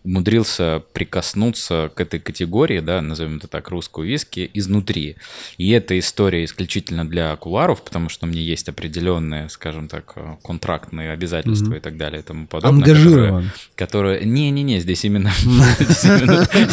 умудрился 0.05 0.83
прикоснуться 0.93 1.91
к 1.95 2.01
этой 2.01 2.19
категории, 2.19 2.81
да, 2.81 3.01
назовем 3.01 3.37
это 3.37 3.47
так, 3.47 3.69
русскую 3.71 4.07
виски, 4.07 4.51
изнутри. 4.53 5.17
И 5.59 5.71
эта 5.71 5.99
история 5.99 6.45
исключительно 6.45 7.09
для 7.09 7.35
куларов, 7.37 7.83
потому 7.83 8.09
что 8.09 8.27
у 8.27 8.29
меня 8.29 8.41
есть 8.41 8.69
определенные, 8.69 9.49
скажем 9.49 9.89
так, 9.89 10.13
э, 10.17 10.37
контрактные 10.43 11.13
обязательства 11.13 11.75
mm-hmm. 11.75 11.79
и 11.79 11.81
так 11.81 11.97
далее 11.97 12.21
и 12.21 12.25
тому 12.25 12.47
подобное. 12.47 12.83
Ангажирован. 12.83 13.51
Которые... 13.77 14.25
Не-не-не, 14.25 14.81
здесь 14.81 15.05
именно... 15.05 15.33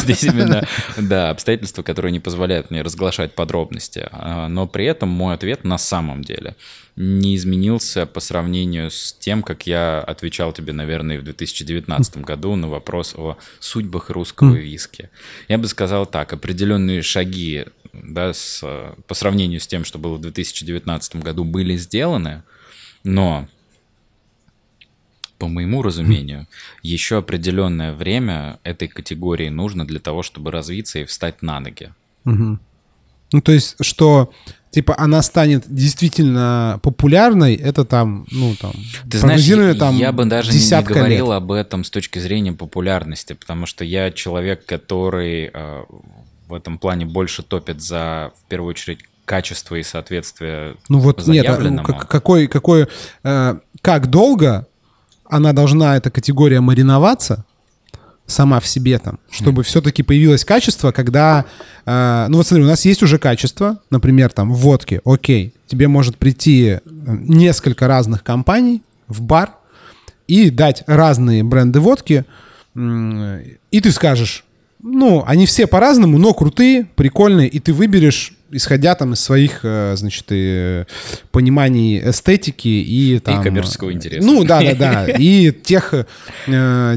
Здесь 0.00 0.24
именно, 0.24 0.66
да, 0.96 1.30
обстоятельства, 1.30 1.82
которые 1.82 2.12
не 2.12 2.20
позволяют 2.20 2.70
мне 2.70 2.82
разглашать 2.82 3.34
подробности. 3.34 4.08
А, 4.10 4.48
но 4.48 4.66
при 4.66 4.86
этом 4.86 5.08
мой 5.08 5.34
ответ 5.34 5.64
на 5.64 5.78
самом 5.78 6.22
деле– 6.22 6.56
не 7.00 7.34
изменился 7.34 8.04
по 8.04 8.20
сравнению 8.20 8.90
с 8.90 9.14
тем, 9.18 9.42
как 9.42 9.66
я 9.66 10.00
отвечал 10.00 10.52
тебе, 10.52 10.74
наверное, 10.74 11.18
в 11.18 11.22
2019 11.22 12.18
году 12.18 12.56
на 12.56 12.68
вопрос 12.68 13.14
о 13.16 13.38
судьбах 13.58 14.10
русского 14.10 14.54
виски. 14.54 15.08
Я 15.48 15.56
бы 15.56 15.66
сказал 15.66 16.04
так, 16.04 16.34
определенные 16.34 17.00
шаги 17.00 17.64
да, 17.94 18.34
с, 18.34 18.62
по 19.06 19.14
сравнению 19.14 19.60
с 19.60 19.66
тем, 19.66 19.84
что 19.84 19.98
было 19.98 20.16
в 20.16 20.20
2019 20.20 21.16
году, 21.16 21.44
были 21.44 21.74
сделаны, 21.76 22.42
но 23.02 23.48
по 25.38 25.48
моему 25.48 25.80
разумению, 25.80 26.46
еще 26.82 27.16
определенное 27.16 27.94
время 27.94 28.60
этой 28.62 28.88
категории 28.88 29.48
нужно 29.48 29.86
для 29.86 30.00
того, 30.00 30.22
чтобы 30.22 30.50
развиться 30.50 30.98
и 30.98 31.04
встать 31.04 31.40
на 31.40 31.60
ноги. 31.60 31.94
Угу. 32.26 32.58
Ну, 33.32 33.40
то 33.40 33.52
есть, 33.52 33.76
что 33.80 34.34
типа 34.70 34.94
она 34.98 35.22
станет 35.22 35.64
действительно 35.66 36.78
популярной, 36.82 37.54
это 37.54 37.84
там, 37.84 38.26
ну 38.30 38.54
там, 38.60 38.72
ты 39.10 39.18
знаешь, 39.18 39.78
там 39.78 39.96
я 39.96 40.12
бы 40.12 40.24
даже 40.24 40.52
не 40.52 40.82
говорил 40.82 41.26
лет. 41.26 41.36
об 41.36 41.52
этом 41.52 41.84
с 41.84 41.90
точки 41.90 42.18
зрения 42.18 42.52
популярности, 42.52 43.32
потому 43.32 43.66
что 43.66 43.84
я 43.84 44.10
человек, 44.10 44.64
который 44.66 45.50
э, 45.52 45.84
в 46.48 46.54
этом 46.54 46.78
плане 46.78 47.06
больше 47.06 47.42
топит 47.42 47.82
за, 47.82 48.32
в 48.40 48.48
первую 48.48 48.70
очередь, 48.70 49.00
качество 49.24 49.76
и 49.76 49.84
соответствие 49.84 50.74
Ну 50.88 50.98
вот 50.98 51.24
нет, 51.28 51.46
а, 51.48 51.84
какой, 52.06 52.48
какой, 52.48 52.88
э, 53.22 53.54
как 53.80 54.10
долго 54.10 54.66
она 55.24 55.52
должна, 55.52 55.96
эта 55.96 56.10
категория, 56.10 56.60
мариноваться, 56.60 57.44
сама 58.30 58.60
в 58.60 58.66
себе 58.66 58.98
там, 58.98 59.18
чтобы 59.30 59.62
mm. 59.62 59.64
все-таки 59.64 60.02
появилось 60.02 60.44
качество, 60.44 60.92
когда, 60.92 61.44
э, 61.84 62.26
ну 62.28 62.38
вот 62.38 62.46
смотри, 62.46 62.64
у 62.64 62.68
нас 62.68 62.84
есть 62.84 63.02
уже 63.02 63.18
качество, 63.18 63.78
например, 63.90 64.30
там 64.32 64.52
в 64.52 64.58
водке, 64.58 65.00
окей, 65.04 65.54
тебе 65.66 65.88
может 65.88 66.16
прийти 66.16 66.64
э, 66.68 66.80
несколько 66.84 67.86
разных 67.86 68.22
компаний 68.22 68.82
в 69.08 69.22
бар 69.22 69.54
и 70.26 70.50
дать 70.50 70.84
разные 70.86 71.42
бренды 71.42 71.80
водки, 71.80 72.24
и 72.76 73.80
ты 73.80 73.90
скажешь, 73.90 74.44
ну, 74.82 75.24
они 75.26 75.46
все 75.46 75.66
по-разному, 75.66 76.18
но 76.18 76.32
крутые, 76.32 76.86
прикольные, 76.94 77.48
и 77.48 77.58
ты 77.58 77.72
выберешь 77.72 78.34
исходя 78.50 78.94
там 78.94 79.12
из 79.12 79.20
своих, 79.20 79.60
э, 79.62 79.94
значит, 79.96 80.24
и, 80.30 80.84
пониманий 81.30 82.00
эстетики 82.00 82.68
и 82.68 83.18
там... 83.18 83.40
И 83.40 83.44
коммерческого 83.44 83.92
интереса. 83.92 84.26
Ну, 84.26 84.44
да-да-да. 84.44 85.06
И 85.18 85.52
тех, 85.52 85.94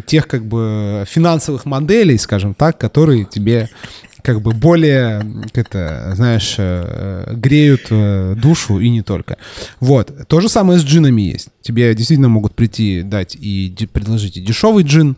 тех 0.06 0.28
как 0.28 0.46
бы 0.46 1.06
финансовых 1.08 1.66
моделей, 1.66 2.18
скажем 2.18 2.54
так, 2.54 2.78
которые 2.78 3.26
тебе 3.26 3.70
как 4.22 4.42
бы 4.42 4.54
более, 4.54 5.22
это, 5.54 6.14
знаешь, 6.16 6.56
греют 6.58 7.88
душу 8.40 8.80
и 8.80 8.90
не 8.90 9.02
только. 9.02 9.38
Вот. 9.80 10.28
То 10.28 10.40
же 10.40 10.48
самое 10.48 10.80
с 10.80 10.84
джинами 10.84 11.22
есть. 11.24 11.50
Тебе 11.62 11.94
действительно 11.94 12.30
могут 12.30 12.56
прийти, 12.56 13.02
дать 13.02 13.36
и 13.36 13.76
предложить 13.92 14.38
и 14.38 14.42
дешевый 14.42 14.86
джин, 14.86 15.18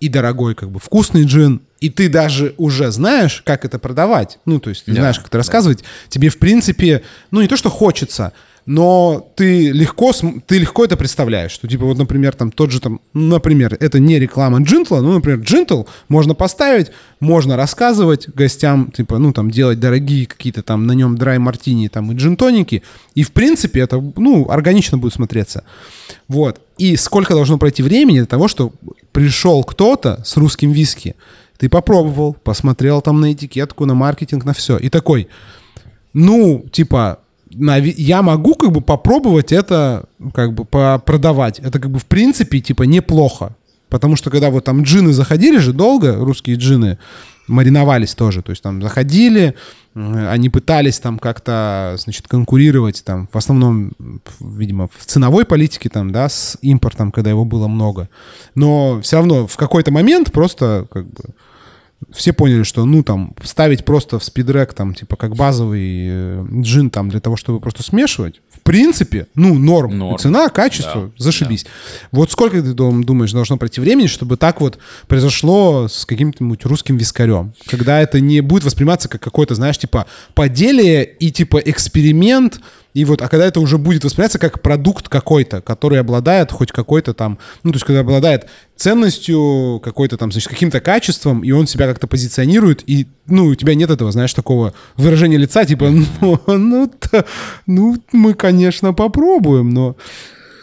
и 0.00 0.08
дорогой, 0.08 0.54
как 0.54 0.70
бы 0.70 0.80
вкусный 0.80 1.24
джин, 1.24 1.60
и 1.80 1.90
ты 1.90 2.08
даже 2.08 2.54
уже 2.56 2.90
знаешь, 2.90 3.42
как 3.44 3.64
это 3.64 3.78
продавать. 3.78 4.38
Ну, 4.46 4.58
то 4.58 4.70
есть 4.70 4.86
ты 4.86 4.92
да, 4.92 5.00
знаешь, 5.00 5.18
как 5.18 5.28
это 5.28 5.38
рассказывать. 5.38 5.84
Тебе, 6.08 6.30
в 6.30 6.38
принципе, 6.38 7.02
ну, 7.30 7.40
не 7.42 7.48
то, 7.48 7.56
что 7.56 7.70
хочется, 7.70 8.32
но 8.66 9.32
ты 9.36 9.70
легко, 9.70 10.12
ты 10.46 10.58
легко 10.58 10.84
это 10.84 10.96
представляешь, 10.96 11.50
что 11.50 11.66
типа 11.66 11.84
вот, 11.86 11.98
например, 11.98 12.34
там 12.34 12.52
тот 12.52 12.70
же 12.70 12.80
там, 12.80 13.00
например, 13.14 13.76
это 13.80 13.98
не 13.98 14.18
реклама 14.18 14.60
джинтла, 14.60 15.00
ну, 15.00 15.12
например, 15.12 15.40
джинтл 15.40 15.84
можно 16.08 16.34
поставить, 16.34 16.88
можно 17.20 17.56
рассказывать 17.56 18.28
гостям, 18.28 18.90
типа, 18.92 19.18
ну, 19.18 19.32
там, 19.32 19.50
делать 19.50 19.80
дорогие 19.80 20.26
какие-то 20.26 20.62
там 20.62 20.86
на 20.86 20.92
нем 20.92 21.16
драй-мартини 21.16 21.88
там 21.88 22.12
и 22.12 22.14
джинтоники, 22.14 22.82
и, 23.14 23.22
в 23.22 23.32
принципе, 23.32 23.80
это, 23.80 24.00
ну, 24.16 24.50
органично 24.50 24.98
будет 24.98 25.14
смотреться. 25.14 25.64
Вот. 26.28 26.60
И 26.78 26.96
сколько 26.96 27.34
должно 27.34 27.58
пройти 27.58 27.82
времени 27.82 28.18
для 28.18 28.26
того, 28.26 28.46
что 28.46 28.72
пришел 29.12 29.64
кто-то 29.64 30.22
с 30.24 30.36
русским 30.36 30.72
виски, 30.72 31.16
ты 31.58 31.68
попробовал, 31.68 32.34
посмотрел 32.34 33.02
там 33.02 33.20
на 33.20 33.32
этикетку, 33.32 33.84
на 33.86 33.94
маркетинг, 33.94 34.44
на 34.44 34.52
все, 34.52 34.76
и 34.78 34.88
такой, 34.88 35.28
ну, 36.12 36.64
типа, 36.72 37.20
я 37.50 38.22
могу 38.22 38.54
как 38.54 38.72
бы 38.72 38.80
попробовать 38.80 39.52
это 39.52 40.04
как 40.34 40.54
бы 40.54 40.64
продавать. 40.64 41.58
Это 41.58 41.78
как 41.78 41.90
бы 41.90 41.98
в 41.98 42.06
принципе 42.06 42.60
типа 42.60 42.84
неплохо. 42.84 43.56
Потому 43.88 44.14
что 44.16 44.30
когда 44.30 44.50
вот 44.50 44.64
там 44.64 44.82
джины 44.82 45.12
заходили 45.12 45.58
же 45.58 45.72
долго, 45.72 46.16
русские 46.16 46.56
джины 46.56 46.98
мариновались 47.48 48.14
тоже. 48.14 48.42
То 48.42 48.50
есть 48.50 48.62
там 48.62 48.80
заходили, 48.80 49.54
они 49.94 50.50
пытались 50.50 51.00
там 51.00 51.18
как-то, 51.18 51.96
значит, 51.98 52.28
конкурировать 52.28 53.02
там, 53.04 53.28
в 53.32 53.36
основном, 53.36 53.92
видимо, 54.40 54.88
в 54.88 55.04
ценовой 55.04 55.44
политике 55.44 55.88
там, 55.88 56.10
да, 56.12 56.28
с 56.28 56.56
импортом, 56.62 57.10
когда 57.10 57.30
его 57.30 57.44
было 57.44 57.66
много. 57.66 58.08
Но 58.54 59.00
все 59.02 59.16
равно 59.16 59.46
в 59.46 59.56
какой-то 59.56 59.90
момент 59.90 60.32
просто 60.32 60.86
как 60.90 61.06
бы 61.06 61.24
все 62.12 62.32
поняли, 62.32 62.62
что, 62.62 62.84
ну, 62.84 63.02
там, 63.02 63.34
ставить 63.42 63.84
просто 63.84 64.18
в 64.18 64.24
спидрек, 64.24 64.72
там, 64.74 64.94
типа, 64.94 65.16
как 65.16 65.36
базовый 65.36 66.06
э, 66.08 66.46
джин, 66.60 66.90
там, 66.90 67.08
для 67.08 67.20
того, 67.20 67.36
чтобы 67.36 67.60
просто 67.60 67.82
смешивать, 67.82 68.40
в 68.54 68.60
принципе, 68.60 69.26
ну, 69.34 69.58
норм. 69.58 69.98
норм. 69.98 70.18
Цена, 70.18 70.48
качество, 70.48 71.06
да, 71.06 71.12
зашибись. 71.16 71.64
Да. 71.64 71.70
Вот 72.12 72.30
сколько 72.30 72.60
ты 72.62 72.72
думаешь, 72.72 73.32
должно 73.32 73.56
пройти 73.56 73.80
времени, 73.80 74.06
чтобы 74.06 74.36
так 74.36 74.60
вот 74.60 74.78
произошло 75.06 75.88
с 75.88 76.04
каким-нибудь 76.04 76.64
русским 76.64 76.96
вискарем? 76.96 77.52
Когда 77.66 78.00
это 78.00 78.20
не 78.20 78.40
будет 78.40 78.64
восприниматься 78.64 79.08
как 79.08 79.22
какое-то, 79.22 79.54
знаешь, 79.54 79.78
типа, 79.78 80.06
поделие 80.34 81.04
и, 81.04 81.30
типа, 81.30 81.58
эксперимент, 81.58 82.60
и 82.92 83.04
вот, 83.04 83.22
а 83.22 83.28
когда 83.28 83.46
это 83.46 83.60
уже 83.60 83.78
будет 83.78 84.04
восприниматься 84.04 84.38
как 84.38 84.62
продукт 84.62 85.08
какой-то, 85.08 85.60
который 85.60 86.00
обладает 86.00 86.50
хоть 86.50 86.72
какой-то 86.72 87.14
там, 87.14 87.38
ну, 87.62 87.70
то 87.72 87.76
есть 87.76 87.86
когда 87.86 88.00
обладает 88.00 88.48
ценностью, 88.76 89.80
какой-то 89.82 90.16
там, 90.16 90.32
значит, 90.32 90.48
каким-то 90.48 90.80
качеством, 90.80 91.44
и 91.44 91.52
он 91.52 91.66
себя 91.66 91.86
как-то 91.86 92.06
позиционирует, 92.06 92.82
и, 92.88 93.06
ну, 93.26 93.46
у 93.46 93.54
тебя 93.54 93.74
нет 93.74 93.90
этого, 93.90 94.10
знаешь, 94.10 94.34
такого 94.34 94.74
выражения 94.96 95.36
лица, 95.36 95.64
типа, 95.64 95.90
ну, 96.20 96.40
ну, 96.46 96.92
ну 97.66 97.96
мы, 98.12 98.34
конечно, 98.34 98.92
попробуем, 98.92 99.70
но... 99.70 99.96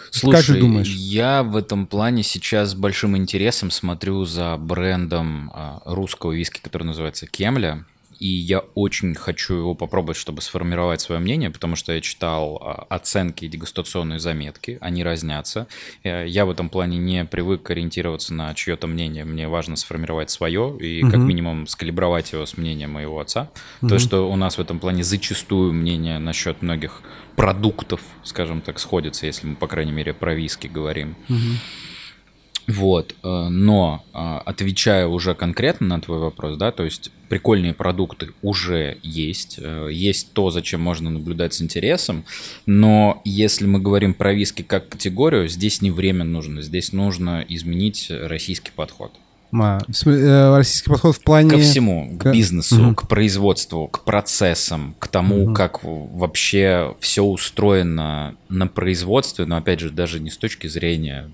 Слушай, 0.10 0.38
как 0.38 0.46
ты 0.46 0.60
думаешь? 0.60 0.88
я 0.88 1.44
в 1.44 1.56
этом 1.56 1.86
плане 1.86 2.24
сейчас 2.24 2.72
с 2.72 2.76
большим 2.76 3.16
интересом 3.18 3.70
смотрю 3.72 4.26
за 4.26 4.58
брендом 4.58 5.52
а, 5.54 5.82
русского 5.86 6.32
виски, 6.32 6.60
который 6.62 6.84
называется 6.84 7.28
Кемля 7.28 7.86
и 8.20 8.28
я 8.28 8.60
очень 8.76 9.16
хочу 9.16 9.56
его 9.56 9.76
попробовать, 9.76 10.18
чтобы 10.18 10.42
сформировать 10.42 11.02
свое 11.02 11.20
мнение, 11.22 11.50
потому 11.50 11.76
что 11.76 11.94
я 11.94 12.02
читал 12.02 12.58
а, 12.62 12.86
оценки 12.90 13.46
и 13.46 13.48
дегустационные 13.48 14.20
заметки, 14.20 14.78
они 14.82 15.04
разнятся. 15.04 15.68
Э, 16.04 16.26
я 16.28 16.46
в 16.46 16.50
этом 16.50 16.70
плане 16.70 16.98
не 16.98 17.26
привык 17.26 17.70
ориентироваться 17.70 18.34
на 18.34 18.54
чье-то 18.54 18.88
мнение, 18.88 19.26
мне 19.26 19.48
важно 19.48 19.76
сформировать 19.76 20.30
свое 20.30 20.76
и 20.80 21.04
угу. 21.04 21.12
как 21.12 21.20
минимум 21.20 21.68
скалибровать 21.68 22.32
его 22.34 22.46
с 22.46 22.58
мнением 22.58 22.92
моего 22.92 23.20
отца. 23.20 23.50
Угу. 23.82 23.90
То, 23.90 24.00
что 24.00 24.32
у 24.32 24.36
нас 24.36 24.58
в 24.58 24.62
этом 24.62 24.80
плане 24.80 25.04
зачастую 25.04 25.74
мнение 25.74 26.20
насчет 26.20 26.62
многих 26.62 27.02
продуктов, 27.36 28.02
скажем 28.24 28.62
так, 28.62 28.80
сходится, 28.80 29.28
если 29.28 29.46
мы, 29.48 29.56
по 29.56 29.68
крайней 29.68 29.92
мере, 29.92 30.14
про 30.14 30.34
виски 30.34 30.68
говорим. 30.68 31.16
Угу. 31.30 31.38
Вот, 32.68 33.16
э, 33.24 33.48
но 33.50 34.04
э, 34.14 34.18
отвечая 34.46 35.08
уже 35.08 35.36
конкретно 35.36 35.88
на 35.88 36.02
твой 36.02 36.20
вопрос, 36.20 36.58
да, 36.58 36.74
то 36.74 36.84
есть 36.84 37.12
прикольные 37.30 37.74
продукты 37.74 38.32
уже 38.42 38.98
есть, 39.04 39.58
э, 39.62 39.88
есть 39.90 40.34
то, 40.34 40.50
зачем 40.50 40.82
можно 40.82 41.10
наблюдать 41.10 41.54
с 41.54 41.62
интересом, 41.62 42.26
но 42.66 43.22
если 43.24 43.66
мы 43.66 43.80
говорим 43.80 44.14
про 44.14 44.34
виски 44.34 44.64
как 44.64 44.90
категорию, 44.90 45.48
здесь 45.48 45.82
не 45.82 45.92
время 45.92 46.26
нужно, 46.26 46.62
здесь 46.62 46.92
нужно 46.92 47.46
изменить 47.48 48.12
российский 48.12 48.72
подход. 48.76 49.14
А, 49.54 49.80
российский 50.58 50.90
подход 50.90 51.16
в 51.16 51.24
плане... 51.24 51.50
Ко 51.50 51.60
всему, 51.60 52.18
к, 52.18 52.24
к 52.24 52.32
бизнесу, 52.34 52.88
угу. 52.88 52.96
к 52.96 53.08
производству, 53.08 53.88
к 53.88 54.04
процессам, 54.04 54.94
к 55.00 55.08
тому, 55.08 55.46
угу. 55.46 55.54
как 55.54 55.80
вообще 55.84 56.98
все 57.00 57.24
устроено 57.24 58.36
на 58.50 58.68
производстве, 58.68 59.46
но 59.46 59.56
опять 59.56 59.80
же, 59.80 59.90
даже 59.90 60.20
не 60.20 60.30
с 60.30 60.38
точки 60.38 60.68
зрения 60.68 61.32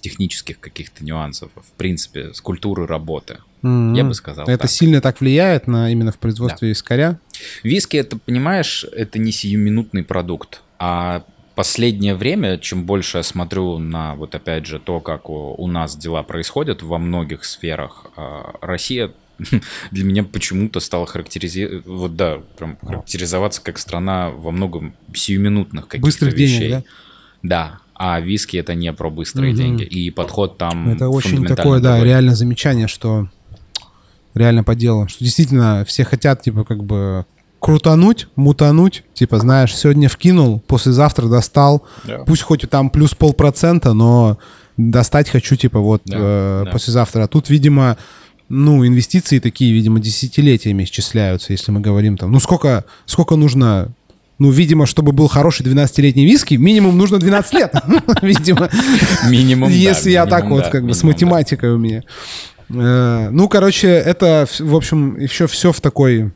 технических 0.00 0.60
каких-то 0.60 1.04
нюансов, 1.04 1.50
в 1.54 1.72
принципе, 1.72 2.32
с 2.32 2.40
культуры 2.40 2.86
работы. 2.86 3.38
Mm-hmm. 3.62 3.96
Я 3.96 4.04
бы 4.04 4.14
сказал. 4.14 4.46
Это 4.46 4.62
так. 4.62 4.70
сильно 4.70 5.00
так 5.00 5.20
влияет 5.20 5.66
на 5.66 5.90
именно 5.90 6.12
в 6.12 6.18
производстве 6.18 6.68
да. 6.68 6.72
искоря? 6.72 7.20
Виски, 7.62 7.96
это, 7.96 8.18
понимаешь, 8.18 8.84
это 8.84 9.18
не 9.18 9.32
сиюминутный 9.32 10.04
продукт, 10.04 10.62
а 10.78 11.24
последнее 11.56 12.14
время, 12.14 12.58
чем 12.58 12.84
больше 12.84 13.16
я 13.16 13.22
смотрю 13.22 13.78
на, 13.78 14.14
вот 14.14 14.34
опять 14.34 14.66
же, 14.66 14.78
то, 14.78 15.00
как 15.00 15.30
у, 15.30 15.54
у 15.56 15.66
нас 15.66 15.96
дела 15.96 16.22
происходят 16.22 16.82
во 16.82 16.98
многих 16.98 17.44
сферах, 17.44 18.06
а, 18.14 18.56
Россия 18.60 19.10
для 19.90 20.04
меня 20.04 20.22
почему-то 20.22 20.80
стала 20.80 21.06
характеризировать, 21.06 21.86
вот 21.86 22.14
да, 22.14 22.40
прям 22.58 22.76
характеризоваться 22.76 23.62
как 23.62 23.78
страна 23.78 24.30
во 24.30 24.50
многом 24.50 24.94
сиюминутных 25.14 25.88
каких-то 25.88 26.06
Быстрых 26.06 26.34
вещей. 26.34 26.58
денег, 26.58 26.70
да? 26.70 26.84
Да, 27.42 27.80
а 27.98 28.20
виски 28.20 28.56
это 28.56 28.74
не 28.74 28.92
про 28.92 29.10
быстрые 29.10 29.52
угу. 29.52 29.58
деньги. 29.58 29.82
И 29.82 30.10
подход 30.10 30.58
там 30.58 30.90
Это 30.90 31.08
очень 31.08 31.44
такое, 31.44 31.80
да, 31.80 32.02
реально 32.02 32.34
замечание, 32.34 32.88
что 32.88 33.28
реально 34.34 34.64
по 34.64 34.74
делу. 34.74 35.08
Что 35.08 35.24
действительно 35.24 35.84
все 35.86 36.04
хотят, 36.04 36.42
типа, 36.42 36.64
как 36.64 36.84
бы 36.84 37.24
крутануть, 37.58 38.28
мутануть, 38.36 39.02
типа, 39.14 39.38
знаешь, 39.38 39.74
сегодня 39.74 40.08
вкинул, 40.08 40.60
послезавтра 40.60 41.26
достал, 41.26 41.84
да. 42.04 42.18
пусть 42.18 42.42
хоть 42.42 42.68
там 42.68 42.90
плюс 42.90 43.14
полпроцента, 43.14 43.94
но 43.94 44.38
достать 44.76 45.30
хочу, 45.30 45.56
типа, 45.56 45.80
вот 45.80 46.02
да, 46.04 46.16
э, 46.18 46.62
да. 46.66 46.70
послезавтра. 46.70 47.24
А 47.24 47.28
тут, 47.28 47.48
видимо, 47.48 47.96
ну, 48.48 48.86
инвестиции 48.86 49.38
такие, 49.38 49.72
видимо, 49.72 50.00
десятилетиями 50.00 50.84
исчисляются, 50.84 51.52
если 51.52 51.72
мы 51.72 51.80
говорим 51.80 52.18
там, 52.18 52.30
ну, 52.30 52.40
сколько, 52.40 52.84
сколько 53.06 53.36
нужно 53.36 53.88
ну, 54.38 54.50
видимо, 54.50 54.86
чтобы 54.86 55.12
был 55.12 55.28
хороший 55.28 55.64
12-летний 55.64 56.26
виски, 56.26 56.54
минимум 56.54 56.98
нужно 56.98 57.18
12 57.18 57.54
лет. 57.54 57.74
Видимо. 58.22 58.68
Минимум, 59.28 59.70
Если 59.70 60.10
я 60.10 60.26
так 60.26 60.46
вот, 60.46 60.68
как 60.68 60.84
бы, 60.84 60.92
с 60.92 61.02
математикой 61.02 61.70
у 61.70 61.78
меня. 61.78 62.02
Э, 62.68 63.30
ну, 63.30 63.48
короче, 63.48 63.88
это, 63.88 64.46
в 64.58 64.74
общем, 64.74 65.18
еще 65.18 65.46
все 65.46 65.72
в 65.72 65.80
такой 65.80 66.32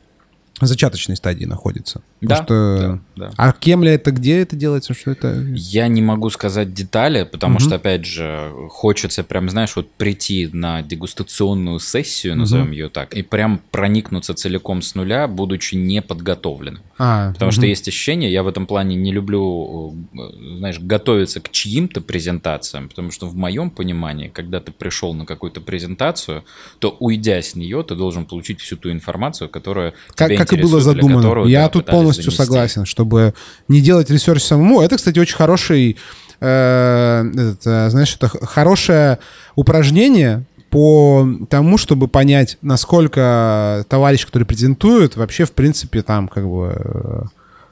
зачаточной 0.59 1.15
стадии 1.15 1.45
находится. 1.45 2.01
Да, 2.21 2.43
что... 2.43 2.77
да, 3.15 3.27
да. 3.27 3.31
А 3.35 3.51
кемля 3.51 3.93
это 3.93 4.11
где 4.11 4.39
это 4.41 4.55
делается? 4.55 4.93
Что 4.93 5.11
это? 5.11 5.43
Я 5.53 5.87
не 5.87 6.03
могу 6.03 6.29
сказать 6.29 6.71
детали, 6.71 7.23
потому 7.23 7.55
угу. 7.55 7.63
что, 7.63 7.75
опять 7.75 8.05
же, 8.05 8.51
хочется 8.69 9.23
прям, 9.23 9.49
знаешь, 9.49 9.75
вот 9.75 9.91
прийти 9.91 10.47
на 10.53 10.83
дегустационную 10.83 11.79
сессию, 11.79 12.37
назовем 12.37 12.65
угу. 12.65 12.73
ее 12.73 12.89
так, 12.89 13.13
и 13.15 13.23
прям 13.23 13.59
проникнуться 13.71 14.35
целиком 14.35 14.83
с 14.83 14.93
нуля, 14.93 15.27
будучи 15.27 15.73
неподготовленным. 15.75 16.83
А, 16.99 17.33
потому 17.33 17.49
угу. 17.49 17.55
что 17.55 17.65
есть 17.65 17.87
ощущение, 17.87 18.31
я 18.31 18.43
в 18.43 18.47
этом 18.47 18.67
плане 18.67 18.95
не 18.95 19.11
люблю, 19.11 19.95
э, 20.13 20.57
знаешь, 20.57 20.79
готовиться 20.79 21.41
к 21.41 21.49
чьим-то 21.49 22.01
презентациям, 22.01 22.87
потому 22.87 23.09
что 23.09 23.25
в 23.25 23.35
моем 23.35 23.71
понимании, 23.71 24.27
когда 24.27 24.59
ты 24.59 24.71
пришел 24.71 25.15
на 25.15 25.25
какую-то 25.25 25.61
презентацию, 25.61 26.43
то 26.77 26.95
уйдя 26.99 27.41
с 27.41 27.55
нее, 27.55 27.83
ты 27.83 27.95
должен 27.95 28.25
получить 28.25 28.61
всю 28.61 28.77
ту 28.77 28.91
информацию, 28.91 29.49
которая 29.49 29.95
как, 30.15 30.29
тебя 30.29 30.37
как 30.37 30.53
и 30.53 30.61
было 30.61 30.79
задумано. 30.79 31.47
Я 31.47 31.67
тут 31.69 31.87
полностью 31.87 32.10
занести. 32.17 32.37
согласен, 32.37 32.85
чтобы 32.85 33.33
не 33.67 33.81
делать 33.81 34.09
research 34.09 34.43
самому. 34.43 34.81
Это, 34.81 34.97
кстати, 34.97 35.19
очень 35.19 35.35
хороший, 35.35 35.97
э, 36.39 37.31
это, 37.35 37.89
знаешь, 37.89 38.15
это 38.15 38.29
хорошее 38.45 39.19
упражнение 39.55 40.45
по 40.69 41.27
тому, 41.49 41.77
чтобы 41.77 42.07
понять, 42.07 42.57
насколько 42.61 43.85
товарищ, 43.89 44.25
который 44.25 44.45
презентует, 44.45 45.17
вообще, 45.17 45.45
в 45.45 45.51
принципе, 45.51 46.01
там, 46.01 46.27
как 46.27 46.47
бы, 46.47 46.73
э, 46.73 47.21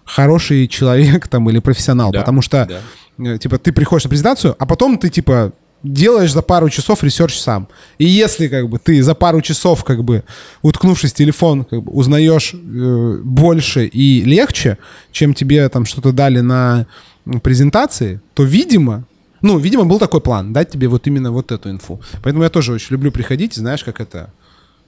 хороший 0.03 0.67
человек 0.67 1.27
там 1.27 1.49
или 1.49 1.59
профессионал. 1.59 2.11
Да, 2.11 2.19
Потому 2.19 2.41
что, 2.41 2.67
да. 3.17 3.37
типа, 3.37 3.57
ты 3.57 3.71
приходишь 3.71 4.03
на 4.03 4.09
презентацию, 4.09 4.55
а 4.59 4.65
потом 4.65 4.97
ты, 4.97 5.09
типа, 5.09 5.53
делаешь 5.83 6.33
за 6.33 6.41
пару 6.41 6.69
часов 6.69 7.03
research 7.03 7.37
сам. 7.37 7.67
И 7.97 8.05
если 8.05 8.47
как 8.47 8.69
бы 8.69 8.79
ты 8.79 9.01
за 9.01 9.15
пару 9.15 9.41
часов 9.41 9.83
как 9.83 10.03
бы 10.03 10.23
уткнувшись 10.61 11.11
в 11.11 11.15
телефон 11.15 11.63
как 11.63 11.83
бы 11.83 11.91
узнаешь 11.91 12.53
э, 12.53 13.19
больше 13.23 13.85
и 13.85 14.21
легче, 14.21 14.77
чем 15.11 15.33
тебе 15.33 15.67
там 15.69 15.85
что-то 15.85 16.11
дали 16.11 16.39
на 16.41 16.85
презентации, 17.43 18.21
то 18.33 18.43
видимо, 18.43 19.05
ну, 19.41 19.57
видимо, 19.57 19.85
был 19.85 19.99
такой 19.99 20.21
план, 20.21 20.53
дать 20.53 20.69
тебе 20.69 20.87
вот 20.87 21.07
именно 21.07 21.31
вот 21.31 21.51
эту 21.51 21.69
инфу. 21.69 22.01
Поэтому 22.23 22.43
я 22.43 22.49
тоже 22.49 22.73
очень 22.73 22.93
люблю 22.93 23.11
приходить, 23.11 23.53
знаешь, 23.53 23.83
как 23.83 24.01
это 24.01 24.33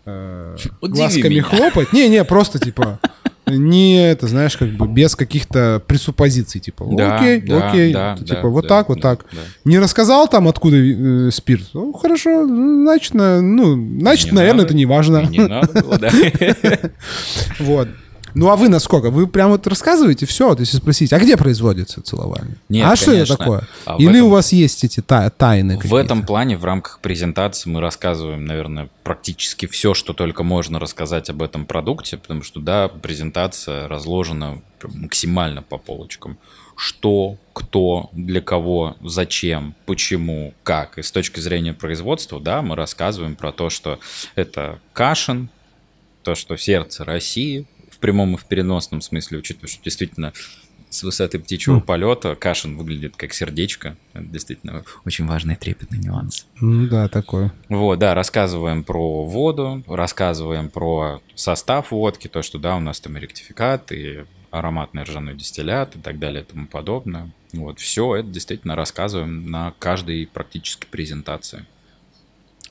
э, 0.06 0.58
глазками 0.82 1.36
меня. 1.36 1.44
хлопать. 1.44 1.94
Не, 1.94 2.10
не, 2.10 2.24
просто 2.24 2.60
типа 2.60 3.00
не 3.48 3.98
это, 4.04 4.28
знаешь, 4.28 4.56
как 4.56 4.70
бы 4.70 4.88
без 4.88 5.16
каких-то 5.16 5.82
пресуппозиций, 5.86 6.62
типа, 6.62 6.86
да, 6.92 7.18
окей, 7.18 7.42
да, 7.42 7.70
окей, 7.70 7.94
да, 7.94 8.16
типа, 8.18 8.42
да, 8.42 8.48
вот 8.48 8.62
да, 8.64 8.68
так, 8.68 8.90
вот 8.90 9.00
да, 9.00 9.02
так. 9.02 9.26
Да. 9.32 9.40
Не 9.66 9.80
рассказал 9.80 10.28
там, 10.28 10.48
откуда 10.48 10.78
э, 10.78 11.32
спирт? 11.32 11.70
Ну, 11.74 11.92
хорошо, 11.94 12.46
значит, 12.48 13.14
на, 13.14 13.42
ну, 13.42 14.00
значит, 14.00 14.32
не 14.32 14.38
наверное, 14.38 14.62
надо, 14.62 14.68
это 14.68 14.76
не 14.76 14.86
важно. 14.86 15.26
Не 15.26 15.40
надо 15.40 15.82
было, 15.82 15.98
да. 15.98 16.10
Вот. 17.60 17.88
Ну 18.34 18.50
а 18.50 18.56
вы 18.56 18.70
насколько? 18.70 19.10
Вы 19.10 19.28
прям 19.28 19.52
вот 19.52 19.68
рассказываете 19.68 20.26
все, 20.26 20.48
вот 20.50 20.60
если 20.60 20.78
спросить, 20.78 21.14
а 21.14 21.20
где 21.20 21.38
производится 21.38 22.02
целование? 22.02 22.56
Нет, 22.70 22.88
а 22.88 22.96
что 22.96 23.12
это 23.12 23.38
такое? 23.38 23.68
А 23.86 23.98
Или 23.98 24.18
этом... 24.18 24.28
у 24.28 24.30
вас 24.30 24.52
есть 24.52 24.84
эти 24.84 25.02
та 25.02 25.30
тайны? 25.30 25.80
В 25.84 25.96
этом 25.96 26.26
плане 26.26 26.58
в 26.58 26.66
рамках 26.66 27.00
презентации 27.00 27.70
мы 27.70 27.82
рассказываем, 27.82 28.46
наверное, 28.46 28.90
практически 29.04 29.66
все, 29.66 29.94
что 29.94 30.14
только 30.14 30.44
можно 30.44 30.80
рассказать 30.80 31.30
об 31.30 31.42
этом 31.42 31.66
продукте, 31.66 32.18
потому 32.18 32.44
что, 32.44 32.60
да, 32.60 32.88
презентация 32.88 33.88
разложена 33.88 34.62
максимально 34.84 35.62
по 35.62 35.78
полочкам. 35.78 36.38
Что, 36.76 37.38
кто, 37.54 38.10
для 38.14 38.42
кого, 38.42 38.96
зачем, 39.04 39.76
почему, 39.86 40.54
как. 40.64 40.98
И 40.98 41.04
с 41.04 41.12
точки 41.12 41.40
зрения 41.40 41.74
производства, 41.74 42.40
да, 42.40 42.62
мы 42.62 42.76
рассказываем 42.76 43.36
про 43.36 43.52
то, 43.52 43.70
что 43.70 44.00
это 44.36 44.80
Кашин, 44.94 45.50
то, 46.24 46.34
что 46.34 46.58
сердце 46.58 47.04
России, 47.04 47.68
прямом 48.02 48.36
и 48.36 48.38
в 48.38 48.46
переносном 48.46 49.02
смысле, 49.02 49.38
учитывая, 49.38 49.70
что 49.70 49.84
действительно 49.84 50.34
с 50.92 51.04
высоты 51.04 51.40
птичьего 51.40 51.78
mm. 51.78 51.82
полета 51.82 52.36
Кашин 52.36 52.76
выглядит 52.78 53.16
как 53.16 53.34
сердечко. 53.34 53.96
Это 54.14 54.26
действительно 54.26 54.84
очень 55.06 55.26
важный 55.26 55.56
трепетный 55.56 56.00
нюанс. 56.00 56.46
Mm, 56.62 56.88
да, 56.88 57.08
такой. 57.08 57.52
Вот, 57.70 57.98
да, 57.98 58.14
рассказываем 58.14 58.84
про 58.84 59.26
воду, 59.26 59.84
рассказываем 59.88 60.70
про 60.70 61.22
состав 61.34 61.92
водки, 61.92 62.28
то, 62.28 62.42
что 62.42 62.60
да, 62.60 62.76
у 62.76 62.82
нас 62.82 63.00
там 63.00 63.18
и 63.18 63.22
ректификат, 63.22 63.94
и 63.94 64.26
ароматный 64.52 65.04
ржаной 65.04 65.36
дистиллят 65.36 65.96
и 65.96 66.00
так 66.00 66.20
далее 66.20 66.44
и 66.44 66.46
тому 66.46 66.68
подобное. 66.68 67.32
Вот, 67.54 67.80
все 67.80 68.18
это 68.18 68.28
действительно 68.28 68.76
рассказываем 68.76 69.50
на 69.50 69.74
каждой 69.80 70.28
практически 70.28 70.86
презентации. 70.86 71.66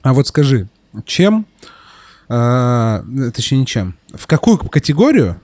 А 0.03 0.13
вот 0.13 0.27
скажи, 0.27 0.69
чем 1.07 1.47
а, 2.33 3.03
точнее, 3.35 3.59
ничем. 3.59 3.95
В 4.15 4.27
какую 4.29 4.57
категорию? 4.59 5.41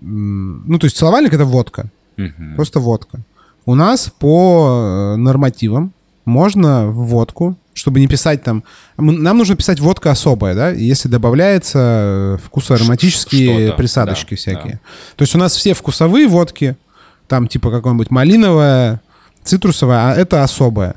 Ну, 0.00 0.78
то 0.78 0.86
есть 0.86 0.96
целовальник— 0.96 1.32
это 1.34 1.44
водка. 1.44 1.90
Угу. 2.16 2.54
Просто 2.54 2.78
водка. 2.78 3.18
У 3.66 3.74
нас 3.74 4.12
по 4.16 5.14
э, 5.14 5.16
нормативам 5.16 5.92
можно 6.24 6.86
в 6.86 7.06
водку, 7.06 7.56
чтобы 7.74 7.98
не 7.98 8.06
писать 8.06 8.44
там... 8.44 8.62
Нам 8.96 9.38
нужно 9.38 9.56
писать 9.56 9.80
водка 9.80 10.12
особая, 10.12 10.54
да, 10.54 10.70
если 10.70 11.08
добавляется 11.08 11.78
э, 11.78 12.38
вкусоароматические 12.44 13.72
присадочки 13.74 14.34
да, 14.34 14.36
всякие. 14.36 14.72
Да. 14.74 14.80
То 15.16 15.22
есть 15.22 15.34
у 15.34 15.38
нас 15.38 15.56
все 15.56 15.74
вкусовые 15.74 16.28
водки, 16.28 16.76
там 17.26 17.48
типа 17.48 17.70
какой-нибудь 17.70 18.10
малиновая, 18.10 19.00
цитрусовая, 19.42 20.12
а 20.12 20.14
это 20.14 20.44
особая. 20.44 20.94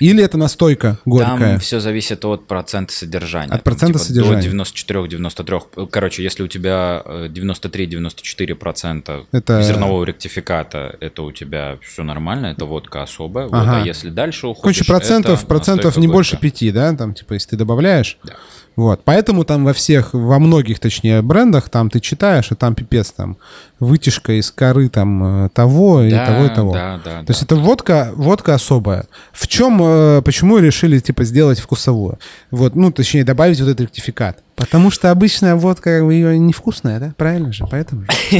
Или 0.00 0.22
это 0.22 0.38
настойка 0.38 0.98
горькая? 1.04 1.52
Там 1.52 1.58
все 1.58 1.80
зависит 1.80 2.24
от 2.24 2.46
процента 2.46 2.92
содержания. 2.92 3.52
От 3.52 3.64
процента 3.64 3.98
типа 3.98 4.06
содержания. 4.06 4.50
До 4.50 4.62
94-93. 4.64 5.88
Короче, 5.90 6.22
если 6.22 6.42
у 6.42 6.48
тебя 6.48 7.02
93-94% 7.06 9.02
э, 9.06 9.24
это... 9.36 9.62
зернового 9.62 10.04
ректификата, 10.04 10.96
это 11.00 11.22
у 11.22 11.32
тебя 11.32 11.78
все 11.82 12.02
нормально, 12.02 12.46
это 12.46 12.64
водка 12.64 13.02
особая. 13.02 13.46
Ага. 13.46 13.58
Вот, 13.58 13.68
а 13.68 13.80
если 13.86 14.10
дальше 14.10 14.46
уходишь, 14.46 14.78
Короче, 14.78 14.92
процентов, 14.92 15.46
процентов 15.46 15.96
не 15.96 16.06
горькая. 16.06 16.16
больше 16.16 16.36
5, 16.38 16.74
да? 16.74 16.94
Там, 16.94 17.14
типа, 17.14 17.34
если 17.34 17.50
ты 17.50 17.56
добавляешь. 17.56 18.18
Да. 18.24 18.34
Вот, 18.76 19.00
поэтому 19.04 19.44
там 19.44 19.64
во 19.64 19.72
всех, 19.72 20.12
во 20.12 20.38
многих, 20.38 20.78
точнее, 20.80 21.22
брендах, 21.22 21.70
там 21.70 21.88
ты 21.88 21.98
читаешь, 21.98 22.52
и 22.52 22.54
там 22.54 22.74
пипец, 22.74 23.10
там 23.10 23.38
вытяжка 23.80 24.34
из 24.38 24.50
коры 24.50 24.90
там 24.90 25.46
э, 25.46 25.48
того 25.48 26.02
и 26.02 26.10
да, 26.10 26.26
того 26.26 26.44
и 26.44 26.48
того. 26.54 26.72
Да, 26.74 27.00
да, 27.02 27.22
То 27.22 27.30
есть 27.30 27.42
это 27.42 27.56
водка, 27.56 28.12
водка 28.14 28.54
особая. 28.54 29.06
В 29.32 29.48
чем, 29.48 29.80
э, 29.82 30.20
почему 30.22 30.58
решили 30.58 30.98
типа 30.98 31.24
сделать 31.24 31.58
вкусовую? 31.58 32.18
Вот, 32.50 32.76
ну, 32.76 32.92
точнее, 32.92 33.24
добавить 33.24 33.58
вот 33.60 33.68
этот 33.70 33.80
ректификат. 33.80 34.42
Потому 34.56 34.90
что 34.90 35.10
обычная 35.10 35.54
водка, 35.54 35.98
как 35.98 36.04
бы, 36.04 36.12
ее 36.12 36.38
невкусная, 36.38 37.00
да? 37.00 37.14
Правильно 37.16 37.54
же, 37.54 37.66
поэтому 37.70 38.04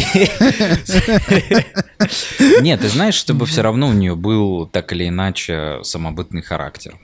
Нет, 2.61 2.80
ты 2.80 2.89
знаешь, 2.89 3.14
чтобы 3.14 3.47
все 3.47 3.62
равно 3.62 3.89
у 3.89 3.93
нее 3.95 4.14
был 4.16 4.66
так 4.66 4.93
или 4.93 5.09
иначе 5.09 5.78
самобытный 5.82 6.43
характер. 6.43 6.95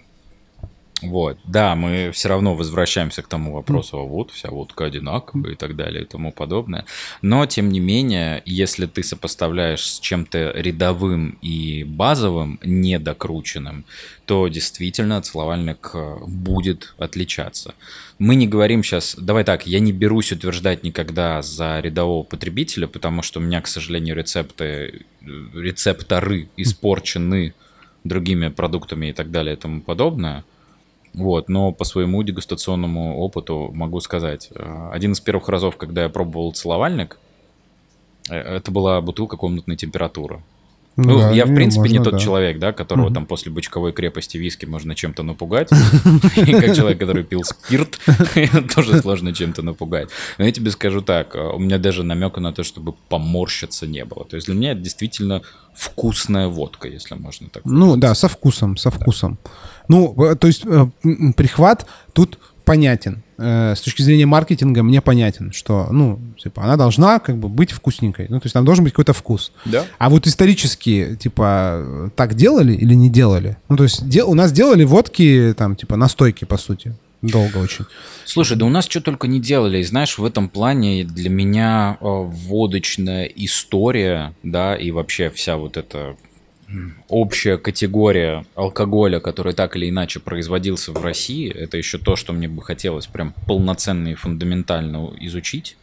Вот, 1.02 1.38
да, 1.44 1.74
мы 1.74 2.10
все 2.12 2.28
равно 2.28 2.54
возвращаемся 2.54 3.22
к 3.22 3.28
тому 3.28 3.52
вопросу, 3.54 3.98
а 3.98 4.02
вот 4.02 4.30
вся 4.30 4.50
водка 4.50 4.84
одинаковая 4.84 5.52
и 5.52 5.54
так 5.56 5.76
далее 5.76 6.02
и 6.02 6.06
тому 6.06 6.32
подобное. 6.32 6.84
Но, 7.22 7.44
тем 7.46 7.70
не 7.70 7.80
менее, 7.80 8.42
если 8.46 8.86
ты 8.86 9.02
сопоставляешь 9.02 9.84
с 9.84 10.00
чем-то 10.00 10.52
рядовым 10.54 11.38
и 11.42 11.84
базовым, 11.84 12.60
недокрученным, 12.62 13.84
то 14.26 14.48
действительно 14.48 15.20
целовальник 15.20 15.90
э, 15.94 16.16
будет 16.26 16.94
отличаться. 16.98 17.74
Мы 18.18 18.36
не 18.36 18.46
говорим 18.46 18.84
сейчас, 18.84 19.16
давай 19.18 19.44
так, 19.44 19.66
я 19.66 19.80
не 19.80 19.92
берусь 19.92 20.32
утверждать 20.32 20.84
никогда 20.84 21.42
за 21.42 21.80
рядового 21.80 22.22
потребителя, 22.22 22.86
потому 22.86 23.22
что 23.22 23.40
у 23.40 23.42
меня, 23.42 23.60
к 23.60 23.66
сожалению, 23.66 24.16
рецепты, 24.16 24.64
э, 24.64 25.00
рецепторы 25.54 26.48
испорчены 26.56 27.54
другими 28.04 28.48
продуктами 28.48 29.08
и 29.08 29.12
так 29.12 29.30
далее 29.30 29.54
и 29.54 29.58
тому 29.58 29.80
подобное. 29.80 30.44
Вот, 31.14 31.48
но 31.48 31.72
по 31.72 31.84
своему 31.84 32.22
дегустационному 32.22 33.18
опыту 33.18 33.70
могу 33.74 34.00
сказать, 34.00 34.48
э, 34.54 34.88
один 34.92 35.12
из 35.12 35.20
первых 35.20 35.48
разов, 35.48 35.76
когда 35.76 36.04
я 36.04 36.08
пробовал 36.08 36.52
целовальник, 36.52 37.18
э, 38.30 38.36
это 38.36 38.70
была 38.70 39.00
бутылка 39.02 39.36
комнатной 39.36 39.76
температуры. 39.76 40.42
Ну, 40.96 41.18
да, 41.18 41.30
я, 41.30 41.46
в 41.46 41.54
принципе, 41.54 41.80
можно, 41.80 41.92
не 41.92 42.04
тот 42.04 42.12
да. 42.14 42.18
человек, 42.18 42.58
да, 42.58 42.72
которого 42.72 43.06
угу. 43.06 43.14
там 43.14 43.26
после 43.26 43.50
бычковой 43.50 43.92
крепости 43.92 44.36
виски 44.36 44.66
можно 44.66 44.94
чем-то 44.94 45.22
напугать. 45.22 45.70
И 46.36 46.52
как 46.52 46.76
человек, 46.76 46.98
который 46.98 47.24
пил 47.24 47.44
спирт, 47.44 47.98
тоже 48.74 49.00
сложно 49.00 49.32
чем-то 49.32 49.62
напугать. 49.62 50.10
Но 50.38 50.44
я 50.44 50.52
тебе 50.52 50.70
скажу 50.70 51.00
так, 51.00 51.34
у 51.34 51.58
меня 51.58 51.78
даже 51.78 52.02
намека 52.02 52.40
на 52.40 52.52
то, 52.52 52.62
чтобы 52.62 52.92
поморщиться 53.08 53.86
не 53.86 54.04
было. 54.04 54.24
То 54.24 54.36
есть 54.36 54.46
для 54.46 54.54
меня 54.54 54.72
это 54.72 54.80
действительно 54.80 55.42
вкусная 55.74 56.48
водка, 56.48 56.88
если 56.88 57.14
можно 57.14 57.48
так. 57.48 57.64
Ну 57.64 57.96
да, 57.96 58.14
со 58.14 58.28
вкусом, 58.28 58.76
со 58.76 58.90
вкусом. 58.90 59.38
Ну, 59.88 60.14
э, 60.24 60.36
то 60.36 60.46
есть 60.46 60.64
э, 60.66 60.86
прихват 61.36 61.86
тут 62.12 62.38
понятен. 62.64 63.22
Э, 63.38 63.74
с 63.76 63.80
точки 63.80 64.02
зрения 64.02 64.26
маркетинга 64.26 64.82
мне 64.82 65.00
понятен, 65.00 65.52
что, 65.52 65.88
ну, 65.90 66.20
типа, 66.42 66.62
она 66.62 66.76
должна 66.76 67.18
как 67.18 67.36
бы 67.38 67.48
быть 67.48 67.72
вкусненькой. 67.72 68.26
Ну, 68.28 68.40
то 68.40 68.46
есть 68.46 68.54
там 68.54 68.64
должен 68.64 68.84
быть 68.84 68.92
какой-то 68.92 69.12
вкус. 69.12 69.52
Да. 69.64 69.84
А 69.98 70.10
вот 70.10 70.26
исторически, 70.26 71.16
типа, 71.20 72.10
так 72.16 72.34
делали 72.34 72.74
или 72.74 72.94
не 72.94 73.10
делали? 73.10 73.56
Ну, 73.68 73.76
то 73.76 73.84
есть 73.84 74.08
де- 74.08 74.24
у 74.24 74.34
нас 74.34 74.52
делали 74.52 74.84
водки, 74.84 75.54
там, 75.56 75.76
типа, 75.76 75.96
настойки, 75.96 76.44
по 76.44 76.56
сути. 76.56 76.94
Долго 77.22 77.58
очень. 77.58 77.84
Слушай, 78.24 78.56
да 78.56 78.66
у 78.66 78.68
нас 78.68 78.86
что 78.88 79.00
только 79.00 79.28
не 79.28 79.40
делали. 79.40 79.78
И 79.78 79.84
знаешь, 79.84 80.18
в 80.18 80.24
этом 80.24 80.48
плане 80.48 81.04
для 81.04 81.30
меня 81.30 81.96
э, 82.00 82.04
водочная 82.04 83.24
история, 83.26 84.34
да, 84.42 84.74
и 84.74 84.90
вообще 84.90 85.30
вся 85.30 85.56
вот 85.56 85.76
эта 85.76 86.16
общая 87.08 87.58
категория 87.58 88.44
алкоголя, 88.54 89.20
который 89.20 89.52
так 89.52 89.76
или 89.76 89.88
иначе 89.88 90.20
производился 90.20 90.92
в 90.92 91.02
России, 91.02 91.50
это 91.50 91.76
еще 91.76 91.98
то, 91.98 92.16
что 92.16 92.32
мне 92.32 92.48
бы 92.48 92.62
хотелось 92.62 93.06
прям 93.06 93.34
полноценно 93.46 94.08
и 94.08 94.14
фундаментально 94.14 95.12
изучить. 95.20 95.76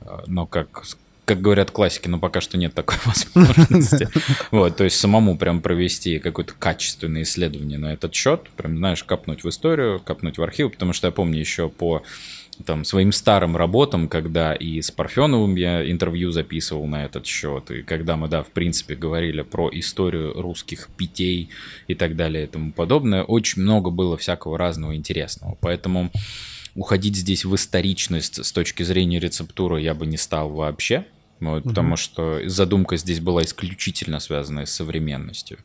А, 0.00 0.24
но 0.26 0.46
как, 0.46 0.84
как 1.24 1.40
говорят 1.40 1.70
классики, 1.70 2.08
но 2.08 2.18
пока 2.18 2.40
что 2.40 2.58
нет 2.58 2.74
такой 2.74 2.96
возможности. 3.04 4.08
Вот, 4.50 4.76
то 4.76 4.84
есть 4.84 4.98
самому 4.98 5.36
прям 5.36 5.60
провести 5.60 6.18
какое-то 6.18 6.54
качественное 6.58 7.22
исследование 7.22 7.78
на 7.78 7.92
этот 7.92 8.14
счет, 8.14 8.50
прям, 8.56 8.76
знаешь, 8.76 9.04
капнуть 9.04 9.44
в 9.44 9.48
историю, 9.48 10.00
капнуть 10.00 10.38
в 10.38 10.42
архив, 10.42 10.72
потому 10.72 10.92
что 10.92 11.08
я 11.08 11.12
помню 11.12 11.40
еще 11.40 11.68
по 11.68 12.02
там, 12.64 12.84
своим 12.84 13.12
старым 13.12 13.56
работам, 13.56 14.08
когда 14.08 14.54
и 14.54 14.80
с 14.80 14.90
Парфеновым 14.90 15.56
я 15.56 15.90
интервью 15.90 16.30
записывал 16.30 16.86
на 16.86 17.04
этот 17.04 17.26
счет, 17.26 17.70
и 17.70 17.82
когда 17.82 18.16
мы, 18.16 18.28
да, 18.28 18.42
в 18.42 18.50
принципе, 18.50 18.94
говорили 18.94 19.42
про 19.42 19.68
историю 19.72 20.40
русских 20.40 20.88
питей 20.96 21.48
и 21.88 21.94
так 21.94 22.16
далее 22.16 22.44
и 22.44 22.46
тому 22.46 22.72
подобное, 22.72 23.24
очень 23.24 23.62
много 23.62 23.90
было 23.90 24.16
всякого 24.16 24.58
разного 24.58 24.94
интересного. 24.94 25.56
Поэтому 25.60 26.10
уходить 26.74 27.16
здесь 27.16 27.44
в 27.44 27.54
историчность 27.54 28.44
с 28.44 28.52
точки 28.52 28.82
зрения 28.82 29.18
рецептуры 29.18 29.80
я 29.80 29.94
бы 29.94 30.06
не 30.06 30.16
стал 30.16 30.50
вообще. 30.50 31.06
Вот, 31.50 31.60
угу. 31.60 31.70
Потому 31.70 31.96
что 31.96 32.40
задумка 32.46 32.96
здесь 32.96 33.20
была 33.20 33.42
исключительно 33.42 34.20
связанная 34.20 34.66
с 34.66 34.72
современностью. 34.72 35.58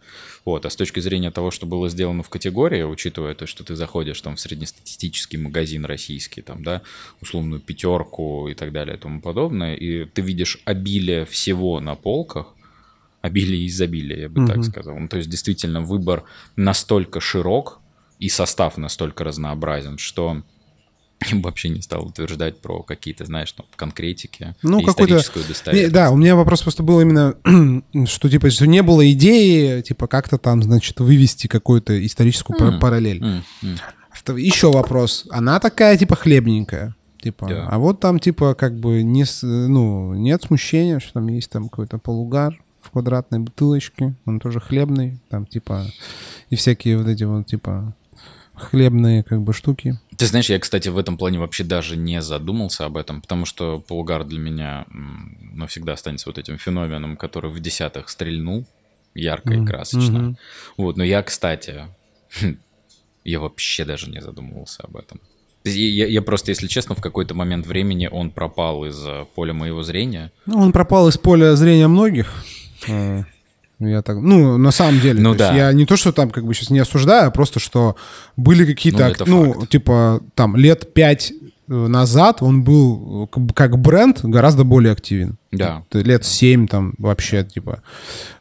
Вот, 0.46 0.66
а 0.66 0.70
с 0.70 0.76
точки 0.76 1.00
зрения 1.00 1.32
того, 1.32 1.52
что 1.52 1.66
было 1.66 1.90
сделано 1.90 2.24
в 2.24 2.30
категории, 2.30 2.84
учитывая 2.84 3.36
то, 3.36 3.46
что 3.46 3.64
ты 3.64 3.76
заходишь 3.76 4.22
там 4.22 4.36
в 4.36 4.40
среднестатистический 4.40 5.38
магазин 5.38 5.86
российский, 5.86 6.42
там, 6.42 6.64
да, 6.64 6.82
условную 7.22 7.62
пятерку 7.62 8.48
и 8.48 8.54
так 8.54 8.72
далее 8.72 8.96
и 8.96 9.00
тому 9.00 9.22
подобное, 9.22 9.76
и 9.76 10.06
ты 10.06 10.22
видишь 10.22 10.60
обилие 10.66 11.26
всего 11.26 11.80
на 11.80 11.96
полках, 11.96 12.54
обилие 13.22 13.68
изобилия, 13.68 14.22
я 14.22 14.30
бы 14.30 14.44
угу. 14.44 14.52
так 14.52 14.64
сказал. 14.64 14.98
Ну, 14.98 15.08
то 15.08 15.18
есть 15.18 15.30
действительно 15.30 15.82
выбор 15.82 16.24
настолько 16.56 17.20
широк 17.20 17.80
и 18.20 18.30
состав 18.30 18.78
настолько 18.78 19.24
разнообразен, 19.24 19.98
что 19.98 20.44
вообще 21.34 21.70
не 21.70 21.82
стал 21.82 22.08
утверждать 22.08 22.62
про 22.62 22.82
какие-то, 22.84 23.26
знаешь, 23.26 23.52
там, 23.52 23.66
конкретики, 23.76 24.56
ну, 24.62 24.80
историческую 24.82 25.46
достоверность. 25.46 25.94
Да, 25.94 26.12
у 26.12 26.18
меня 26.18 26.36
вопрос 26.36 26.62
просто 26.62 26.84
был 26.84 27.02
именно, 27.02 27.36
что, 28.06 28.30
типа, 28.30 28.50
что 28.50 28.68
не 28.68 28.82
было 28.82 29.10
идеи, 29.12 29.82
типа, 29.82 30.08
как-то 30.08 30.38
там, 30.38 30.64
значит, 30.64 31.00
вывести 31.00 31.48
какую-то 31.48 32.06
историческую 32.06 32.60
mm. 32.60 32.80
параллель. 32.80 33.22
Mm. 33.22 33.44
Mm. 33.64 34.40
Еще 34.40 34.72
вопрос. 34.72 35.26
Она 35.30 35.60
такая, 35.60 35.98
типа, 35.98 36.16
хлебненькая. 36.16 36.96
Типа, 37.22 37.48
да. 37.48 37.68
а 37.70 37.80
вот 37.80 38.00
там, 38.00 38.18
типа, 38.20 38.56
как 38.56 38.80
бы, 38.80 39.04
не, 39.04 39.26
ну, 39.42 40.14
нет 40.14 40.44
смущения, 40.44 41.00
что 41.00 41.14
там 41.14 41.28
есть 41.28 41.50
там 41.50 41.68
какой-то 41.68 41.98
полугар 41.98 42.62
в 42.82 42.92
квадратной 42.92 43.40
бутылочке, 43.40 44.16
он 44.26 44.40
тоже 44.40 44.62
хлебный, 44.62 45.20
там, 45.30 45.46
типа, 45.46 45.86
и 46.50 46.56
всякие 46.56 46.98
вот 46.98 47.08
эти 47.08 47.26
вот, 47.26 47.46
типа, 47.46 47.94
хлебные, 48.56 49.24
как 49.24 49.42
бы, 49.42 49.52
штуки. 49.52 50.00
Ты 50.20 50.26
знаешь, 50.26 50.50
я, 50.50 50.60
кстати, 50.60 50.90
в 50.90 50.98
этом 50.98 51.18
плане 51.18 51.40
вообще 51.40 51.64
даже 51.64 51.96
не 51.96 52.22
задумался 52.22 52.86
об 52.86 52.98
этом, 52.98 53.22
потому 53.22 53.46
что 53.46 53.80
полугар 53.80 54.26
для 54.26 54.38
меня 54.38 54.86
навсегда 54.90 55.94
останется 55.94 56.28
вот 56.28 56.38
этим 56.38 56.58
феноменом, 56.58 57.16
который 57.16 57.50
в 57.50 57.58
десятых 57.62 58.10
стрельнул 58.10 58.66
ярко 59.16 59.54
mm-hmm. 59.54 59.64
и 59.64 59.66
красочно. 59.66 60.18
Mm-hmm. 60.18 60.36
Вот, 60.76 60.98
но 60.98 61.06
я, 61.06 61.24
кстати, 61.24 61.88
я 63.24 63.40
вообще 63.40 63.86
даже 63.86 64.10
не 64.10 64.22
задумывался 64.22 64.84
об 64.84 64.98
этом. 64.98 65.22
Я, 65.64 66.06
я 66.06 66.22
просто, 66.22 66.52
если 66.52 66.68
честно, 66.68 66.96
в 66.96 67.02
какой-то 67.02 67.34
момент 67.34 67.66
времени 67.66 68.10
он 68.12 68.32
пропал 68.32 68.84
из 68.84 69.02
поля 69.36 69.54
моего 69.54 69.84
зрения. 69.84 70.34
Ну, 70.46 70.60
он 70.60 70.74
пропал 70.74 71.08
из 71.08 71.18
поля 71.18 71.56
зрения 71.56 71.88
многих. 71.88 72.44
Э, 73.80 73.90
я 73.90 74.02
так, 74.02 74.18
ну, 74.18 74.58
на 74.58 74.72
самом 74.72 75.00
деле, 75.00 75.22
ну, 75.22 75.36
да. 75.36 75.54
я 75.54 75.74
не 75.74 75.86
то, 75.86 75.96
что 75.96 76.12
там 76.12 76.30
как 76.30 76.46
бы 76.46 76.54
сейчас 76.54 76.70
не 76.70 76.80
осуждаю, 76.80 77.28
а 77.28 77.32
просто, 77.32 77.60
что 77.60 77.96
были 78.38 78.66
какие-то, 78.66 79.14
ну, 79.26 79.56
ну 79.60 79.66
типа, 79.66 80.22
там, 80.36 80.56
лет 80.56 80.94
пять 80.94 81.32
э, 81.68 81.74
назад 81.74 82.42
он 82.42 82.64
был 82.64 83.30
э, 83.34 83.54
как 83.54 83.80
бренд 83.80 84.20
гораздо 84.24 84.64
более 84.64 84.94
активен. 84.94 85.38
Да. 85.52 85.84
Лет 85.94 86.26
семь 86.26 86.68
там 86.68 86.94
вообще, 86.98 87.44
типа, 87.44 87.82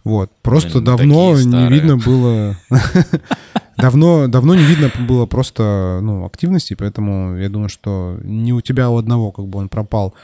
вот. 0.05 0.30
Просто 0.43 0.80
Блин, 0.80 0.84
давно 0.84 1.41
не 1.41 1.68
видно 1.68 1.97
было... 1.97 2.57
Давно, 3.78 4.26
давно 4.26 4.57
не 4.57 4.64
видно 4.64 4.91
было 5.07 5.26
просто, 5.26 6.01
ну, 6.03 6.26
активности, 6.26 6.74
поэтому 6.74 7.36
я 7.36 7.49
думаю, 7.49 7.68
что 7.68 8.18
не 8.24 8.53
у 8.53 8.61
тебя 8.61 8.91
у 8.91 8.99
одного 8.99 9.30
как 9.30 9.47
бы 9.47 9.61
он 9.61 9.68
пропал. 9.68 10.14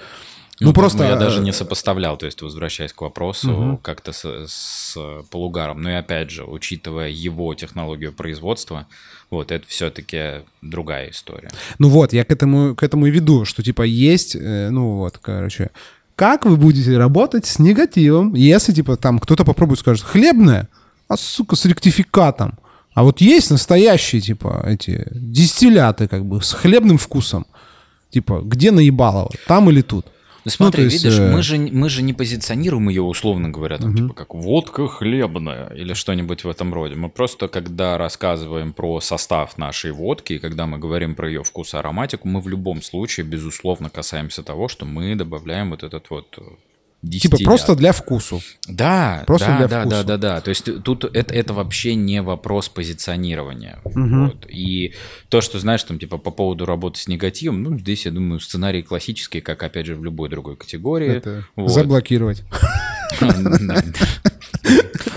Ну, 0.61 0.69
ну 0.69 0.73
просто 0.73 1.05
я 1.05 1.17
даже 1.17 1.41
не 1.41 1.53
сопоставлял, 1.53 2.17
то 2.17 2.27
есть 2.27 2.41
возвращаясь 2.41 2.93
к 2.93 3.01
вопросу 3.01 3.53
угу. 3.53 3.77
как-то 3.79 4.13
с, 4.13 4.25
с 4.47 4.97
полугаром. 5.31 5.83
Но 5.83 5.91
и 5.91 5.95
опять 5.95 6.31
же, 6.31 6.45
учитывая 6.45 7.09
его 7.09 7.53
технологию 7.55 8.13
производства, 8.13 8.87
вот 9.31 9.51
это 9.51 9.67
все-таки 9.67 10.45
другая 10.63 11.11
история. 11.11 11.51
Ну 11.79 11.89
вот, 11.89 12.13
я 12.13 12.25
к 12.25 12.31
этому 12.31 12.77
к 12.77 12.83
этому 12.85 13.07
и 13.07 13.11
веду, 13.11 13.45
что 13.45 13.63
типа 13.63 13.83
есть, 13.83 14.37
э, 14.37 14.69
ну 14.71 14.99
вот, 14.99 15.19
короче, 15.19 15.71
как 16.15 16.47
вы 16.47 16.57
будете 16.57 16.97
работать 16.97 17.47
с 17.47 17.59
негативом, 17.59 18.35
если 18.35 18.73
типа 18.73 18.97
там 18.97 19.19
кто-то 19.19 19.45
попробует 19.45 19.81
скажет 19.81 20.05
хлебное, 20.05 20.69
а 21.09 21.17
сука 21.17 21.57
с 21.57 21.65
ректификатом. 21.65 22.59
А 22.95 23.03
вот 23.03 23.21
есть 23.21 23.51
настоящие 23.51 24.21
типа 24.21 24.65
эти 24.65 25.09
дистилляты 25.11 26.07
как 26.07 26.25
бы 26.25 26.41
с 26.41 26.53
хлебным 26.53 26.99
вкусом. 26.99 27.47
Типа, 28.11 28.43
где 28.45 28.71
наебалово, 28.71 29.33
там 29.49 29.69
или 29.71 29.83
тут? 29.83 30.07
Ну 30.45 30.51
смотри, 30.51 30.85
ну, 30.85 30.91
есть, 30.91 31.05
видишь, 31.05 31.19
э... 31.19 31.33
мы, 31.33 31.43
же, 31.43 31.57
мы 31.59 31.89
же 31.89 32.03
не 32.03 32.13
позиционируем 32.13 32.89
ее, 32.89 33.03
условно 33.03 33.49
говоря, 33.49 33.79
там, 33.79 33.91
угу. 33.91 33.99
типа 33.99 34.15
как 34.15 34.35
водка 34.35 34.89
хлебная 34.89 35.69
или 35.75 35.95
что-нибудь 35.95 36.45
в 36.45 36.49
этом 36.49 36.75
роде. 36.75 36.95
Мы 36.95 37.09
просто, 37.09 37.49
когда 37.49 37.97
рассказываем 37.97 38.73
про 38.73 39.01
состав 39.01 39.57
нашей 39.57 39.93
водки, 39.93 40.35
и 40.35 40.39
когда 40.39 40.67
мы 40.67 40.79
говорим 40.79 41.15
про 41.15 41.29
ее 41.29 41.43
вкус 41.43 41.75
и 41.75 41.77
ароматику, 41.77 42.29
мы 42.29 42.41
в 42.41 42.49
любом 42.49 42.83
случае, 42.83 43.25
безусловно, 43.25 43.89
касаемся 43.89 44.43
того, 44.43 44.69
что 44.69 44.85
мы 44.85 45.15
добавляем 45.15 45.71
вот 45.71 45.83
этот 45.83 46.11
вот 46.11 46.39
Типа 47.11 47.37
просто 47.45 47.75
для 47.75 47.93
вкусу. 47.93 48.41
Да, 48.69 49.25
просто 49.27 49.49
да, 49.49 49.59
для 49.59 49.69
да, 49.69 49.81
вкусу. 49.81 49.97
да, 49.97 50.03
да, 50.03 50.17
да. 50.17 50.41
То 50.41 50.49
есть 50.51 50.83
тут 50.83 51.05
это, 51.05 51.35
это 51.35 51.55
вообще 51.55 51.95
не 51.95 52.23
вопрос 52.23 52.69
позиционирования. 52.69 53.79
Угу. 53.85 54.25
Вот. 54.25 54.47
И 54.49 54.95
то, 55.29 55.41
что 55.41 55.59
знаешь, 55.59 55.83
там, 55.83 55.99
типа, 55.99 56.19
по 56.19 56.31
поводу 56.31 56.67
работы 56.67 57.01
с 57.01 57.09
негативом, 57.09 57.63
ну, 57.63 57.79
здесь, 57.79 58.07
я 58.07 58.13
думаю, 58.13 58.41
сценарий 58.41 58.83
классический, 58.83 59.41
как, 59.41 59.63
опять 59.63 59.87
же, 59.87 59.97
в 59.97 60.05
любой 60.05 60.29
другой 60.29 60.57
категории. 60.57 61.11
Это 61.17 61.45
вот. 61.57 61.71
заблокировать. 61.71 62.43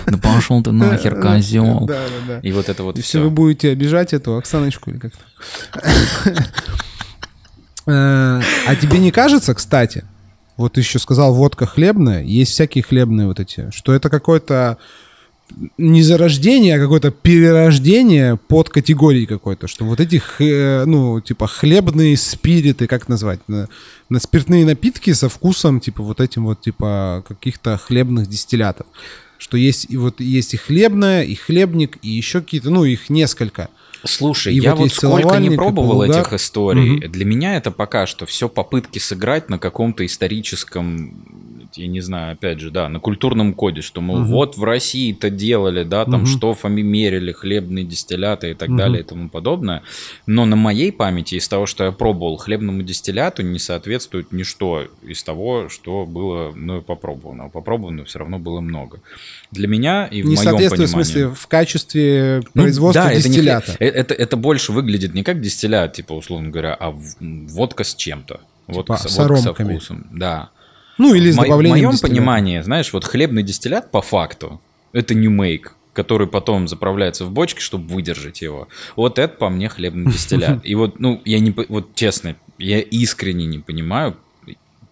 Да 0.06 0.16
пошел 0.16 0.62
ты 0.62 0.72
нахер, 0.72 1.20
козел. 1.20 1.86
Да, 1.86 1.94
да, 1.94 2.34
да. 2.34 2.40
И 2.40 2.52
вот 2.52 2.68
это 2.68 2.82
вот 2.82 2.96
Если 2.96 3.18
вы 3.18 3.30
будете 3.30 3.70
обижать 3.70 4.14
эту 4.14 4.36
Оксаночку 4.36 4.90
или 4.90 4.98
как-то. 4.98 5.24
Э, 7.86 8.42
а 8.66 8.76
тебе 8.76 8.98
не 8.98 9.10
кажется, 9.10 9.54
кстати, 9.54 10.04
вот 10.58 10.74
ты 10.74 10.80
еще 10.80 10.98
сказал 10.98 11.32
водка 11.32 11.64
хлебная, 11.64 12.22
есть 12.22 12.52
всякие 12.52 12.84
хлебные 12.84 13.28
вот 13.28 13.40
эти, 13.40 13.70
что 13.70 13.94
это 13.94 14.10
какое-то 14.10 14.76
не 15.78 16.02
зарождение, 16.02 16.76
а 16.76 16.78
какое-то 16.78 17.10
перерождение 17.10 18.36
под 18.36 18.68
категории 18.68 19.24
какой-то, 19.24 19.66
что 19.66 19.84
вот 19.84 20.00
эти, 20.00 20.20
ну, 20.84 21.20
типа, 21.20 21.46
хлебные 21.46 22.16
спириты, 22.16 22.86
как 22.86 23.08
назвать, 23.08 23.40
на, 23.48 23.68
на 24.10 24.20
спиртные 24.20 24.66
напитки 24.66 25.12
со 25.12 25.28
вкусом, 25.28 25.80
типа, 25.80 26.02
вот 26.02 26.20
этим 26.20 26.44
вот, 26.44 26.60
типа, 26.60 27.24
каких-то 27.26 27.78
хлебных 27.78 28.28
дистиллятов. 28.28 28.86
Что 29.38 29.56
есть 29.56 29.86
и 29.88 29.96
вот 29.96 30.20
есть 30.20 30.54
и 30.54 30.56
хлебная, 30.56 31.22
и 31.22 31.34
хлебник, 31.34 31.96
и 32.02 32.10
еще 32.10 32.40
какие-то, 32.40 32.70
ну, 32.70 32.84
их 32.84 33.08
несколько. 33.08 33.68
Слушай, 34.04 34.54
и 34.54 34.60
я 34.60 34.74
вот, 34.74 34.82
вот 34.82 34.92
сколько 34.92 35.38
не 35.38 35.50
пробовал 35.50 36.02
этих 36.02 36.32
историй, 36.32 36.98
угу. 36.98 37.08
для 37.08 37.24
меня 37.24 37.56
это 37.56 37.70
пока 37.70 38.06
что 38.06 38.26
все 38.26 38.48
попытки 38.48 38.98
сыграть 38.98 39.48
на 39.48 39.58
каком-то 39.58 40.04
историческом 40.06 41.14
я 41.78 41.86
не 41.86 42.00
знаю, 42.00 42.32
опять 42.32 42.60
же, 42.60 42.70
да, 42.70 42.88
на 42.88 43.00
культурном 43.00 43.54
коде, 43.54 43.82
что, 43.82 44.00
мол, 44.00 44.22
угу. 44.22 44.24
вот 44.26 44.56
в 44.56 44.64
России 44.64 45.12
это 45.12 45.30
делали, 45.30 45.84
да, 45.84 46.04
там 46.04 46.22
угу. 46.22 46.26
штофами 46.26 46.82
мерили, 46.82 47.32
хлебные 47.32 47.84
дистилляты 47.84 48.50
и 48.50 48.54
так 48.54 48.70
угу. 48.70 48.78
далее 48.78 49.00
и 49.00 49.04
тому 49.04 49.28
подобное. 49.28 49.82
Но 50.26 50.44
на 50.44 50.56
моей 50.56 50.92
памяти 50.92 51.36
из 51.36 51.48
того, 51.48 51.66
что 51.66 51.84
я 51.84 51.92
пробовал, 51.92 52.36
хлебному 52.36 52.82
дистилляту 52.82 53.42
не 53.42 53.58
соответствует 53.58 54.32
ничто 54.32 54.88
из 55.02 55.22
того, 55.22 55.68
что 55.68 56.06
было 56.06 56.52
мною 56.52 56.82
попробовано. 56.82 57.44
А 57.44 57.48
попробовано 57.48 58.04
все 58.04 58.18
равно 58.20 58.38
было 58.38 58.60
много. 58.60 59.00
Для 59.50 59.68
меня 59.68 60.06
и 60.06 60.22
в 60.22 60.26
не 60.26 60.36
моем 60.36 60.50
соответствует, 60.50 60.90
понимании... 60.90 61.02
в 61.02 61.06
смысле, 61.06 61.28
в 61.28 61.46
качестве 61.46 62.42
ну 62.54 62.62
производства 62.62 63.02
ну, 63.02 63.08
да, 63.08 63.14
дистиллята. 63.14 63.72
Это, 63.72 63.84
не, 63.84 63.87
это, 63.88 64.14
это 64.14 64.36
больше 64.36 64.72
выглядит 64.72 65.14
не 65.14 65.22
как 65.22 65.40
дистиллят, 65.40 65.94
типа, 65.94 66.12
условно 66.12 66.50
говоря, 66.50 66.74
а 66.74 66.94
водка 67.20 67.84
с 67.84 67.94
чем-то. 67.94 68.40
Водка, 68.66 68.96
типа, 68.96 69.08
с, 69.08 69.18
водка 69.18 69.36
со 69.36 69.54
вкусом. 69.54 70.06
Да. 70.12 70.50
Ну, 70.98 71.14
или 71.14 71.30
с 71.30 71.36
в 71.36 71.42
добавлением 71.42 71.90
В 71.90 71.92
моем 71.92 71.98
понимании, 72.00 72.60
знаешь, 72.60 72.92
вот 72.92 73.04
хлебный 73.04 73.42
дистиллят 73.42 73.90
по 73.90 74.02
факту 74.02 74.60
это 74.92 75.14
new 75.14 75.30
make, 75.30 75.70
который 75.92 76.26
потом 76.26 76.68
заправляется 76.68 77.24
в 77.24 77.30
бочке, 77.30 77.60
чтобы 77.60 77.92
выдержать 77.92 78.42
его. 78.42 78.68
Вот 78.96 79.18
это 79.18 79.34
по 79.34 79.48
мне 79.48 79.68
хлебный 79.68 80.10
дистиллят. 80.10 80.60
И 80.64 80.74
вот, 80.74 81.00
ну, 81.00 81.20
я 81.24 81.40
не, 81.40 81.54
вот 81.68 81.94
честно, 81.94 82.36
я 82.58 82.80
искренне 82.80 83.46
не 83.46 83.58
понимаю, 83.58 84.16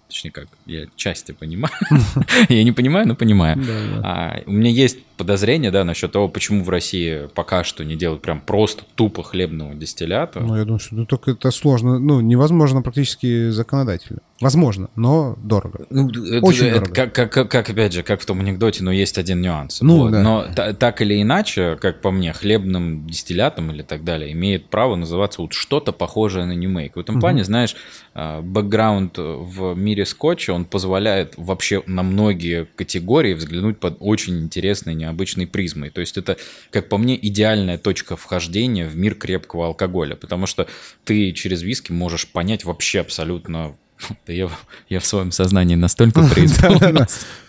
точнее 0.09 0.31
как, 0.31 0.49
я 0.67 0.87
части 0.97 1.33
понимаю. 1.33 1.75
я 2.49 2.65
не 2.65 2.73
понимаю, 2.73 3.09
но 3.09 3.15
понимаю. 3.15 3.59
А, 4.03 4.41
у 4.47 4.53
меня 4.53 4.71
есть 4.71 4.99
подозрение, 5.17 5.71
да, 5.71 5.85
насчет 5.85 6.13
того, 6.13 6.29
почему 6.29 6.63
в 6.63 6.71
России 6.71 7.29
пока 7.35 7.65
что 7.65 7.85
не 7.85 7.97
делают 7.97 8.23
прям 8.23 8.41
просто 8.41 8.85
тупо 8.95 9.23
хлебного 9.23 9.75
дистиллята. 9.75 10.41
Ну, 10.41 10.57
я 10.57 10.65
думаю, 10.65 10.79
что 10.79 10.95
ну, 10.95 11.07
только 11.07 11.33
это 11.33 11.51
сложно, 11.51 11.99
ну, 11.99 12.21
невозможно 12.21 12.83
практически 12.83 13.51
законодательно. 13.51 14.21
Возможно, 14.41 14.91
но 14.97 15.37
дорого. 15.43 15.87
Ну, 15.89 16.11
это, 16.11 16.45
Очень 16.45 16.67
это, 16.67 16.81
дорого. 16.81 16.95
Как, 16.95 17.33
как, 17.33 17.51
как, 17.51 17.71
опять 17.71 17.95
же, 17.95 18.03
как 18.03 18.21
в 18.21 18.27
том 18.27 18.41
анекдоте, 18.41 18.85
но 18.85 18.93
есть 18.93 19.17
один 19.17 19.41
нюанс. 19.41 19.81
Ну, 19.81 19.99
вот. 19.99 20.13
да. 20.13 20.23
Но 20.23 20.45
та, 20.55 20.75
так 20.75 21.01
или 21.01 21.23
иначе, 21.23 21.79
как 21.81 22.03
по 22.03 22.11
мне, 22.11 22.35
хлебным 22.35 23.07
дистиллятом 23.07 23.71
или 23.71 23.81
так 23.81 24.05
далее 24.05 24.33
имеет 24.33 24.69
право 24.69 24.95
называться 24.95 25.41
вот 25.41 25.55
что-то 25.55 25.93
похожее 25.93 26.45
на 26.45 26.53
Make. 26.53 26.93
В 26.97 27.01
этом 27.01 27.17
угу. 27.17 27.21
плане, 27.21 27.45
знаешь, 27.45 27.77
а, 28.15 28.43
бэкграунд 28.43 29.17
в 29.17 29.75
мире 29.75 29.96
скотча, 30.05 30.53
он 30.53 30.65
позволяет 30.65 31.35
вообще 31.37 31.83
на 31.87 32.03
многие 32.03 32.67
категории 32.77 33.35
взглянуть 33.35 33.79
под 33.79 33.97
очень 34.01 34.39
интересные, 34.41 34.95
необычной 34.95 35.47
призмой. 35.47 35.91
То 35.91 36.01
есть 36.01 36.19
это, 36.19 36.37
как 36.71 36.89
по 36.89 36.99
мне, 36.99 37.19
идеальная 37.27 37.79
точка 37.79 38.17
вхождения 38.17 38.87
в 38.87 38.97
мир 38.97 39.15
крепкого 39.15 39.67
алкоголя, 39.67 40.17
потому 40.17 40.47
что 40.47 40.67
ты 41.05 41.33
через 41.33 41.63
виски 41.63 41.93
можешь 41.93 42.27
понять 42.29 42.65
вообще 42.65 43.01
абсолютно... 43.01 43.77
Да 44.27 44.33
я, 44.33 44.51
я 44.89 45.01
в 45.01 45.07
своем 45.07 45.33
сознании 45.33 45.75
настолько 45.75 46.23
преисполнен. 46.35 47.07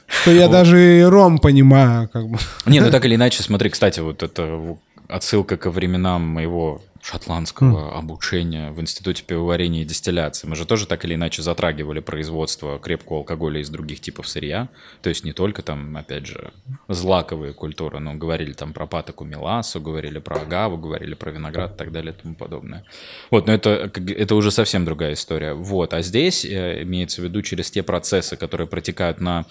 Что 0.08 0.32
я 0.32 0.48
даже 0.48 1.10
ром 1.10 1.40
понимаю, 1.40 2.08
как 2.08 2.30
бы. 2.30 2.38
Не, 2.66 2.80
ну 2.80 2.90
так 2.90 3.06
или 3.06 3.16
иначе, 3.16 3.44
смотри, 3.44 3.70
кстати, 3.70 4.00
вот 4.00 4.24
это 4.24 4.78
отсылка 5.08 5.58
ко 5.58 5.72
временам 5.72 6.22
моего 6.22 6.82
шотландского 7.08 7.92
mm. 7.92 7.98
обучения 7.98 8.72
в 8.72 8.82
Институте 8.82 9.24
пивоварения 9.24 9.84
и 9.84 9.86
дистилляции. 9.86 10.46
Мы 10.46 10.58
же 10.58 10.66
тоже 10.66 10.88
так 10.88 11.06
или 11.06 11.16
иначе 11.16 11.42
затрагивали 11.42 12.02
производство 12.02 12.80
крепкого 12.80 13.20
алкоголя 13.20 13.62
из 13.62 13.70
других 13.70 14.02
типов 14.02 14.28
сырья. 14.28 14.68
То 15.02 15.08
есть 15.08 15.24
не 15.24 15.32
только 15.32 15.62
там, 15.62 15.96
опять 15.96 16.26
же, 16.26 16.52
злаковые 16.90 17.54
культуры, 17.54 18.00
но 18.00 18.16
говорили 18.16 18.52
там 18.52 18.74
про 18.74 18.88
патоку 18.88 19.24
меласу, 19.24 19.80
говорили 19.80 20.20
про 20.20 20.42
агаву, 20.42 20.78
говорили 20.78 21.14
про 21.14 21.32
виноград 21.32 21.76
и 21.76 21.78
так 21.78 21.94
далее 21.94 22.14
и 22.14 22.22
тому 22.22 22.36
подобное. 22.36 22.84
Вот, 23.32 23.48
но 23.48 23.54
это, 23.54 23.90
это 23.96 24.36
уже 24.36 24.52
совсем 24.52 24.84
другая 24.84 25.14
история. 25.14 25.54
Вот, 25.54 25.94
а 25.94 26.02
здесь 26.02 26.44
э, 26.44 26.84
имеется 26.84 27.22
в 27.22 27.24
виду 27.24 27.42
через 27.42 27.72
те 27.72 27.84
процессы, 27.84 28.36
которые 28.36 28.68
протекают 28.68 29.22
на 29.22 29.46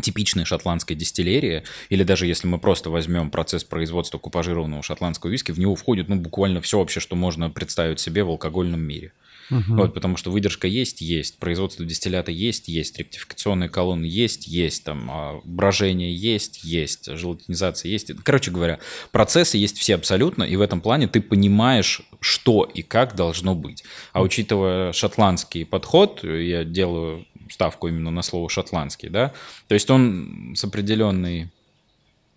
типичной 0.00 0.44
шотландской 0.44 0.96
дистиллерии, 0.96 1.64
или 1.88 2.02
даже 2.02 2.26
если 2.26 2.46
мы 2.46 2.58
просто 2.58 2.90
возьмем 2.90 3.30
процесс 3.30 3.64
производства 3.64 4.18
купажированного 4.18 4.82
шотландского 4.82 5.30
виски, 5.30 5.52
в 5.52 5.58
него 5.58 5.74
входит 5.74 6.08
ну, 6.08 6.16
буквально 6.16 6.60
все 6.60 6.78
вообще, 6.78 7.00
что 7.00 7.16
можно 7.16 7.50
представить 7.50 8.00
себе 8.00 8.24
в 8.24 8.28
алкогольном 8.28 8.80
мире. 8.80 9.12
Угу. 9.50 9.76
Вот, 9.76 9.94
потому 9.94 10.16
что 10.16 10.30
выдержка 10.30 10.66
есть, 10.66 11.00
есть, 11.00 11.38
производство 11.38 11.84
дистиллята 11.84 12.32
есть, 12.32 12.68
есть, 12.68 12.98
ректификационные 12.98 13.68
колонны 13.68 14.04
есть, 14.04 14.48
есть, 14.48 14.84
там, 14.84 15.08
а, 15.10 15.40
брожение 15.44 16.14
есть, 16.14 16.64
есть, 16.64 17.08
желатинизация 17.16 17.90
есть. 17.90 18.10
Короче 18.24 18.50
говоря, 18.50 18.80
процессы 19.12 19.56
есть 19.56 19.78
все 19.78 19.94
абсолютно, 19.94 20.42
и 20.42 20.56
в 20.56 20.60
этом 20.60 20.80
плане 20.80 21.06
ты 21.06 21.20
понимаешь, 21.20 22.02
что 22.20 22.64
и 22.64 22.82
как 22.82 23.14
должно 23.14 23.54
быть. 23.54 23.84
А 24.12 24.22
учитывая 24.22 24.92
шотландский 24.92 25.64
подход, 25.64 26.24
я 26.24 26.64
делаю 26.64 27.26
ставку 27.50 27.88
именно 27.88 28.10
на 28.10 28.22
слово 28.22 28.48
шотландский, 28.48 29.08
да, 29.08 29.32
то 29.68 29.74
есть 29.74 29.90
он 29.90 30.54
с 30.56 30.64
определенной, 30.64 31.50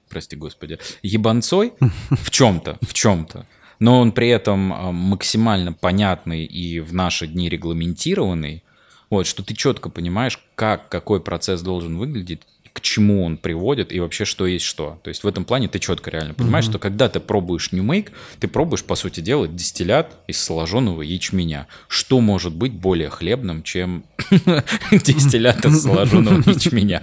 прости 0.10 0.36
господи, 0.36 0.80
ебанцой 1.02 1.74
в 2.10 2.30
чем-то, 2.30 2.78
в 2.82 2.94
чем-то, 2.94 3.46
но 3.80 4.00
он 4.00 4.12
при 4.12 4.30
этом 4.30 4.74
а, 4.74 4.92
максимально 4.92 5.74
понятный 5.74 6.46
и 6.46 6.80
в 6.80 6.94
наши 6.94 7.28
дни 7.28 7.50
регламентированный, 7.50 8.64
вот, 9.10 9.26
что 9.26 9.44
ты 9.44 9.56
четко 9.56 9.90
понимаешь, 9.90 10.40
как, 10.56 10.90
какой 10.90 11.20
процесс 11.20 11.62
должен 11.62 11.98
выглядеть, 11.98 12.42
к 12.74 12.82
чему 12.82 13.24
он 13.24 13.38
приводит 13.38 13.92
и 13.92 14.00
вообще 14.00 14.26
что 14.26 14.46
есть 14.46 14.66
что. 14.66 15.00
То 15.04 15.10
есть 15.10 15.24
в 15.24 15.28
этом 15.28 15.46
плане 15.46 15.68
ты 15.68 15.80
четко 15.80 16.10
реально 16.10 16.34
понимаешь, 16.34 16.66
mm-hmm. 16.66 16.70
что 16.70 16.80
когда 16.80 17.10
ты 17.10 17.20
пробуешь 17.20 17.72
Make, 17.72 18.10
ты 18.40 18.48
пробуешь, 18.48 18.84
по 18.84 18.96
сути 18.96 19.20
дела, 19.20 19.48
дистиллят 19.48 20.18
из 20.28 20.42
сложенного 20.42 21.02
ячменя. 21.02 21.68
Что 21.88 22.22
может 22.22 22.54
быть 22.54 22.74
более 22.74 23.10
хлебным, 23.10 23.64
чем 23.64 24.04
дистиллят 24.92 25.66
из 25.66 25.82
сложенного 25.84 26.42
ячменя? 26.50 27.02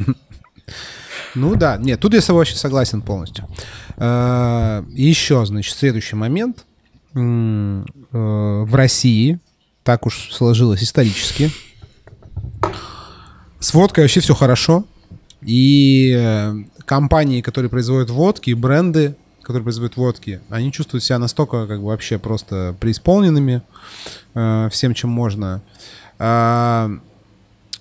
Ну 1.34 1.54
да, 1.54 1.76
нет, 1.76 2.00
тут 2.00 2.14
я 2.14 2.20
с 2.20 2.26
тобой 2.26 2.40
вообще 2.40 2.56
согласен 2.56 3.02
полностью. 3.02 3.46
Э, 3.96 4.82
еще, 4.90 5.44
значит, 5.44 5.76
следующий 5.76 6.16
момент. 6.16 6.64
Э, 7.14 7.84
в 8.10 8.74
России, 8.74 9.38
так 9.82 10.06
уж 10.06 10.30
сложилось 10.32 10.82
исторически, 10.82 11.50
с 13.60 13.74
водкой 13.74 14.04
вообще 14.04 14.20
все 14.20 14.34
хорошо. 14.34 14.84
И 15.46 16.12
э, 16.12 16.54
компании, 16.84 17.40
которые 17.40 17.70
производят 17.70 18.10
водки, 18.10 18.52
бренды, 18.52 19.14
которые 19.42 19.62
производят 19.62 19.96
водки, 19.96 20.40
они 20.50 20.72
чувствуют 20.72 21.04
себя 21.04 21.20
настолько 21.20 21.68
как 21.68 21.80
бы 21.80 21.86
вообще 21.86 22.18
просто 22.18 22.74
преисполненными 22.80 23.62
э, 24.34 24.68
всем, 24.72 24.92
чем 24.92 25.10
можно. 25.10 25.62
Э, 26.18 26.90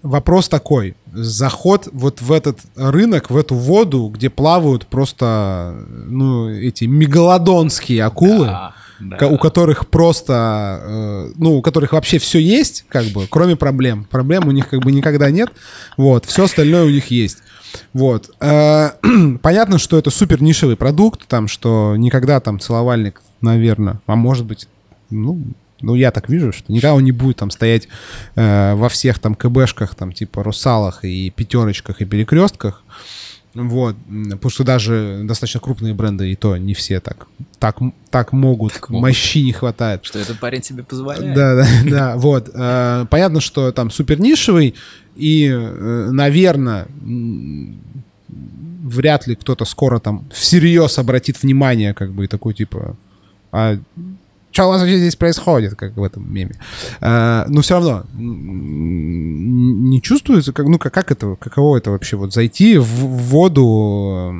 вопрос 0.03 0.47
такой. 0.47 0.95
Заход 1.11 1.89
вот 1.91 2.21
в 2.21 2.31
этот 2.31 2.59
рынок, 2.75 3.31
в 3.31 3.37
эту 3.37 3.55
воду, 3.55 4.11
где 4.13 4.29
плавают 4.29 4.85
просто 4.85 5.75
ну, 5.89 6.49
эти 6.49 6.85
мегалодонские 6.85 8.03
акулы. 8.03 8.45
Да 8.45 8.75
да. 8.99 9.27
у 9.27 9.37
которых 9.37 9.87
просто, 9.87 10.79
э, 10.81 11.31
ну, 11.37 11.57
у 11.57 11.61
которых 11.61 11.93
вообще 11.93 12.17
все 12.17 12.39
есть, 12.39 12.85
как 12.87 13.05
бы, 13.07 13.27
кроме 13.29 13.55
проблем. 13.55 14.05
Проблем 14.09 14.47
у 14.47 14.51
них 14.51 14.69
как 14.69 14.81
бы 14.81 14.91
никогда 14.91 15.29
нет. 15.31 15.49
Вот, 15.97 16.25
все 16.25 16.45
остальное 16.45 16.85
у 16.85 16.89
них 16.89 17.07
есть. 17.07 17.39
Вот. 17.93 18.31
Э, 18.39 18.91
понятно, 19.41 19.77
что 19.77 19.97
это 19.97 20.09
супер 20.09 20.41
нишевый 20.41 20.75
продукт, 20.75 21.27
там, 21.27 21.47
что 21.47 21.95
никогда 21.97 22.39
там 22.39 22.59
целовальник, 22.59 23.21
наверное, 23.41 23.99
а 24.05 24.15
может 24.15 24.45
быть, 24.45 24.67
ну, 25.09 25.41
ну, 25.81 25.95
я 25.95 26.11
так 26.11 26.29
вижу, 26.29 26.51
что 26.51 26.71
никогда 26.71 26.95
он 26.95 27.03
не 27.03 27.11
будет 27.11 27.37
там 27.37 27.51
стоять 27.51 27.87
э, 28.35 28.73
во 28.75 28.89
всех 28.89 29.19
там 29.19 29.35
КБшках, 29.35 29.95
там, 29.95 30.13
типа, 30.13 30.43
русалах 30.43 31.03
и 31.03 31.29
пятерочках 31.29 32.01
и 32.01 32.05
перекрестках. 32.05 32.83
Вот, 33.55 33.95
потому 34.05 34.49
что 34.49 34.63
даже 34.65 35.21
достаточно 35.23 35.61
крупные 35.61 35.93
бренды 35.93 36.29
и 36.29 36.35
то 36.35 36.57
не 36.57 36.73
все 36.73 36.99
так 36.99 37.27
так, 37.57 37.77
так 38.09 38.33
могут, 38.33 38.73
так 38.73 38.89
могут. 38.89 39.07
мощи 39.07 39.39
не 39.39 39.53
хватает. 39.53 40.05
Что 40.05 40.19
этот 40.19 40.39
парень 40.39 40.61
себе 40.61 40.83
позволяет. 40.83 41.33
Да, 41.33 41.55
да, 41.55 41.67
да, 41.89 42.17
вот. 42.17 42.49
Э, 42.53 43.05
понятно, 43.09 43.39
что 43.39 43.71
там 43.71 43.89
супер 43.89 44.19
нишевый, 44.19 44.75
и, 45.15 45.47
э, 45.47 46.09
наверное, 46.11 46.87
вряд 48.27 49.25
ли 49.25 49.35
кто-то 49.35 49.65
скоро 49.65 49.99
там 49.99 50.27
всерьез 50.31 50.99
обратит 50.99 51.41
внимание, 51.41 51.93
как 51.93 52.11
бы, 52.11 52.25
и 52.25 52.27
такой, 52.27 52.53
типа, 52.53 52.95
а 53.51 53.79
что 54.55 54.67
у 54.67 54.69
вас 54.69 54.79
вообще 54.79 54.99
здесь 54.99 55.17
происходит, 55.17 55.75
как 55.75 55.97
в 55.97 56.03
этом 56.03 56.33
меме. 56.33 56.55
А, 57.01 57.45
но 57.49 57.61
все 57.61 57.73
равно 57.73 58.05
не 58.13 60.01
чувствуется, 60.01 60.53
как, 60.53 60.65
ну, 60.67 60.79
как, 60.79 60.93
как 60.93 61.11
это, 61.11 61.35
каково 61.35 61.77
это 61.77 61.91
вообще, 61.91 62.15
вот 62.15 62.33
зайти 62.33 62.77
в 62.77 62.85
воду, 62.85 64.33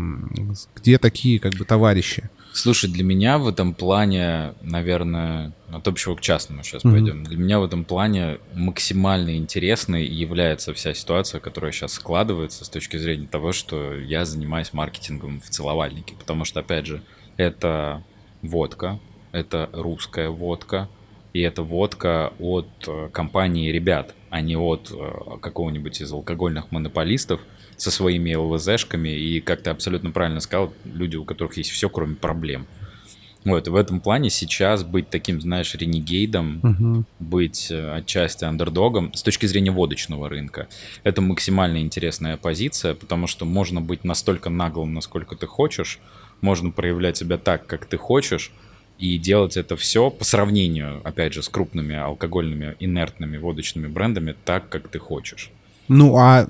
где 0.76 0.98
такие, 1.00 1.40
как 1.40 1.56
бы, 1.56 1.66
товарищи? 1.66 2.30
Слушай, 2.54 2.90
для 2.90 3.04
меня 3.04 3.38
в 3.38 3.50
этом 3.50 3.74
плане, 3.74 4.54
наверное, 4.62 5.52
от 5.70 5.86
общего 5.90 6.16
к 6.16 6.22
частному 6.22 6.64
сейчас 6.64 6.86
mm-hmm. 6.86 6.92
пойдем. 6.92 7.24
Для 7.26 7.38
меня 7.38 7.60
в 7.60 7.66
этом 7.66 7.84
плане 7.84 8.38
максимально 8.54 9.36
интересной 9.36 10.06
является 10.06 10.74
вся 10.74 10.94
ситуация, 10.94 11.42
которая 11.42 11.74
сейчас 11.74 11.92
складывается 11.92 12.64
с 12.64 12.70
точки 12.70 12.96
зрения 12.96 13.28
того, 13.28 13.52
что 13.52 13.94
я 13.96 14.24
занимаюсь 14.24 14.72
маркетингом 14.72 15.42
в 15.42 15.50
целовальнике. 15.50 16.16
Потому 16.18 16.46
что, 16.46 16.62
опять 16.62 16.86
же, 16.86 17.02
это 17.36 18.02
водка, 18.42 19.02
это 19.36 19.70
русская 19.74 20.30
водка, 20.30 20.88
и 21.34 21.42
это 21.42 21.62
водка 21.62 22.32
от 22.40 22.70
э, 22.88 23.10
компании 23.12 23.70
«Ребят», 23.70 24.16
а 24.30 24.40
не 24.40 24.56
от 24.56 24.92
э, 24.92 25.38
какого-нибудь 25.42 26.00
из 26.00 26.12
алкогольных 26.12 26.72
монополистов 26.72 27.42
со 27.76 27.92
своими 27.92 28.34
ЛВЗшками, 28.34 29.10
и, 29.10 29.42
как 29.42 29.62
ты 29.62 29.72
абсолютно 29.72 30.12
правильно 30.12 30.40
сказал, 30.40 30.74
люди, 30.86 31.18
у 31.18 31.26
которых 31.26 31.58
есть 31.58 31.72
все, 31.72 31.90
кроме 31.90 32.16
проблем. 32.16 32.66
Вот, 33.44 33.68
в 33.68 33.76
этом 33.76 34.00
плане 34.00 34.30
сейчас 34.30 34.84
быть 34.84 35.10
таким, 35.10 35.42
знаешь, 35.42 35.76
ренегейдом, 35.76 36.62
uh-huh. 36.64 37.04
быть 37.20 37.70
э, 37.70 37.92
отчасти 37.92 38.46
андердогом 38.46 39.14
с 39.14 39.22
точки 39.22 39.46
зрения 39.46 39.72
водочного 39.72 40.30
рынка, 40.30 40.70
это 41.04 41.22
максимально 41.22 41.82
интересная 41.82 42.38
позиция, 42.38 42.96
потому 42.96 43.28
что 43.28 43.44
можно 43.44 43.82
быть 43.82 44.06
настолько 44.06 44.50
наглым, 44.50 44.94
насколько 44.94 45.36
ты 45.36 45.46
хочешь, 45.46 46.00
можно 46.40 46.72
проявлять 46.72 47.18
себя 47.18 47.38
так, 47.38 47.68
как 47.68 47.86
ты 47.86 47.98
хочешь, 47.98 48.52
и 48.98 49.18
делать 49.18 49.58
это 49.58 49.76
все 49.76 50.10
по 50.10 50.24
сравнению, 50.24 51.02
опять 51.04 51.34
же, 51.34 51.44
с 51.44 51.50
крупными 51.50 51.96
алкогольными 51.96 52.76
инертными 52.80 53.38
водочными 53.38 53.88
брендами 53.88 54.36
так, 54.46 54.70
как 54.70 54.88
ты 54.88 55.00
хочешь. 55.00 55.52
Ну, 55.88 56.18
а 56.18 56.48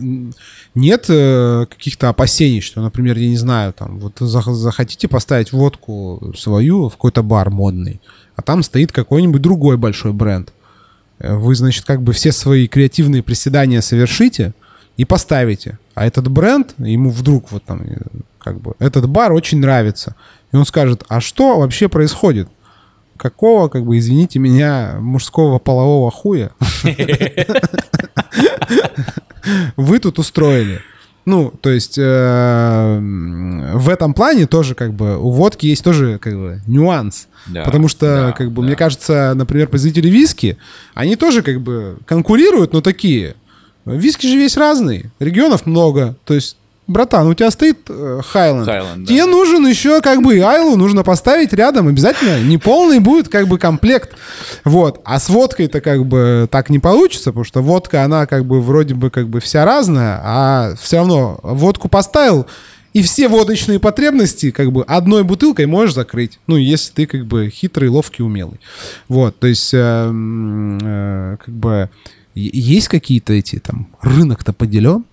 нет 0.76 1.06
э, 1.10 1.66
каких-то 1.70 2.10
опасений, 2.10 2.62
что, 2.62 2.82
например, 2.82 3.18
я 3.18 3.28
не 3.28 3.38
знаю, 3.38 3.74
там, 3.74 4.00
вот 4.00 4.18
захотите 4.20 5.08
поставить 5.08 5.52
водку 5.52 6.34
свою 6.38 6.88
в 6.88 6.94
какой-то 6.94 7.22
бар 7.22 7.50
модный, 7.50 8.00
а 8.36 8.42
там 8.42 8.64
стоит 8.64 8.92
какой-нибудь 8.92 9.42
другой 9.42 9.78
большой 9.78 10.14
бренд. 10.14 10.54
вы, 11.20 11.56
значит, 11.56 11.84
как 11.86 12.02
бы 12.02 12.14
все 12.14 12.32
свои 12.32 12.68
креативные 12.68 13.24
приседания 13.24 13.82
совершите 13.82 14.54
и 14.96 15.04
поставите. 15.04 15.80
А 15.96 16.06
этот 16.06 16.30
бренд, 16.30 16.74
ему 16.78 17.10
вдруг 17.10 17.52
вот 17.52 17.64
там, 17.66 17.82
э, 17.82 17.98
как 18.40 18.62
бы, 18.62 18.76
этот 18.80 19.10
бар 19.10 19.34
очень 19.34 19.60
нравится. 19.60 20.16
И 20.56 20.58
он 20.58 20.66
скажет, 20.66 21.04
а 21.10 21.20
что 21.20 21.60
вообще 21.60 21.90
происходит? 21.90 22.48
Какого, 23.18 23.68
как 23.68 23.84
бы, 23.86 23.98
извините 23.98 24.40
меня, 24.40 24.96
мужского 25.02 25.60
полового 25.60 26.10
хуя 26.10 26.52
вы 29.76 30.00
тут 30.00 30.18
устроили? 30.18 30.80
Ну, 31.26 31.52
то 31.60 31.70
есть 31.70 31.98
э, 31.98 33.00
в 33.74 33.90
этом 33.90 34.14
плане 34.14 34.48
тоже 34.48 34.76
как 34.76 34.94
бы 34.94 35.18
у 35.18 35.32
водки 35.32 35.66
есть 35.66 35.84
тоже 35.84 36.20
как 36.20 36.36
бы 36.36 36.62
нюанс. 36.68 37.28
Да, 37.48 37.66
потому 37.66 37.90
что, 37.90 38.28
да, 38.28 38.32
как 38.32 38.54
бы, 38.54 38.62
да. 38.62 38.68
мне 38.68 38.78
кажется, 38.78 39.34
например, 39.36 39.68
производители 39.68 40.08
виски, 40.08 40.58
они 40.94 41.18
тоже 41.18 41.42
как 41.42 41.60
бы 41.60 41.98
конкурируют, 42.06 42.72
но 42.72 42.80
такие. 42.80 43.36
Виски 43.86 44.26
же 44.26 44.38
весь 44.38 44.56
разный, 44.56 45.12
регионов 45.20 45.66
много. 45.66 46.16
То 46.24 46.34
есть 46.34 46.56
братан, 46.88 47.28
у 47.28 47.34
тебя 47.34 47.52
стоит 47.52 47.88
Хайленд. 47.88 48.68
Э, 48.68 49.06
Тебе 49.06 49.26
да. 49.26 49.32
нужен 49.32 49.66
еще 49.68 50.02
как 50.02 50.22
бы 50.22 50.40
Айлу 50.40 50.76
нужно 50.76 51.04
поставить 51.04 51.54
рядом 51.54 51.88
обязательно. 51.88 52.42
Не 52.42 52.58
полный 52.58 53.00
будет 53.00 53.30
как 53.30 53.48
бы 53.48 53.58
комплект. 53.58 54.16
Вот. 54.64 55.02
А 55.06 55.20
с 55.20 55.30
водкой-то 55.30 55.82
как 55.82 56.06
бы 56.06 56.48
так 56.52 56.70
не 56.70 56.80
получится, 56.80 57.32
потому 57.32 57.46
что 57.46 57.62
водка, 57.62 58.04
она 58.04 58.26
как 58.26 58.46
бы 58.46 58.62
вроде 58.62 58.94
бы 58.94 59.10
как 59.10 59.30
бы 59.30 59.40
вся 59.40 59.66
разная, 59.66 60.22
а 60.24 60.74
все 60.80 60.98
равно 60.98 61.40
водку 61.42 61.90
поставил, 61.90 62.46
и 62.94 63.02
все 63.02 63.28
водочные 63.28 63.80
потребности 63.80 64.52
как 64.52 64.72
бы 64.72 64.84
одной 64.84 65.24
бутылкой 65.24 65.66
можешь 65.66 65.96
закрыть. 65.96 66.40
Ну, 66.48 66.56
если 66.56 66.94
ты 66.94 67.06
как 67.08 67.26
бы 67.26 67.50
хитрый, 67.50 67.90
ловкий, 67.90 68.24
умелый. 68.24 68.60
Вот, 69.10 69.38
то 69.38 69.48
есть 69.48 69.74
э, 69.74 69.78
э, 69.78 71.38
как 71.44 71.54
бы 71.54 71.90
есть 72.36 72.88
какие-то 72.88 73.34
эти 73.34 73.60
там 73.60 73.88
рынок-то 74.02 74.54
поделен? 74.54 75.04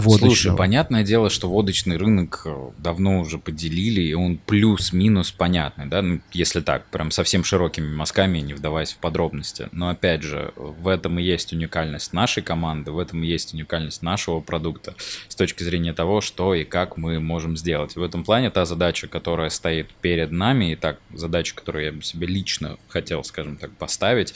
Водочного. 0.00 0.34
Слушай, 0.34 0.56
понятное 0.56 1.04
дело, 1.04 1.30
что 1.30 1.48
водочный 1.48 1.96
рынок 1.96 2.42
э, 2.44 2.70
давно 2.78 3.20
уже 3.20 3.38
поделили, 3.38 4.00
и 4.02 4.14
он 4.14 4.38
плюс-минус 4.38 5.30
понятный, 5.32 5.86
да, 5.86 6.02
ну, 6.02 6.20
если 6.32 6.60
так, 6.60 6.86
прям 6.86 7.10
совсем 7.10 7.44
широкими 7.44 7.92
мазками, 7.94 8.38
не 8.38 8.54
вдаваясь 8.54 8.92
в 8.92 8.98
подробности. 8.98 9.68
Но 9.72 9.88
опять 9.88 10.22
же, 10.22 10.52
в 10.56 10.88
этом 10.88 11.18
и 11.18 11.22
есть 11.22 11.52
уникальность 11.52 12.12
нашей 12.12 12.42
команды, 12.42 12.90
в 12.90 12.98
этом 12.98 13.22
и 13.22 13.26
есть 13.26 13.54
уникальность 13.54 14.02
нашего 14.02 14.40
продукта 14.40 14.94
с 15.28 15.34
точки 15.34 15.62
зрения 15.62 15.92
того, 15.92 16.20
что 16.20 16.54
и 16.54 16.64
как 16.64 16.96
мы 16.96 17.20
можем 17.20 17.56
сделать. 17.56 17.96
В 17.96 18.02
этом 18.02 18.24
плане 18.24 18.50
та 18.50 18.64
задача, 18.64 19.08
которая 19.08 19.50
стоит 19.50 19.88
перед 20.00 20.30
нами, 20.32 20.72
и 20.72 20.76
так 20.76 20.98
задача, 21.14 21.54
которую 21.54 21.84
я 21.84 21.92
бы 21.92 22.02
себе 22.02 22.26
лично 22.26 22.76
хотел, 22.88 23.24
скажем 23.24 23.56
так, 23.56 23.70
поставить, 23.72 24.34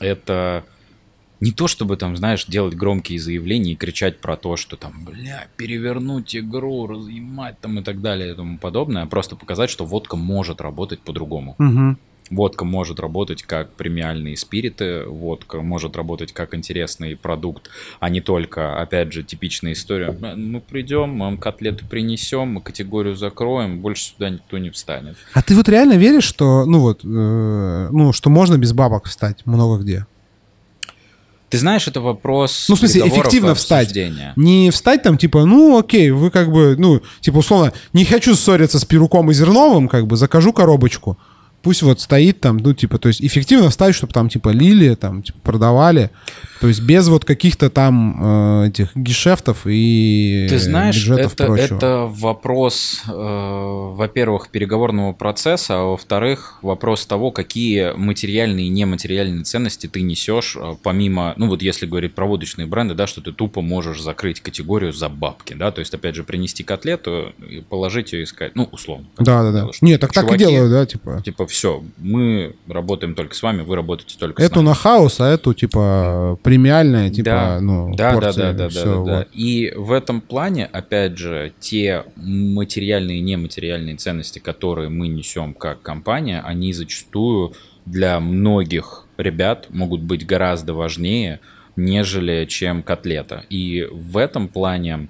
это 0.00 0.64
не 1.40 1.52
то 1.52 1.68
чтобы 1.68 1.96
там, 1.96 2.16
знаешь, 2.16 2.46
делать 2.46 2.74
громкие 2.74 3.18
заявления 3.18 3.72
и 3.72 3.76
кричать 3.76 4.20
про 4.20 4.36
то, 4.36 4.56
что 4.56 4.76
там, 4.76 5.04
бля, 5.04 5.46
перевернуть 5.56 6.36
игру, 6.36 6.86
разъемать 6.86 7.58
там 7.60 7.78
и 7.78 7.82
так 7.82 8.00
далее 8.00 8.32
и 8.32 8.34
тому 8.34 8.58
подобное, 8.58 9.02
а 9.02 9.06
просто 9.06 9.36
показать, 9.36 9.70
что 9.70 9.84
водка 9.84 10.16
может 10.16 10.60
работать 10.60 11.00
по-другому. 11.00 11.56
Угу. 11.58 11.96
Водка 12.30 12.64
может 12.64 13.00
работать 13.00 13.42
как 13.42 13.72
премиальные 13.72 14.36
спириты, 14.36 15.04
водка 15.04 15.62
может 15.62 15.96
работать 15.96 16.32
как 16.32 16.54
интересный 16.54 17.16
продукт, 17.16 17.70
а 17.98 18.08
не 18.08 18.20
только, 18.20 18.80
опять 18.80 19.12
же, 19.12 19.24
типичная 19.24 19.72
история. 19.72 20.12
Мы 20.36 20.60
придем, 20.60 21.10
мы 21.10 21.36
котлету 21.38 21.84
принесем, 21.86 22.52
мы 22.52 22.60
категорию 22.60 23.16
закроем, 23.16 23.80
больше 23.80 24.04
сюда 24.04 24.30
никто 24.30 24.58
не 24.58 24.70
встанет. 24.70 25.16
А 25.34 25.42
ты 25.42 25.56
вот 25.56 25.68
реально 25.68 25.94
веришь, 25.94 26.22
что, 26.22 26.66
ну 26.66 26.78
вот, 26.78 27.04
э, 27.04 27.88
ну, 27.90 28.12
что 28.12 28.30
можно 28.30 28.56
без 28.58 28.72
бабок 28.72 29.08
встать 29.08 29.44
много 29.44 29.82
где? 29.82 30.06
Ты 31.50 31.58
знаешь, 31.58 31.88
это 31.88 32.00
вопрос. 32.00 32.66
Ну, 32.68 32.76
в 32.76 32.78
смысле, 32.78 33.08
эффективно 33.08 33.54
встать. 33.56 33.92
Не 34.36 34.70
встать 34.70 35.02
там, 35.02 35.18
типа, 35.18 35.44
ну, 35.44 35.78
окей, 35.78 36.10
вы 36.10 36.30
как 36.30 36.52
бы, 36.52 36.76
ну, 36.78 37.02
типа, 37.20 37.38
условно, 37.38 37.72
не 37.92 38.04
хочу 38.04 38.36
ссориться 38.36 38.78
с 38.78 38.84
Перуком 38.84 39.30
и 39.30 39.34
Зерновым, 39.34 39.88
как 39.88 40.06
бы, 40.06 40.16
закажу 40.16 40.52
коробочку. 40.52 41.18
Пусть 41.62 41.82
вот 41.82 42.00
стоит 42.00 42.40
там, 42.40 42.56
ну, 42.58 42.72
типа, 42.72 42.98
то 42.98 43.08
есть 43.08 43.20
эффективно 43.20 43.68
вставить, 43.68 43.96
чтобы 43.96 44.12
там, 44.12 44.28
типа, 44.28 44.50
лили, 44.50 44.94
там, 44.94 45.24
типа, 45.24 45.38
продавали. 45.42 46.10
То 46.60 46.68
есть 46.68 46.82
без 46.82 47.08
вот 47.08 47.24
каких-то 47.24 47.70
там 47.70 48.62
э, 48.62 48.68
этих 48.68 48.94
гешефтов 48.94 49.62
и 49.64 50.46
Ты 50.50 50.58
знаешь, 50.58 51.08
это, 51.08 51.46
прочего. 51.46 51.76
это 51.76 52.06
вопрос, 52.06 53.02
э, 53.08 53.12
во-первых, 53.12 54.50
переговорного 54.50 55.14
процесса, 55.14 55.80
а 55.80 55.84
во-вторых, 55.84 56.58
вопрос 56.60 57.06
того, 57.06 57.30
какие 57.30 57.96
материальные 57.96 58.66
и 58.66 58.68
нематериальные 58.68 59.44
ценности 59.44 59.86
ты 59.86 60.02
несешь, 60.02 60.54
э, 60.60 60.74
помимо, 60.82 61.32
ну, 61.38 61.48
вот 61.48 61.62
если 61.62 61.86
говорить 61.86 62.14
про 62.14 62.26
водочные 62.26 62.66
бренды, 62.66 62.94
да, 62.94 63.06
что 63.06 63.22
ты 63.22 63.32
тупо 63.32 63.62
можешь 63.62 64.02
закрыть 64.02 64.40
категорию 64.40 64.92
за 64.92 65.08
бабки, 65.08 65.54
да, 65.54 65.70
то 65.70 65.78
есть, 65.78 65.94
опять 65.94 66.14
же, 66.14 66.24
принести 66.24 66.62
котлету, 66.62 67.32
и 67.38 67.62
положить 67.62 68.12
ее 68.12 68.24
и 68.24 68.26
сказать, 68.26 68.54
ну, 68.54 68.68
условно. 68.70 69.06
Да, 69.18 69.42
да, 69.42 69.52
да. 69.52 69.68
Нет, 69.80 70.00
так 70.00 70.12
так 70.12 70.30
и 70.30 70.36
делаю, 70.36 70.70
да, 70.70 70.84
типа. 70.84 71.22
Типа, 71.24 71.46
все, 71.46 71.82
мы 71.96 72.54
работаем 72.68 73.14
только 73.14 73.34
с 73.34 73.42
вами, 73.42 73.62
вы 73.62 73.76
работаете 73.76 74.16
только 74.18 74.42
эту 74.42 74.52
с 74.52 74.56
нами. 74.56 74.66
Эту 74.66 74.68
на 74.68 74.74
хаос, 74.74 75.20
а 75.20 75.28
эту, 75.28 75.54
типа, 75.54 76.38
премиальная, 76.50 77.10
типа, 77.10 77.30
да, 77.30 77.60
ну, 77.60 77.94
да, 77.94 78.12
порция, 78.12 78.52
да, 78.52 78.52
да, 78.52 78.64
да, 78.64 78.68
все, 78.70 78.84
да, 78.84 78.90
да, 78.90 78.96
вот. 78.96 79.06
да. 79.06 79.26
И 79.32 79.72
в 79.76 79.92
этом 79.92 80.20
плане, 80.20 80.66
опять 80.66 81.16
же, 81.16 81.52
те 81.60 82.04
материальные 82.16 83.18
и 83.18 83.20
нематериальные 83.20 83.94
ценности, 83.94 84.40
которые 84.40 84.88
мы 84.88 85.06
несем 85.06 85.54
как 85.54 85.80
компания, 85.80 86.40
они 86.44 86.72
зачастую 86.72 87.54
для 87.86 88.18
многих 88.18 89.06
ребят 89.16 89.68
могут 89.70 90.00
быть 90.00 90.26
гораздо 90.26 90.74
важнее, 90.74 91.38
нежели 91.76 92.46
чем 92.46 92.82
котлета. 92.82 93.44
И 93.48 93.86
в 93.88 94.16
этом 94.16 94.48
плане 94.48 95.06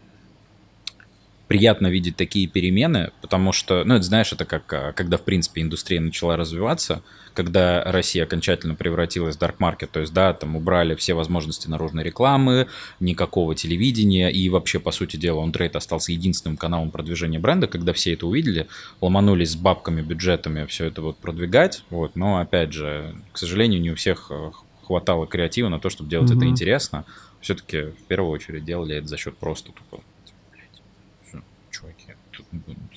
приятно 1.48 1.86
видеть 1.86 2.16
такие 2.16 2.48
перемены, 2.48 3.12
потому 3.22 3.52
что, 3.52 3.82
ну, 3.84 3.94
это 3.94 4.02
знаешь, 4.02 4.30
это 4.30 4.44
как, 4.44 4.70
а, 4.74 4.92
когда, 4.92 5.16
в 5.16 5.22
принципе, 5.22 5.62
индустрия 5.62 6.02
начала 6.02 6.36
развиваться, 6.36 7.02
когда 7.34 7.82
Россия 7.84 8.24
окончательно 8.24 8.74
превратилась 8.74 9.36
в 9.36 9.40
market, 9.40 9.88
то 9.92 10.00
есть, 10.00 10.12
да, 10.12 10.32
там 10.32 10.56
убрали 10.56 10.94
все 10.94 11.14
возможности 11.14 11.68
наружной 11.68 12.04
рекламы, 12.04 12.68
никакого 12.98 13.54
телевидения, 13.54 14.30
и 14.30 14.48
вообще, 14.48 14.78
по 14.78 14.90
сути 14.90 15.16
дела, 15.16 15.40
он 15.40 15.52
трейд 15.52 15.76
остался 15.76 16.12
единственным 16.12 16.56
каналом 16.56 16.90
продвижения 16.90 17.38
бренда, 17.38 17.66
когда 17.66 17.92
все 17.92 18.14
это 18.14 18.26
увидели, 18.26 18.66
ломанулись 19.00 19.52
с 19.52 19.56
бабками, 19.56 20.02
бюджетами 20.02 20.66
все 20.66 20.86
это 20.86 21.02
вот 21.02 21.18
продвигать, 21.18 21.84
вот, 21.90 22.16
но, 22.16 22.38
опять 22.38 22.72
же, 22.72 23.14
к 23.32 23.38
сожалению, 23.38 23.80
не 23.80 23.90
у 23.90 23.94
всех 23.94 24.28
э, 24.30 24.50
хватало 24.86 25.26
креатива 25.26 25.68
на 25.68 25.78
то, 25.78 25.90
чтобы 25.90 26.10
делать 26.10 26.30
mm-hmm. 26.30 26.36
это 26.36 26.46
интересно, 26.46 27.04
все-таки 27.40 27.82
в 27.82 28.02
первую 28.08 28.32
очередь 28.32 28.64
делали 28.64 28.96
это 28.96 29.06
за 29.06 29.16
счет 29.16 29.36
просто 29.36 29.72
тупо 29.72 30.02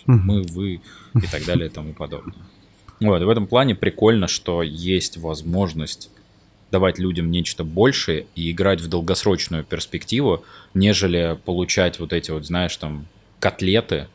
мы, 0.05 0.43
вы 0.43 0.81
и 1.15 1.27
так 1.31 1.45
далее 1.45 1.67
и 1.67 1.69
тому 1.69 1.93
подобное. 1.93 2.35
Вот, 3.09 3.21
и 3.21 3.25
в 3.25 3.29
этом 3.29 3.47
плане 3.47 3.75
прикольно, 3.75 4.27
что 4.27 4.61
есть 4.63 5.17
возможность 5.17 6.09
давать 6.71 6.97
людям 6.97 7.29
нечто 7.29 7.63
большее 7.63 8.25
и 8.35 8.49
играть 8.49 8.81
в 8.81 8.87
долгосрочную 8.87 9.63
перспективу, 9.63 10.43
нежели 10.73 11.37
получать 11.45 11.99
вот 11.99 12.13
эти 12.13 12.31
вот, 12.31 12.45
знаешь, 12.45 12.75
там, 12.77 13.05
котлеты, 13.39 14.07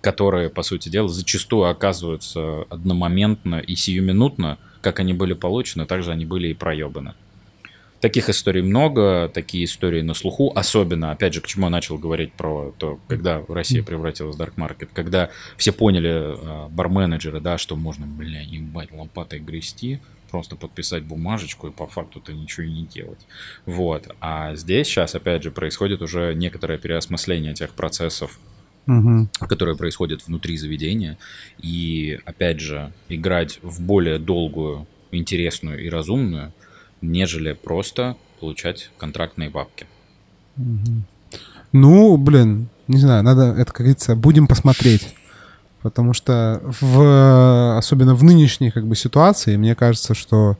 которые, 0.00 0.48
по 0.48 0.62
сути 0.62 0.88
дела, 0.88 1.08
зачастую 1.08 1.68
оказываются 1.68 2.62
одномоментно 2.70 3.56
и 3.58 3.74
сиюминутно, 3.74 4.58
как 4.80 5.00
они 5.00 5.12
были 5.12 5.32
получены, 5.32 5.86
также 5.86 6.12
они 6.12 6.24
были 6.24 6.48
и 6.48 6.54
проебаны. 6.54 7.14
Таких 8.00 8.30
историй 8.30 8.62
много, 8.62 9.30
такие 9.32 9.64
истории 9.64 10.00
на 10.00 10.14
слуху, 10.14 10.52
особенно, 10.54 11.12
опять 11.12 11.34
же, 11.34 11.42
к 11.42 11.46
чему 11.46 11.66
я 11.66 11.70
начал 11.70 11.98
говорить 11.98 12.32
про 12.32 12.74
то, 12.78 12.98
когда 13.08 13.44
Россия 13.46 13.82
превратилась 13.82 14.36
в 14.36 14.40
market, 14.40 14.88
когда 14.94 15.28
все 15.58 15.70
поняли, 15.70 16.34
э, 16.34 16.68
барменеджеры, 16.70 17.40
да, 17.40 17.58
что 17.58 17.76
можно, 17.76 18.06
бля, 18.06 18.40
ебать, 18.40 18.90
лопатой 18.90 19.40
грести, 19.40 20.00
просто 20.30 20.56
подписать 20.56 21.02
бумажечку 21.02 21.68
и 21.68 21.70
по 21.70 21.86
факту-то 21.86 22.32
ничего 22.32 22.64
и 22.66 22.70
не 22.70 22.86
делать. 22.86 23.20
Вот. 23.66 24.08
А 24.20 24.54
здесь 24.54 24.86
сейчас, 24.86 25.14
опять 25.14 25.42
же, 25.42 25.50
происходит 25.50 26.00
уже 26.00 26.32
некоторое 26.34 26.78
переосмысление 26.78 27.52
тех 27.52 27.74
процессов, 27.74 28.38
угу. 28.86 29.28
которые 29.40 29.76
происходят 29.76 30.26
внутри 30.26 30.56
заведения. 30.56 31.18
И, 31.58 32.18
опять 32.24 32.60
же, 32.60 32.92
играть 33.10 33.58
в 33.60 33.82
более 33.82 34.18
долгую, 34.18 34.86
интересную 35.10 35.84
и 35.84 35.90
разумную– 35.90 36.54
нежели 37.00 37.52
просто 37.52 38.16
получать 38.40 38.90
контрактные 38.98 39.50
бабки. 39.50 39.86
Ну, 41.72 42.16
блин, 42.16 42.68
не 42.88 42.98
знаю, 42.98 43.22
надо, 43.22 43.54
это, 43.56 43.72
как 43.72 43.80
говорится, 43.80 44.16
будем 44.16 44.46
посмотреть. 44.46 45.14
Потому 45.82 46.12
что 46.12 46.60
в, 46.80 47.78
особенно 47.78 48.14
в 48.14 48.22
нынешней 48.22 48.70
как 48.70 48.86
бы 48.86 48.96
ситуации, 48.96 49.56
мне 49.56 49.74
кажется, 49.74 50.14
что 50.14 50.58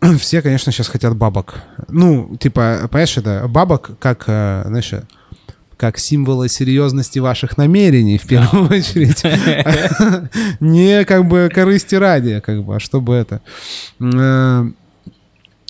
все, 0.18 0.42
конечно, 0.42 0.70
сейчас 0.70 0.88
хотят 0.88 1.16
бабок. 1.16 1.60
Ну, 1.88 2.36
типа, 2.36 2.88
понимаешь, 2.90 3.16
это 3.16 3.46
бабок 3.48 3.90
как, 3.98 4.24
э, 4.28 4.62
знаешь, 4.66 4.92
как 5.76 5.98
символа 5.98 6.46
серьезности 6.48 7.18
ваших 7.18 7.56
намерений, 7.56 8.18
в 8.18 8.26
первую 8.26 8.66
очередь. 8.66 9.22
Не 10.60 11.04
как 11.06 11.26
бы 11.26 11.50
корысти 11.52 11.94
ради, 11.94 12.40
как 12.40 12.62
бы, 12.62 12.76
а 12.76 12.80
чтобы 12.80 13.14
это. 13.14 13.40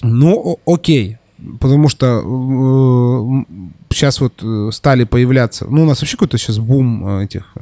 Э, 0.02 0.06
Ну, 0.06 0.58
окей. 0.66 1.16
Потому 1.58 1.88
что 1.88 2.06
э, 2.06 3.44
сейчас 3.90 4.20
вот 4.20 4.42
э, 4.42 4.70
стали 4.72 5.04
появляться... 5.04 5.66
Ну, 5.68 5.82
у 5.82 5.86
нас 5.86 6.00
вообще 6.00 6.16
какой-то 6.16 6.36
сейчас 6.36 6.58
бум 6.58 7.06
э, 7.06 7.24
этих 7.24 7.54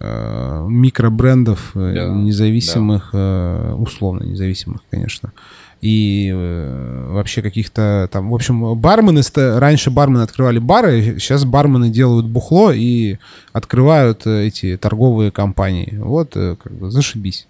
э, 0.00 0.66
микробрендов 0.68 1.72
э, 1.76 1.92
да, 1.94 2.08
независимых, 2.08 3.10
да. 3.12 3.18
Э, 3.18 3.74
условно 3.74 4.24
независимых, 4.24 4.80
конечно. 4.90 5.32
И 5.80 6.30
э, 6.34 7.08
вообще 7.12 7.40
каких-то 7.42 8.08
там... 8.10 8.30
В 8.30 8.34
общем, 8.34 8.74
бармены... 8.74 9.22
Раньше 9.36 9.92
бармены 9.92 10.22
открывали 10.22 10.58
бары, 10.58 11.20
сейчас 11.20 11.44
бармены 11.44 11.88
делают 11.88 12.26
бухло 12.26 12.72
и 12.72 13.18
открывают 13.52 14.26
эти 14.26 14.76
торговые 14.76 15.30
компании. 15.30 15.98
Вот, 16.02 16.32
как 16.34 16.72
бы, 16.72 16.90
зашибись. 16.90 17.46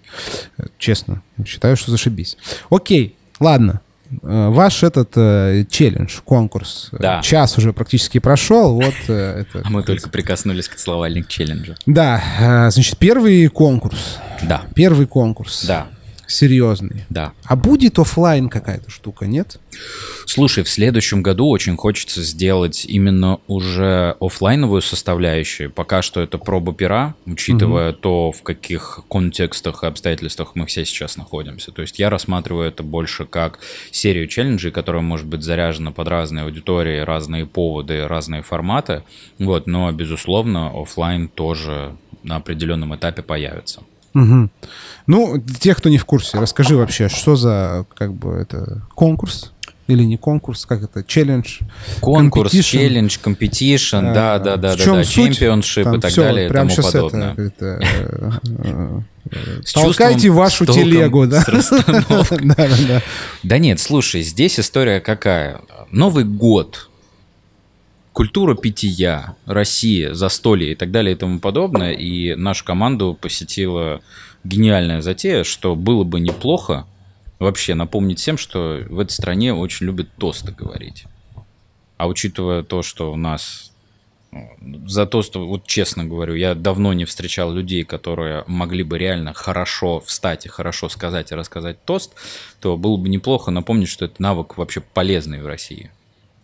Честно. 0.77 1.23
Считаю, 1.47 1.77
что 1.77 1.91
зашибись. 1.91 2.37
Окей, 2.69 3.17
ладно. 3.41 3.81
Э, 4.23 4.49
ваш 4.51 4.83
этот 4.83 5.13
э, 5.17 5.65
челлендж, 5.71 6.19
конкурс, 6.25 6.91
э, 6.93 6.97
да. 7.01 7.23
час 7.23 7.57
уже 7.59 7.73
практически 7.73 8.19
прошел. 8.19 8.75
Вот, 8.75 8.95
э, 9.09 9.41
это, 9.43 9.63
а 9.65 9.71
мы 9.71 9.83
только 9.83 10.11
прикоснулись 10.11 10.69
к 10.69 10.77
целовальник 10.77 11.29
челленджа. 11.29 11.77
Да, 11.87 12.23
э, 12.41 12.71
значит, 12.71 12.99
первый 12.99 13.49
конкурс. 13.49 14.19
Да. 14.43 14.63
Первый 14.75 15.07
конкурс. 15.07 15.65
Да 15.65 15.87
серьезный. 16.27 17.05
Да. 17.11 17.33
А 17.45 17.57
будет 17.57 17.99
офлайн 17.99 18.49
какая-то 18.49 18.91
штука, 18.91 19.27
нет? 19.27 19.59
Слушай, 20.27 20.65
в 20.65 20.69
следующем 20.69 21.23
году 21.23 21.49
очень 21.49 21.77
хочется 21.77 22.23
сделать 22.23 22.85
именно 22.87 23.39
уже 23.47 24.17
офлайновую 24.21 24.83
составляющую. 24.83 25.71
Пока 25.71 26.03
что 26.03 26.21
это 26.21 26.39
проба 26.39 26.73
пера, 26.73 27.15
учитывая 27.27 27.91
угу. 27.91 27.99
то, 27.99 28.33
в 28.33 28.43
каких 28.43 29.01
контекстах 29.09 29.85
и 29.85 29.87
обстоятельствах 29.87 30.53
мы 30.55 30.67
все 30.67 30.85
сейчас 30.85 31.17
находимся. 31.17 31.73
То 31.73 31.83
есть 31.83 31.99
я 31.99 32.11
рассматриваю 32.11 32.69
это 32.69 32.83
больше 32.83 33.25
как 33.27 33.59
серию 33.91 34.27
челленджей, 34.27 34.71
которая 34.71 35.03
может 35.03 35.27
быть 35.27 35.43
заряжена 35.43 35.93
под 35.93 36.09
разные 36.09 36.45
аудитории, 36.45 37.01
разные 37.01 37.47
поводы, 37.47 38.07
разные 38.07 38.43
форматы. 38.43 39.03
Вот, 39.39 39.67
но, 39.67 39.91
безусловно, 39.93 40.71
офлайн 40.75 41.29
тоже 41.29 41.97
на 42.23 42.37
определенном 42.37 42.95
этапе 42.95 43.23
появится. 43.23 43.83
Угу. 44.15 44.51
Ну, 45.07 45.39
тех, 45.61 45.79
кто 45.79 45.89
не 45.89 45.99
в 45.99 46.05
курсе, 46.05 46.39
расскажи 46.39 46.77
вообще, 46.77 47.09
что 47.09 47.37
за 47.37 47.87
как 47.95 48.13
бы 48.15 48.33
это 48.33 48.83
конкурс 48.95 49.53
или 49.89 50.05
не 50.05 50.17
конкурс, 50.17 50.65
как 50.65 50.83
это, 50.83 51.03
челлендж? 51.03 51.61
Конкурс, 52.01 52.53
челлендж, 52.53 53.19
competition, 53.21 53.97
да, 53.97 54.13
да, 54.13 54.39
да, 54.39 54.57
да, 54.57 54.77
да, 54.77 55.05
championship 55.05 55.87
и 55.87 56.01
так 56.01 56.15
далее 56.15 56.49
и 56.49 56.53
тому 56.53 56.71
подобное. 56.75 57.33
Это, 57.33 57.79
это, 57.81 58.41
э, 58.65 59.01
Толкайте 59.75 60.31
вашу 60.31 60.67
телегу, 60.67 61.27
да? 61.27 61.45
да, 61.87 62.55
да, 62.57 62.69
да. 62.89 63.03
Да 63.43 63.59
нет, 63.59 63.81
слушай, 63.81 64.23
здесь 64.23 64.59
история 64.61 65.01
какая? 65.01 65.61
Новый 65.91 66.25
год, 66.25 66.89
культура 68.13 68.55
питья, 68.55 69.37
Россия, 69.47 70.15
застолье 70.15 70.73
и 70.73 70.75
так 70.75 70.91
далее 70.91 71.15
и 71.15 71.19
тому 71.19 71.41
подобное. 71.41 71.93
И 71.93 72.35
нашу 72.35 72.65
команду 72.65 73.17
посетила 73.21 74.01
гениальная 74.45 75.01
затея, 75.01 75.45
что 75.45 75.75
было 75.75 76.05
бы 76.05 76.21
неплохо 76.21 76.87
вообще 77.39 77.75
напомнить 77.75 78.21
всем, 78.21 78.39
что 78.39 78.85
в 78.89 78.99
этой 78.99 79.13
стране 79.13 79.53
очень 79.53 79.87
любят 79.87 80.09
тосты 80.17 80.53
говорить. 80.53 81.05
А 81.97 82.07
учитывая 82.07 82.63
то, 82.63 82.83
что 82.83 83.13
у 83.13 83.17
нас 83.17 83.73
ну, 84.31 84.89
за 84.89 85.07
тост, 85.07 85.37
вот 85.37 85.67
честно 85.67 86.05
говорю, 86.05 86.35
я 86.35 86.55
давно 86.55 86.93
не 86.93 87.05
встречал 87.05 87.53
людей, 87.53 87.85
которые 87.85 88.45
могли 88.47 88.83
бы 88.83 88.99
реально 88.99 89.35
хорошо 89.35 90.01
встать 90.01 90.47
и 90.47 90.49
хорошо 90.49 90.89
сказать 90.89 91.33
и 91.33 91.35
рассказать 91.35 91.85
тост, 91.85 92.13
то 92.61 92.77
было 92.77 92.97
бы 92.97 93.09
неплохо 93.09 93.51
напомнить, 93.51 93.89
что 93.89 94.07
это 94.07 94.21
навык 94.23 94.57
вообще 94.57 94.81
полезный 94.81 95.43
в 95.43 95.47
России. 95.47 95.91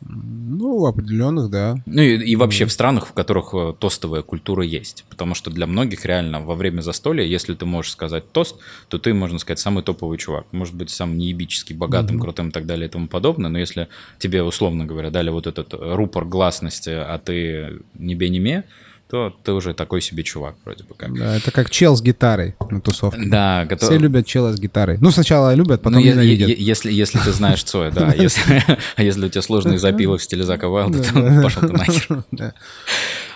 Ну, 0.00 0.86
определенных, 0.86 1.50
да. 1.50 1.76
Ну 1.86 2.00
и, 2.00 2.16
и 2.16 2.36
вообще 2.36 2.66
в 2.66 2.72
странах, 2.72 3.08
в 3.08 3.12
которых 3.12 3.52
э, 3.52 3.74
тостовая 3.78 4.22
культура 4.22 4.64
есть. 4.64 5.04
Потому 5.08 5.34
что 5.34 5.50
для 5.50 5.66
многих 5.66 6.04
реально 6.04 6.40
во 6.40 6.54
время 6.54 6.82
застолья, 6.82 7.24
если 7.24 7.54
ты 7.54 7.66
можешь 7.66 7.92
сказать 7.92 8.30
тост, 8.30 8.56
то 8.88 8.98
ты, 8.98 9.12
можно 9.12 9.38
сказать, 9.38 9.58
самый 9.58 9.82
топовый 9.82 10.18
чувак. 10.18 10.46
Может 10.52 10.74
быть, 10.74 10.90
сам 10.90 11.18
неебический, 11.18 11.74
богатым, 11.74 12.16
mm-hmm. 12.16 12.20
крутым 12.20 12.48
и 12.48 12.52
так 12.52 12.66
далее 12.66 12.88
и 12.88 12.90
тому 12.90 13.08
подобное. 13.08 13.50
Но 13.50 13.58
если 13.58 13.88
тебе, 14.18 14.42
условно 14.42 14.86
говоря, 14.86 15.10
дали 15.10 15.30
вот 15.30 15.46
этот 15.46 15.74
рупор 15.74 16.24
гласности, 16.24 16.90
а 16.90 17.18
ты 17.18 17.80
не 17.94 18.14
бе 18.14 18.28
не 18.28 18.38
ме, 18.38 18.64
то 19.10 19.34
ты 19.42 19.52
уже 19.52 19.72
такой 19.72 20.02
себе 20.02 20.22
чувак 20.22 20.56
вроде 20.64 20.84
бы 20.84 20.94
как. 20.94 21.16
Да, 21.16 21.36
это 21.36 21.50
как 21.50 21.70
чел 21.70 21.96
с 21.96 22.02
гитарой 22.02 22.54
на 22.70 22.80
тусовке. 22.80 23.22
Да, 23.24 23.64
готов... 23.64 23.88
Все 23.88 23.98
любят 23.98 24.26
чела 24.26 24.52
с 24.52 24.60
гитарой. 24.60 24.98
Ну, 25.00 25.10
сначала 25.10 25.54
любят, 25.54 25.80
потом 25.80 26.00
ну, 26.00 26.06
ненавидят. 26.06 26.50
Если, 26.50 26.92
если 26.92 27.18
ты 27.18 27.32
знаешь 27.32 27.62
Цоя, 27.62 27.90
да. 27.90 28.14
А 28.96 29.02
если 29.02 29.26
у 29.26 29.28
тебя 29.28 29.42
сложные 29.42 29.78
запилы 29.78 30.18
в 30.18 30.22
стиле 30.22 30.44
Зака 30.44 30.68
Вайлда, 30.68 31.02
то 31.02 31.42
пошел 31.42 31.62
ты 31.62 31.72
нахер. 31.72 32.24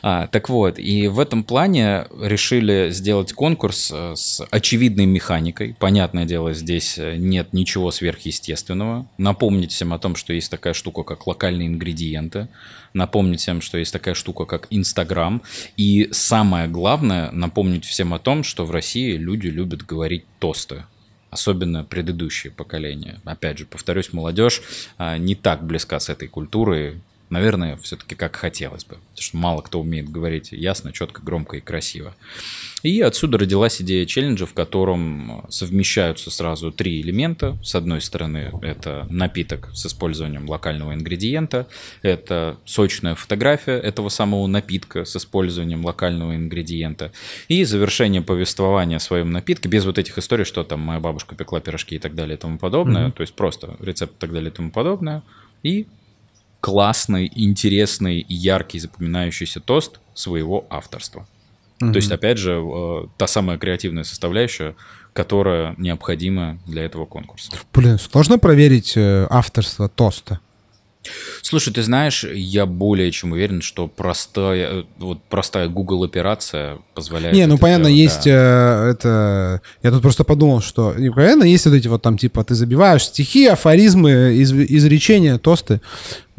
А, 0.04 0.26
так 0.26 0.48
вот, 0.48 0.80
и 0.80 1.06
в 1.06 1.20
этом 1.20 1.44
плане 1.44 2.06
решили 2.20 2.90
сделать 2.90 3.32
конкурс 3.32 3.92
э, 3.94 4.14
с 4.16 4.44
очевидной 4.50 5.06
механикой. 5.06 5.76
Понятное 5.78 6.24
дело, 6.24 6.54
здесь 6.54 6.98
э, 6.98 7.14
нет 7.14 7.52
ничего 7.52 7.92
сверхъестественного. 7.92 9.06
Напомнить 9.16 9.70
всем 9.70 9.92
о 9.92 10.00
том, 10.00 10.16
что 10.16 10.32
есть 10.32 10.50
такая 10.50 10.74
штука, 10.74 11.04
как 11.04 11.28
локальные 11.28 11.68
ингредиенты. 11.68 12.48
Напомнить 12.94 13.40
всем, 13.40 13.60
что 13.60 13.78
есть 13.78 13.92
такая 13.92 14.14
штука, 14.14 14.44
как 14.44 14.66
Инстаграм. 14.70 15.42
И 15.76 16.08
самое 16.12 16.68
главное, 16.68 17.30
напомнить 17.30 17.84
всем 17.84 18.12
о 18.14 18.18
том, 18.18 18.44
что 18.44 18.64
в 18.64 18.70
России 18.70 19.16
люди 19.16 19.48
любят 19.48 19.84
говорить 19.84 20.24
тосты 20.38 20.84
особенно 21.30 21.82
предыдущее 21.82 22.52
поколение. 22.52 23.18
Опять 23.24 23.56
же, 23.56 23.64
повторюсь, 23.64 24.12
молодежь 24.12 24.60
а, 24.98 25.16
не 25.16 25.34
так 25.34 25.64
близка 25.64 25.98
с 25.98 26.10
этой 26.10 26.28
культурой, 26.28 27.00
наверное, 27.30 27.78
все-таки 27.78 28.14
как 28.14 28.36
хотелось 28.36 28.84
бы. 28.84 28.96
Потому 28.96 29.22
что 29.22 29.36
мало 29.38 29.62
кто 29.62 29.80
умеет 29.80 30.10
говорить 30.10 30.52
ясно, 30.52 30.92
четко, 30.92 31.22
громко 31.22 31.56
и 31.56 31.60
красиво. 31.60 32.14
И 32.82 33.00
отсюда 33.00 33.38
родилась 33.38 33.80
идея 33.80 34.06
челленджа, 34.06 34.46
в 34.46 34.54
котором 34.54 35.44
совмещаются 35.48 36.30
сразу 36.30 36.72
три 36.72 37.00
элемента. 37.00 37.56
С 37.62 37.74
одной 37.74 38.00
стороны, 38.00 38.52
это 38.62 39.06
напиток 39.08 39.70
с 39.72 39.86
использованием 39.86 40.48
локального 40.48 40.92
ингредиента, 40.92 41.68
это 42.02 42.58
сочная 42.64 43.14
фотография 43.14 43.78
этого 43.78 44.08
самого 44.08 44.46
напитка 44.46 45.04
с 45.04 45.16
использованием 45.16 45.84
локального 45.84 46.34
ингредиента, 46.34 47.12
и 47.48 47.64
завершение 47.64 48.22
повествования 48.22 48.96
о 48.96 49.00
своем 49.00 49.30
напитке, 49.30 49.68
без 49.68 49.84
вот 49.84 49.98
этих 49.98 50.18
историй, 50.18 50.44
что 50.44 50.64
там 50.64 50.80
моя 50.80 51.00
бабушка 51.00 51.34
пекла 51.34 51.60
пирожки 51.60 51.96
и 51.96 51.98
так 51.98 52.14
далее 52.14 52.36
и 52.36 52.40
тому 52.40 52.58
подобное, 52.58 53.08
mm-hmm. 53.08 53.12
то 53.12 53.20
есть 53.20 53.34
просто 53.34 53.76
рецепт 53.80 54.14
и 54.14 54.18
так 54.18 54.32
далее 54.32 54.50
и 54.50 54.54
тому 54.54 54.70
подобное, 54.70 55.22
и 55.62 55.86
классный, 56.60 57.30
интересный 57.34 58.24
яркий 58.28 58.78
запоминающийся 58.78 59.60
тост 59.60 60.00
своего 60.14 60.66
авторства. 60.70 61.26
Mm-hmm. 61.82 61.92
То 61.92 61.96
есть, 61.96 62.12
опять 62.12 62.38
же, 62.38 62.62
э, 62.62 63.06
та 63.16 63.26
самая 63.26 63.58
креативная 63.58 64.04
составляющая, 64.04 64.74
которая 65.12 65.74
необходима 65.78 66.58
для 66.66 66.84
этого 66.84 67.06
конкурса. 67.06 67.52
Блин, 67.74 67.98
сложно 67.98 68.38
проверить 68.38 68.92
э, 68.96 69.26
авторство 69.30 69.88
тоста? 69.88 70.40
Слушай, 71.42 71.72
ты 71.72 71.82
знаешь, 71.82 72.24
я 72.24 72.64
более 72.64 73.10
чем 73.10 73.32
уверен, 73.32 73.60
что 73.60 73.88
простая, 73.88 74.84
вот 74.98 75.20
простая 75.24 75.68
Google 75.68 76.04
операция 76.04 76.78
позволяет. 76.94 77.34
Не, 77.34 77.46
ну 77.46 77.58
понятно, 77.58 77.86
делать, 77.86 77.98
есть 77.98 78.24
да. 78.24 78.86
э, 78.86 78.90
это. 78.92 79.62
Я 79.82 79.90
тут 79.90 80.02
просто 80.02 80.22
подумал, 80.22 80.60
что 80.60 80.94
понятно, 81.14 81.42
есть 81.42 81.66
вот 81.66 81.74
эти 81.74 81.88
вот 81.88 82.02
там 82.02 82.16
типа 82.16 82.44
ты 82.44 82.54
забиваешь 82.54 83.06
стихи, 83.06 83.46
афоризмы, 83.46 84.34
из, 84.36 84.52
изречения, 84.52 85.38
тосты. 85.38 85.80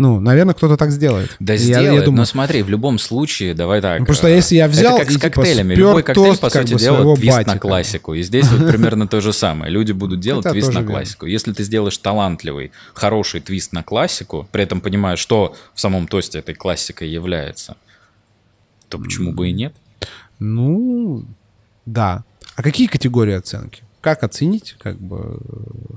Ну, 0.03 0.19
наверное, 0.19 0.53
кто-то 0.53 0.75
так 0.75 0.91
сделает. 0.91 1.33
Да, 1.39 1.55
сделает, 1.55 1.87
я, 1.87 1.93
я 1.93 2.01
думаю... 2.01 2.17
но 2.17 2.25
смотри, 2.25 2.61
в 2.61 2.67
любом 2.67 2.99
случае, 2.99 3.53
давай 3.53 3.79
так. 3.79 4.01
Ну, 4.01 4.05
просто 4.05 4.27
если 4.27 4.57
я 4.57 4.67
взял 4.67 4.97
Это 4.97 5.05
как 5.05 5.11
и, 5.11 5.13
с 5.13 5.15
типа, 5.15 5.29
коктейлями. 5.29 5.75
Типа, 5.75 5.87
Любой 5.87 6.03
коктейль, 6.03 6.27
тост, 6.27 6.41
по 6.41 6.49
сути 6.49 6.77
дела, 6.77 7.15
твист 7.15 7.37
батика. 7.37 7.53
на 7.53 7.59
классику. 7.59 8.13
И 8.13 8.21
здесь 8.21 8.51
вот 8.51 8.67
примерно 8.71 9.07
то 9.07 9.21
же 9.21 9.31
самое. 9.31 9.71
Люди 9.71 9.93
будут 9.93 10.19
делать 10.19 10.45
твист 10.45 10.73
на 10.73 10.83
классику. 10.83 11.25
Если 11.25 11.53
ты 11.53 11.63
сделаешь 11.63 11.97
талантливый, 11.97 12.73
хороший 12.93 13.39
твист 13.39 13.71
на 13.71 13.81
классику, 13.81 14.45
при 14.51 14.63
этом 14.63 14.81
понимая, 14.81 15.15
что 15.15 15.55
в 15.73 15.79
самом 15.79 16.09
тосте 16.09 16.39
этой 16.39 16.53
классикой 16.53 17.07
является, 17.07 17.77
то 18.89 18.99
почему 18.99 19.31
бы 19.31 19.47
и 19.47 19.53
нет? 19.53 19.73
Ну, 20.37 21.23
да. 21.85 22.25
А 22.57 22.61
какие 22.61 22.87
категории 22.87 23.35
оценки? 23.35 23.83
Как 24.01 24.23
оценить, 24.23 24.75
как 24.83 24.97
бы, 24.97 25.39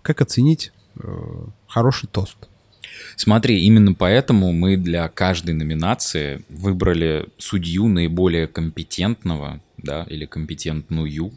как 0.02 0.20
оценить 0.20 0.70
э, 1.02 1.08
хороший 1.66 2.08
тост? 2.08 2.36
Смотри, 3.16 3.60
именно 3.64 3.94
поэтому 3.94 4.52
мы 4.52 4.76
для 4.76 5.08
каждой 5.08 5.54
номинации 5.54 6.42
выбрали 6.48 7.28
судью 7.38 7.88
наиболее 7.88 8.46
компетентного, 8.46 9.60
да, 9.78 10.04
или 10.08 10.26
компетентную, 10.26 11.32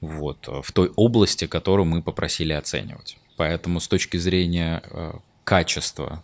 вот, 0.00 0.48
в 0.48 0.72
той 0.72 0.90
области, 0.96 1.46
которую 1.46 1.86
мы 1.86 2.02
попросили 2.02 2.52
оценивать. 2.52 3.16
Поэтому 3.36 3.80
с 3.80 3.88
точки 3.88 4.16
зрения 4.16 4.82
э, 4.90 5.12
качества 5.44 6.22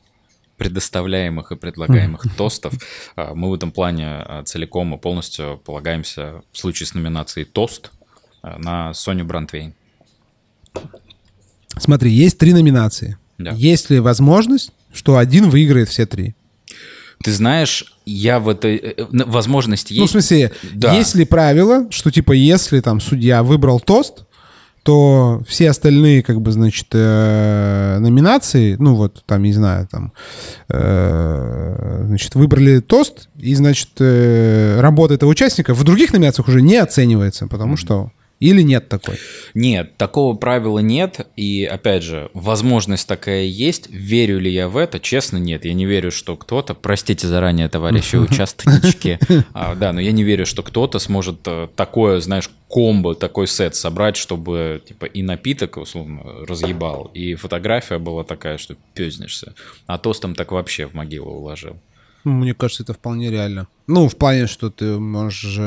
предоставляемых 0.57 1.53
и 1.53 1.57
предлагаемых 1.57 2.25
тостов. 2.37 2.75
Э, 3.17 3.33
мы 3.35 3.51
в 3.51 3.55
этом 3.55 3.71
плане 3.71 4.25
э, 4.27 4.43
целиком 4.45 4.95
и 4.95 4.99
полностью 4.99 5.61
полагаемся 5.65 6.43
в 6.53 6.59
случае 6.59 6.87
с 6.87 6.95
номинацией 6.95 7.45
«Тост» 7.47 7.93
на 8.43 8.95
Соню 8.95 9.25
Брантвейн. 9.25 9.75
Смотри, 11.77 12.11
есть 12.11 12.39
три 12.39 12.53
номинации. 12.53 13.17
Да. 13.39 13.53
Есть 13.53 13.91
ли 13.91 14.01
возможность, 14.01 14.73
что 14.93 15.17
один 15.17 15.49
выиграет 15.49 15.89
все 15.89 16.07
три? 16.07 16.35
Ты 17.23 17.33
знаешь, 17.33 17.93
я 18.05 18.39
в 18.39 18.49
этой... 18.49 18.77
Э, 18.77 19.07
возможности 19.11 19.93
есть. 19.93 20.01
Ну, 20.01 20.07
в 20.07 20.11
смысле, 20.11 20.53
да. 20.73 20.95
есть 20.95 21.15
ли 21.15 21.25
правило, 21.25 21.87
что, 21.91 22.11
типа, 22.11 22.33
если 22.33 22.81
там 22.81 23.01
судья 23.01 23.43
выбрал 23.43 23.81
тост, 23.81 24.25
то 24.85 25.43
все 25.47 25.71
остальные, 25.71 26.23
как 26.23 26.41
бы, 26.41 26.51
значит, 26.53 26.87
э, 26.93 27.99
номинации, 28.01 28.77
ну 28.79 28.95
вот, 28.95 29.23
там, 29.27 29.43
не 29.43 29.53
знаю, 29.53 29.87
там, 29.91 30.13
э, 30.69 32.05
значит, 32.07 32.35
выбрали 32.35 32.81
тост, 32.81 33.29
и, 33.37 33.55
значит, 33.55 33.91
э, 33.99 34.81
работа 34.81 35.15
этого 35.15 35.29
участника 35.29 35.75
в 35.75 35.85
других 35.85 36.13
номинациях 36.13 36.49
уже 36.49 36.63
не 36.63 36.77
оценивается, 36.77 37.49
потому 37.49 37.77
что 37.77 38.13
или 38.41 38.63
нет 38.63 38.89
такой? 38.89 39.19
Нет, 39.55 39.97
такого 39.97 40.37
правила 40.37 40.79
нет. 40.79 41.27
И 41.35 41.65
опять 41.65 42.05
же, 42.05 42.31
возможность 42.35 43.09
такая 43.09 43.45
есть. 43.45 43.91
Верю 43.91 44.39
ли 44.39 44.53
я 44.53 44.69
в 44.69 44.77
это? 44.77 45.01
Честно, 45.01 45.39
нет. 45.39 45.65
Я 45.65 45.75
не 45.75 45.87
верю, 45.87 46.13
что 46.13 46.37
кто-то, 46.37 46.75
простите 46.75 47.27
заранее, 47.27 47.69
товарищи 47.69 48.15
участнички, 48.17 49.19
а, 49.53 49.75
да, 49.75 49.93
но 49.93 50.01
я 50.01 50.13
не 50.13 50.23
верю, 50.23 50.47
что 50.47 50.63
кто-то 50.63 51.01
сможет 51.01 51.41
э, 51.47 51.69
такое, 51.75 52.21
знаешь, 52.21 52.49
комбо, 52.69 53.17
такой 53.17 53.49
сет 53.49 53.75
собрать, 53.75 54.17
чтобы 54.17 54.83
типа 54.87 55.07
и 55.07 55.23
напиток, 55.23 55.77
условно, 55.77 56.23
разъебал, 56.47 57.11
и 57.15 57.35
фотография 57.35 57.99
была 57.99 58.23
такая, 58.23 58.57
что 58.59 58.77
пезнешься. 58.95 59.55
А 59.87 59.99
тостом 59.99 60.37
так 60.37 60.53
вообще 60.53 60.87
в 60.87 60.95
могилу 60.95 61.33
уложил. 61.33 61.77
Мне 62.23 62.55
кажется, 62.55 62.85
это 62.85 62.93
вполне 62.95 63.31
реально. 63.31 63.67
Ну, 63.89 64.09
в 64.09 64.17
плане, 64.17 64.47
что 64.47 64.71
ты 64.71 64.99
можешь 64.99 65.59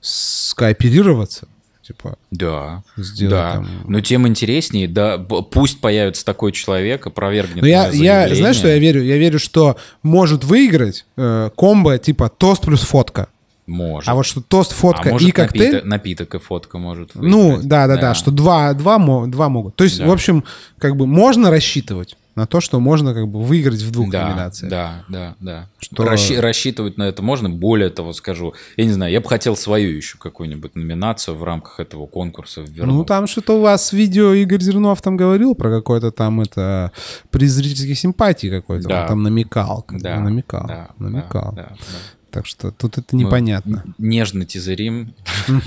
скооперироваться 0.00 1.46
типа. 1.88 2.16
Да, 2.30 2.82
да. 3.20 3.52
Там... 3.54 3.68
Но 3.88 4.00
тем 4.00 4.28
интереснее, 4.28 4.86
да, 4.86 5.18
пусть 5.18 5.80
появится 5.80 6.24
такой 6.24 6.52
человек, 6.52 7.06
опровергнет. 7.06 7.62
Но 7.62 7.66
я, 7.66 7.88
я, 7.88 8.34
знаешь, 8.34 8.56
что 8.56 8.68
я 8.68 8.78
верю? 8.78 9.02
Я 9.02 9.16
верю, 9.16 9.38
что 9.38 9.76
может 10.02 10.44
выиграть 10.44 11.06
э, 11.16 11.50
комбо 11.56 11.98
типа 11.98 12.28
тост 12.28 12.62
плюс 12.62 12.82
фотка. 12.82 13.28
Может. 13.66 14.08
А 14.08 14.14
вот 14.14 14.24
что 14.24 14.40
тост, 14.40 14.72
фотка 14.72 15.14
а 15.14 15.22
и 15.22 15.30
коктейль... 15.30 15.72
Напиток, 15.72 15.84
напиток 15.84 16.34
и 16.34 16.38
фотка 16.38 16.78
может 16.78 17.14
выиграть. 17.14 17.30
Ну, 17.30 17.58
да, 17.62 17.86
да, 17.86 17.96
да, 17.96 18.00
да, 18.00 18.14
что 18.14 18.30
два, 18.30 18.72
два, 18.72 18.98
два 19.26 19.48
могут. 19.50 19.76
То 19.76 19.84
есть, 19.84 19.98
да. 19.98 20.06
в 20.06 20.10
общем, 20.10 20.44
как 20.78 20.96
бы 20.96 21.06
можно 21.06 21.50
рассчитывать 21.50 22.16
на 22.38 22.46
то, 22.46 22.60
что 22.60 22.78
можно 22.78 23.14
как 23.14 23.26
бы 23.26 23.42
выиграть 23.42 23.82
в 23.82 23.90
двух 23.90 24.10
да, 24.10 24.28
номинациях. 24.28 24.70
Да, 24.70 25.04
да, 25.08 25.34
да. 25.40 25.68
Что... 25.80 26.04
Расщ... 26.04 26.30
Рассчитывать 26.38 26.96
на 26.96 27.02
это 27.02 27.20
можно. 27.20 27.50
Более 27.50 27.90
того, 27.90 28.12
скажу, 28.12 28.54
я 28.76 28.84
не 28.84 28.92
знаю, 28.92 29.12
я 29.12 29.20
бы 29.20 29.28
хотел 29.28 29.56
свою 29.56 29.90
еще 29.90 30.18
какую-нибудь 30.18 30.76
номинацию 30.76 31.36
в 31.36 31.42
рамках 31.42 31.80
этого 31.80 32.06
конкурса 32.06 32.60
вернуть. 32.60 32.94
Ну, 32.94 33.04
там 33.04 33.26
что-то 33.26 33.58
у 33.58 33.60
вас 33.60 33.92
видео 33.92 34.32
Игорь 34.34 34.62
Зернов 34.62 35.02
там 35.02 35.16
говорил 35.16 35.56
про 35.56 35.68
какой-то 35.68 36.12
там 36.12 36.40
это 36.40 36.92
приз 37.30 37.50
зрительских 37.50 37.98
симпатий 37.98 38.50
какой-то. 38.50 38.88
Да. 38.88 39.02
Он 39.02 39.08
там 39.08 39.22
намекал. 39.24 39.84
Да, 39.90 40.20
намекал. 40.20 40.66
Да, 40.68 40.90
намекал. 40.98 41.52
Да, 41.56 41.62
да, 41.62 41.76
да. 41.76 41.98
Так 42.30 42.46
что 42.46 42.70
тут 42.70 42.98
это 42.98 43.16
непонятно. 43.16 43.82
Мы 43.98 44.06
нежно 44.06 44.44
тизерим. 44.44 45.12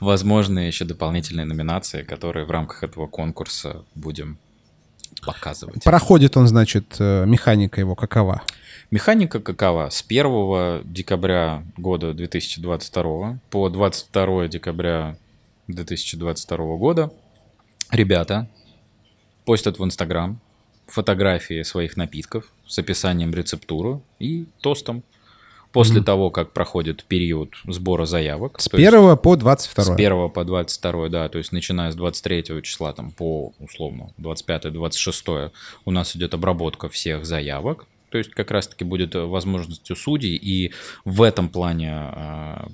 Возможно, 0.00 0.60
еще 0.60 0.84
дополнительные 0.84 1.46
номинации, 1.46 2.02
которые 2.02 2.46
в 2.46 2.50
рамках 2.50 2.84
этого 2.84 3.08
конкурса 3.08 3.84
будем 3.96 4.38
показывать. 5.20 5.84
Проходит 5.84 6.36
он, 6.36 6.46
значит, 6.46 6.96
э, 6.98 7.24
механика 7.26 7.80
его 7.80 7.94
какова? 7.94 8.42
Механика 8.90 9.40
какова? 9.40 9.88
С 9.90 10.02
1 10.06 10.82
декабря 10.84 11.64
года 11.76 12.12
2022 12.12 13.38
по 13.50 13.68
22 13.68 14.48
декабря 14.48 15.16
2022 15.68 16.76
года 16.76 17.12
ребята 17.90 18.48
постят 19.44 19.78
в 19.78 19.84
Инстаграм 19.84 20.40
фотографии 20.86 21.62
своих 21.62 21.96
напитков 21.96 22.52
с 22.66 22.78
описанием 22.78 23.32
рецептуры 23.32 24.00
и 24.18 24.46
тостом 24.60 25.02
после 25.72 26.00
mm-hmm. 26.00 26.04
того, 26.04 26.30
как 26.30 26.52
проходит 26.52 27.04
период 27.04 27.54
сбора 27.66 28.04
заявок. 28.04 28.60
С 28.60 28.68
1 28.72 29.16
по 29.18 29.36
22. 29.36 29.84
С 29.84 29.90
1 29.90 30.30
по 30.30 30.44
22, 30.44 31.08
да, 31.08 31.28
то 31.28 31.38
есть 31.38 31.52
начиная 31.52 31.90
с 31.90 31.94
23 31.94 32.62
числа 32.62 32.92
там 32.92 33.10
по, 33.10 33.52
условно, 33.58 34.10
25-26 34.18 35.52
у 35.84 35.90
нас 35.90 36.16
идет 36.16 36.34
обработка 36.34 36.88
всех 36.88 37.24
заявок, 37.24 37.86
то 38.10 38.18
есть 38.18 38.30
как 38.30 38.50
раз-таки 38.50 38.84
будет 38.84 39.14
возможность 39.14 39.90
у 39.90 39.94
судей, 39.94 40.36
и 40.36 40.72
в 41.04 41.22
этом 41.22 41.48
плане 41.48 41.90
а, 41.92 42.68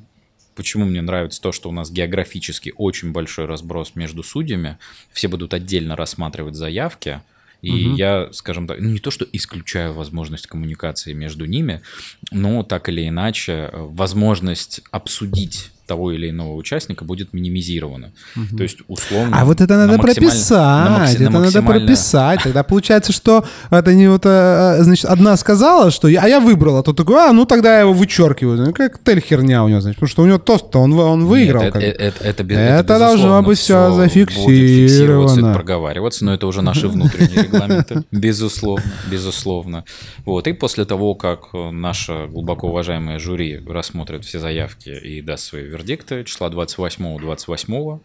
Почему 0.57 0.87
мне 0.87 1.03
нравится 1.03 1.41
то, 1.41 1.53
что 1.53 1.69
у 1.69 1.73
нас 1.73 1.91
географически 1.91 2.73
очень 2.79 3.13
большой 3.13 3.45
разброс 3.45 3.95
между 3.95 4.23
судьями, 4.23 4.79
все 5.13 5.29
будут 5.29 5.53
отдельно 5.53 5.97
рассматривать 5.97 6.55
заявки, 6.55 7.21
и 7.63 7.87
угу. 7.89 7.97
я, 7.97 8.29
скажем 8.33 8.67
так, 8.67 8.81
ну, 8.81 8.91
не 8.91 8.99
то, 8.99 9.11
что 9.11 9.27
исключаю 9.33 9.93
возможность 9.93 10.47
коммуникации 10.47 11.13
между 11.13 11.47
ними, 11.47 11.83
но 12.31 12.63
так 12.63 12.89
или 12.89 13.09
иначе 13.09 13.53
э, 13.53 13.71
возможность 13.73 14.83
обсудить 14.91 15.71
того 15.87 16.13
или 16.13 16.31
иного 16.31 16.55
участника 16.55 17.05
будет 17.05 17.33
минимизировано. 17.33 18.13
Угу. 18.37 18.57
То 18.57 18.63
есть 18.63 18.79
условно. 18.89 19.37
А 19.39 19.45
вот 19.45 19.61
это 19.61 19.77
надо 19.77 19.99
прописать. 19.99 20.91
Макси... 20.91 21.23
Это 21.23 21.31
надо 21.31 21.63
прописать. 21.63 22.43
Тогда 22.43 22.63
получается, 22.63 23.13
что 23.13 23.45
это 23.71 23.95
не 23.95 24.09
вот, 24.09 24.23
а, 24.25 24.79
значит, 24.81 25.05
одна 25.07 25.37
сказала, 25.37 25.91
что 25.91 26.09
я, 26.09 26.23
а 26.23 26.29
я 26.29 26.41
выбрала, 26.41 26.83
то 26.83 26.93
такой, 26.93 27.17
а, 27.17 27.33
ну 27.33 27.47
тогда 27.47 27.75
я 27.75 27.81
его 27.81 27.93
вычеркиваю. 27.93 28.67
Ну, 28.67 28.73
как 28.73 28.99
тель 29.03 29.21
херня 29.21 29.65
у 29.65 29.69
него, 29.69 29.81
значит, 29.81 29.97
потому 29.97 30.09
что 30.09 30.23
у 30.23 30.27
него 30.27 30.39
тост-то 30.39 30.81
он, 30.81 30.93
он 30.93 31.27
выиграл. 31.27 31.63
Нет, 31.63 31.77
это, 31.77 31.85
это, 31.85 32.25
это, 32.25 32.43
это, 32.43 32.55
это 32.55 32.99
должно 32.99 33.43
быть 33.43 33.59
все 33.59 33.93
зафиксировано. 33.93 35.55
Проговариваться, 35.55 36.25
но 36.25 36.35
это 36.35 36.47
уже 36.47 36.63
наши 36.63 36.89
внутренние 36.89 37.45
регламенты. 37.45 38.05
Безусловно, 38.11 38.85
безусловно. 39.11 39.85
Вот, 40.25 40.47
и 40.47 40.53
после 40.53 40.85
того, 40.85 41.15
как 41.15 41.49
наша 41.53 42.27
глубоко 42.27 42.69
уважаемая 42.69 43.19
жюри 43.19 43.63
рассмотрит 43.67 44.25
все 44.25 44.39
заявки 44.39 44.89
и 44.89 45.23
даст 45.23 45.45
свои 45.45 45.69
вердикта 45.77 46.25
числа 46.25 46.49
28 46.49 47.19
28 47.19 47.99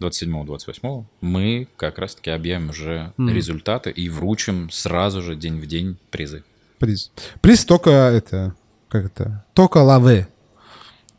27-28 0.00 1.04
мы 1.20 1.68
как 1.76 1.98
раз-таки 1.98 2.30
объявим 2.30 2.70
уже 2.70 3.12
mm. 3.18 3.32
результаты 3.32 3.90
и 3.90 4.08
вручим 4.08 4.70
сразу 4.70 5.22
же 5.22 5.36
день 5.36 5.60
в 5.60 5.66
день 5.66 5.98
призы. 6.10 6.42
Приз. 6.78 7.12
Приз 7.42 7.66
только 7.66 7.90
это, 7.90 8.54
как 8.88 9.04
это, 9.04 9.44
только 9.52 9.78
лаве. 9.78 10.26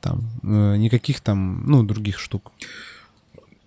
Там, 0.02 0.24
э, 0.42 0.78
никаких 0.78 1.20
там, 1.20 1.64
ну, 1.68 1.84
других 1.84 2.18
штук 2.18 2.52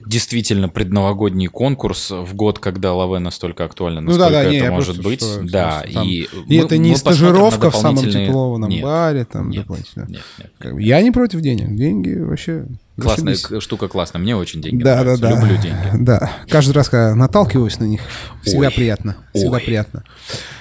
действительно 0.06 0.68
предновогодний 0.68 1.46
конкурс 1.46 2.10
в 2.10 2.34
год, 2.34 2.58
когда 2.58 2.94
лаве 2.94 3.18
настолько 3.18 3.64
актуально, 3.64 4.00
насколько 4.00 4.24
ну, 4.26 4.30
да, 4.30 4.42
да, 4.42 4.48
это 4.48 4.64
не, 4.64 4.70
может 4.70 5.02
быть. 5.02 5.22
Что, 5.22 5.42
да, 5.42 5.84
что, 5.88 6.02
и, 6.02 6.22
и 6.22 6.28
мы, 6.58 6.64
это 6.64 6.78
не 6.78 6.94
стажировка 6.96 7.70
в 7.70 7.76
самом 7.76 8.08
тепловом 8.10 8.68
нет, 8.68 8.82
баре, 8.82 9.24
там, 9.24 9.50
нет, 9.50 9.62
дополнительно. 9.62 10.06
Нет, 10.08 10.22
нет, 10.38 10.50
нет. 10.62 10.80
Я 10.80 11.02
не 11.02 11.10
против 11.10 11.40
денег. 11.40 11.74
Деньги 11.76 12.14
вообще... 12.18 12.66
Классная 13.00 13.34
зашибись. 13.34 13.62
штука, 13.62 13.88
классная. 13.88 14.20
Мне 14.20 14.36
очень 14.36 14.62
деньги 14.62 14.82
да, 14.82 14.96
нравятся. 14.96 15.22
Да, 15.22 15.30
да. 15.30 15.40
Люблю 15.40 15.56
деньги. 15.56 15.90
Да. 16.04 16.30
Каждый 16.48 16.72
раз, 16.72 16.88
когда 16.88 17.14
наталкиваюсь 17.16 17.80
на 17.80 17.84
них, 17.84 18.00
всегда 18.42 18.68
Ой. 18.68 18.72
приятно. 18.72 19.16
Всегда 19.34 19.56
Ой. 19.56 19.62
приятно. 19.62 20.04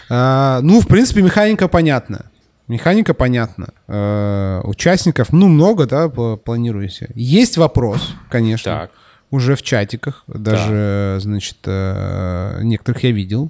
А, 0.09 0.59
ну, 0.61 0.81
в 0.81 0.87
принципе, 0.87 1.21
механика 1.21 1.67
понятна. 1.67 2.25
Механика 2.67 3.13
понятна. 3.13 3.67
Э, 3.87 4.61
участников, 4.63 5.31
ну, 5.31 5.47
много, 5.47 5.85
да, 5.85 6.09
планируете. 6.09 7.11
Есть 7.13 7.57
вопрос, 7.57 8.15
конечно. 8.29 8.71
Так 8.71 8.91
уже 9.33 9.55
в 9.55 9.63
чатиках, 9.63 10.23
даже, 10.27 11.15
да. 11.15 11.19
значит, 11.19 11.57
э, 11.65 12.59
некоторых 12.61 13.03
я 13.03 13.11
видел, 13.11 13.49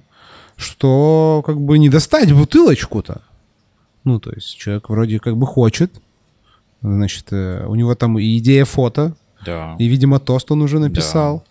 что 0.55 1.43
как 1.45 1.59
бы 1.59 1.77
не 1.77 1.89
достать 1.89 2.31
бутылочку-то. 2.31 3.21
Ну, 4.05 4.17
то 4.21 4.31
есть 4.31 4.57
человек 4.57 4.89
вроде 4.89 5.19
как 5.19 5.35
бы 5.35 5.45
хочет, 5.45 5.91
значит, 6.81 7.27
э, 7.31 7.65
у 7.67 7.75
него 7.75 7.95
там 7.95 8.17
и 8.17 8.37
идея 8.37 8.63
фото, 8.63 9.13
да. 9.45 9.75
и, 9.77 9.87
видимо, 9.87 10.21
тост 10.21 10.49
он 10.51 10.61
уже 10.61 10.79
написал, 10.79 11.43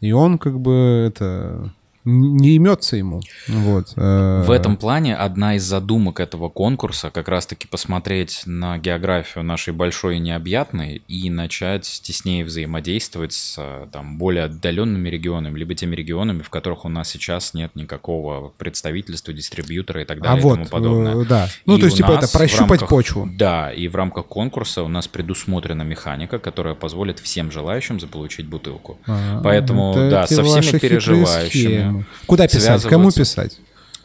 да. 0.00 0.08
и 0.08 0.12
он 0.12 0.38
как 0.38 0.58
бы 0.58 1.04
это 1.06 1.70
не 2.04 2.50
имется 2.56 2.96
ему. 2.96 3.22
Вот. 3.48 3.92
Э. 3.96 4.42
В 4.44 4.50
этом 4.50 4.76
плане 4.76 5.16
одна 5.16 5.56
из 5.56 5.62
задумок 5.62 6.20
этого 6.20 6.50
конкурса 6.50 7.10
как 7.10 7.28
раз-таки 7.28 7.66
посмотреть 7.66 8.42
на 8.44 8.78
географию 8.78 9.42
нашей 9.42 9.72
большой 9.72 10.16
и 10.16 10.18
необъятной 10.20 11.02
и 11.08 11.30
начать 11.30 11.84
теснее 12.02 12.44
взаимодействовать 12.44 13.32
с 13.32 13.88
там, 13.90 14.18
более 14.18 14.44
отдаленными 14.44 15.08
регионами, 15.08 15.58
либо 15.58 15.74
теми 15.74 15.96
регионами, 15.96 16.42
в 16.42 16.50
которых 16.50 16.84
у 16.84 16.88
нас 16.88 17.08
сейчас 17.08 17.54
нет 17.54 17.74
никакого 17.74 18.52
представительства, 18.58 19.32
дистрибьютора 19.32 20.02
и 20.02 20.04
так 20.04 20.20
далее 20.20 20.36
а 20.36 20.40
и 20.40 20.42
вот, 20.42 20.54
тому 20.54 20.66
подобное. 20.66 21.22
Э, 21.22 21.24
да. 21.24 21.48
Ну, 21.64 21.76
и 21.76 21.80
то 21.80 21.86
есть, 21.86 21.96
типа, 21.96 22.12
это 22.12 22.28
прощупать 22.28 22.80
рамках, 22.80 22.88
почву. 22.88 23.28
Да, 23.32 23.72
и 23.72 23.88
в 23.88 23.96
рамках 23.96 24.26
конкурса 24.26 24.82
у 24.82 24.88
нас 24.88 25.08
предусмотрена 25.08 25.82
механика, 25.82 26.38
которая 26.38 26.74
позволит 26.74 27.18
всем 27.18 27.50
желающим 27.50 27.98
заполучить 27.98 28.46
бутылку. 28.46 28.98
А, 29.06 29.40
Поэтому, 29.42 29.94
да, 29.94 30.26
со 30.26 30.44
всеми 30.44 30.78
переживающими 30.78 31.93
Куда 32.26 32.48
писать? 32.48 32.82
Кому 32.82 33.10
писать? 33.10 33.58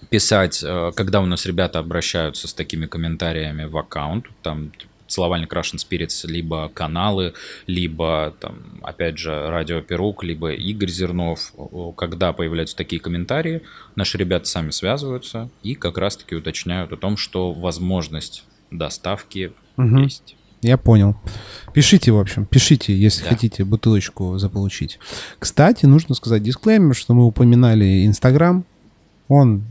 Писать, 0.09 0.63
э, 0.63 0.91
когда 0.95 1.21
у 1.21 1.25
нас 1.25 1.45
ребята 1.45 1.79
обращаются 1.79 2.47
с 2.47 2.53
такими 2.53 2.87
комментариями 2.87 3.65
в 3.65 3.77
аккаунт, 3.77 4.25
там 4.41 4.71
целовальник 5.09 5.53
Russian 5.53 5.77
Spirits, 5.77 6.25
либо 6.25 6.69
каналы, 6.69 7.33
либо, 7.67 8.33
там, 8.39 8.79
опять 8.81 9.17
же, 9.17 9.49
Радио 9.49 9.81
Перук, 9.81 10.23
либо 10.23 10.51
Игорь 10.51 10.89
Зернов. 10.89 11.53
Когда 11.97 12.31
появляются 12.31 12.75
такие 12.75 13.01
комментарии, 13.01 13.63
наши 13.95 14.17
ребята 14.17 14.45
сами 14.45 14.69
связываются 14.69 15.49
и 15.63 15.75
как 15.75 15.97
раз-таки 15.97 16.35
уточняют 16.35 16.93
о 16.93 16.97
том, 16.97 17.17
что 17.17 17.51
возможность 17.51 18.45
доставки 18.71 19.51
угу. 19.77 19.97
есть. 19.99 20.35
Я 20.61 20.77
понял. 20.77 21.15
Пишите, 21.73 22.11
в 22.11 22.19
общем, 22.19 22.45
пишите, 22.45 22.97
если 22.97 23.23
да. 23.23 23.29
хотите 23.29 23.63
бутылочку 23.63 24.37
заполучить. 24.37 24.99
Кстати, 25.37 25.85
нужно 25.85 26.15
сказать 26.15 26.43
дисклеймер, 26.43 26.95
что 26.95 27.13
мы 27.13 27.25
упоминали 27.25 28.05
Инстаграм. 28.05 28.65
Он 29.27 29.63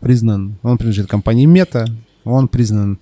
признан, 0.00 0.56
он 0.62 0.78
принадлежит 0.78 1.08
компании 1.08 1.46
Мета, 1.46 1.86
он 2.24 2.48
признан, 2.48 2.98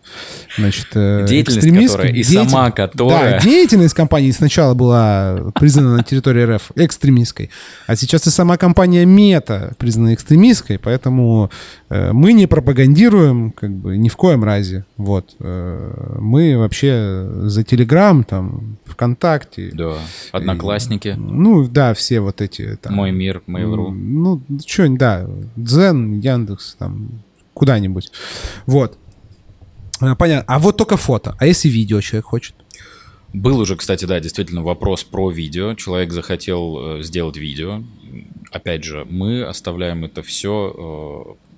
значит, 0.56 0.88
э, 0.94 1.26
деятельность 1.28 1.88
которая 1.88 2.08
и 2.10 2.22
деятель... 2.22 2.48
сама 2.50 2.70
которая... 2.70 3.38
Да, 3.38 3.40
деятельность 3.40 3.94
компании 3.94 4.30
сначала 4.30 4.74
была 4.74 5.52
признана 5.58 5.96
на 5.96 6.02
территории 6.02 6.56
РФ 6.56 6.72
экстремистской, 6.76 7.50
а 7.86 7.96
сейчас 7.96 8.26
и 8.26 8.30
сама 8.30 8.56
компания 8.56 9.04
Мета 9.04 9.74
признана 9.78 10.14
экстремистской, 10.14 10.78
поэтому 10.78 11.50
э, 11.88 12.12
мы 12.12 12.32
не 12.32 12.46
пропагандируем, 12.46 13.52
как 13.52 13.70
бы, 13.70 13.96
ни 13.96 14.08
в 14.08 14.16
коем 14.16 14.44
разе. 14.44 14.84
Вот. 14.96 15.36
Э, 15.40 16.16
мы 16.18 16.56
вообще 16.56 17.28
за 17.44 17.64
Телеграм, 17.64 18.24
там, 18.24 18.76
ВКонтакте. 18.84 19.70
Да, 19.72 19.94
Одноклассники. 20.32 21.08
И, 21.08 21.14
ну, 21.14 21.68
да, 21.68 21.94
все 21.94 22.20
вот 22.20 22.40
эти... 22.40 22.78
Там, 22.80 22.94
Мой 22.94 23.12
мир, 23.12 23.42
Mail.ru. 23.46 23.90
Ну, 23.90 24.42
что, 24.66 24.88
да, 24.88 25.26
Дзен, 25.56 26.20
Яндекс, 26.20 26.76
там, 26.78 27.22
куда-нибудь. 27.54 28.10
Вот. 28.66 28.96
Э, 30.00 30.14
понятно. 30.16 30.44
А 30.54 30.58
вот 30.58 30.76
только 30.76 30.96
фото. 30.96 31.36
А 31.38 31.46
если 31.46 31.68
видео 31.68 32.00
человек 32.00 32.26
хочет? 32.26 32.54
Был 33.32 33.58
уже, 33.60 33.76
кстати, 33.76 34.06
да, 34.06 34.18
действительно 34.18 34.62
вопрос 34.62 35.04
про 35.04 35.30
видео. 35.30 35.74
Человек 35.74 36.12
захотел 36.12 36.98
э, 36.98 37.02
сделать 37.02 37.36
видео. 37.36 37.84
Опять 38.50 38.84
же, 38.84 39.06
мы 39.08 39.44
оставляем 39.44 40.04
это 40.04 40.22
все 40.22 40.74
э, 40.76 41.50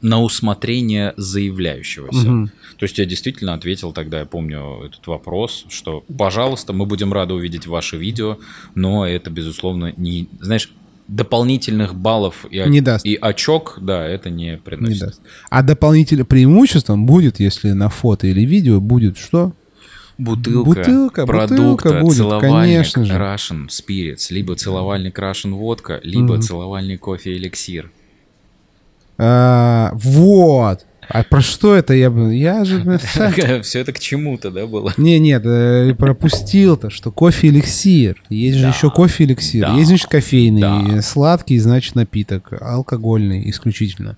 на 0.00 0.20
усмотрение 0.20 1.14
заявляющегося. 1.16 2.28
Угу. 2.28 2.50
То 2.76 2.84
есть 2.84 2.98
я 2.98 3.04
действительно 3.04 3.54
ответил 3.54 3.92
тогда, 3.92 4.18
я 4.20 4.26
помню 4.26 4.82
этот 4.84 5.06
вопрос, 5.06 5.64
что, 5.68 6.04
пожалуйста, 6.18 6.72
мы 6.72 6.86
будем 6.86 7.12
рады 7.12 7.34
увидеть 7.34 7.68
ваше 7.68 7.96
видео, 7.96 8.38
но 8.74 9.06
это, 9.06 9.30
безусловно, 9.30 9.94
не... 9.96 10.28
Знаешь, 10.40 10.72
дополнительных 11.14 11.94
баллов 11.94 12.46
и, 12.50 12.62
не 12.66 12.80
даст. 12.80 13.04
и 13.04 13.16
очок, 13.20 13.78
да, 13.80 14.06
это 14.06 14.30
не 14.30 14.56
приносит. 14.56 14.94
Не 14.94 15.06
даст. 15.06 15.20
А 15.50 15.62
дополнительным 15.62 16.26
преимуществом 16.26 17.06
будет, 17.06 17.40
если 17.40 17.72
на 17.72 17.88
фото 17.88 18.26
или 18.26 18.42
видео 18.42 18.80
будет 18.80 19.18
что? 19.18 19.52
Бутылка, 20.18 20.64
бутылка 20.64 21.26
продукта, 21.26 21.54
бутылка 21.54 22.00
будет, 22.00 22.16
целовальник 22.16 22.50
конечно 22.50 23.04
же. 23.04 23.12
Russian 23.14 23.68
Spirits, 23.68 24.26
либо 24.30 24.54
целовальник 24.54 25.18
Russian 25.18 25.52
водка, 25.52 26.00
либо 26.02 26.36
mm 26.36 26.42
целовальник 26.42 27.00
кофе 27.00 27.36
эликсир. 27.36 27.90
А, 29.18 29.90
вот. 29.94 30.86
А 31.08 31.24
про 31.24 31.40
что 31.40 31.74
это 31.74 31.94
я 31.94 32.10
бы... 32.10 32.34
Я 32.34 32.64
же... 32.64 32.98
Все 33.62 33.80
это 33.80 33.92
к 33.92 33.98
чему-то, 33.98 34.50
да, 34.50 34.66
было? 34.66 34.94
Не, 34.96 35.18
нет, 35.18 35.44
э, 35.44 35.94
пропустил-то, 35.94 36.90
что 36.90 37.10
кофе 37.10 37.48
эликсир. 37.48 38.22
Есть 38.28 38.58
же 38.58 38.68
еще 38.68 38.90
кофе 38.90 39.24
эликсир. 39.24 39.70
Есть, 39.72 39.88
значит, 39.88 40.08
кофейный, 40.08 41.02
сладкий, 41.02 41.58
значит, 41.58 41.96
напиток. 41.96 42.52
Алкогольный 42.60 43.48
исключительно. 43.50 44.16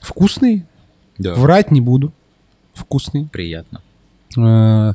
Вкусный? 0.00 0.64
Да. 1.18 1.34
Врать 1.34 1.70
не 1.70 1.80
буду. 1.80 2.12
Вкусный. 2.74 3.28
Приятно. 3.32 3.80
Э, 4.36 4.92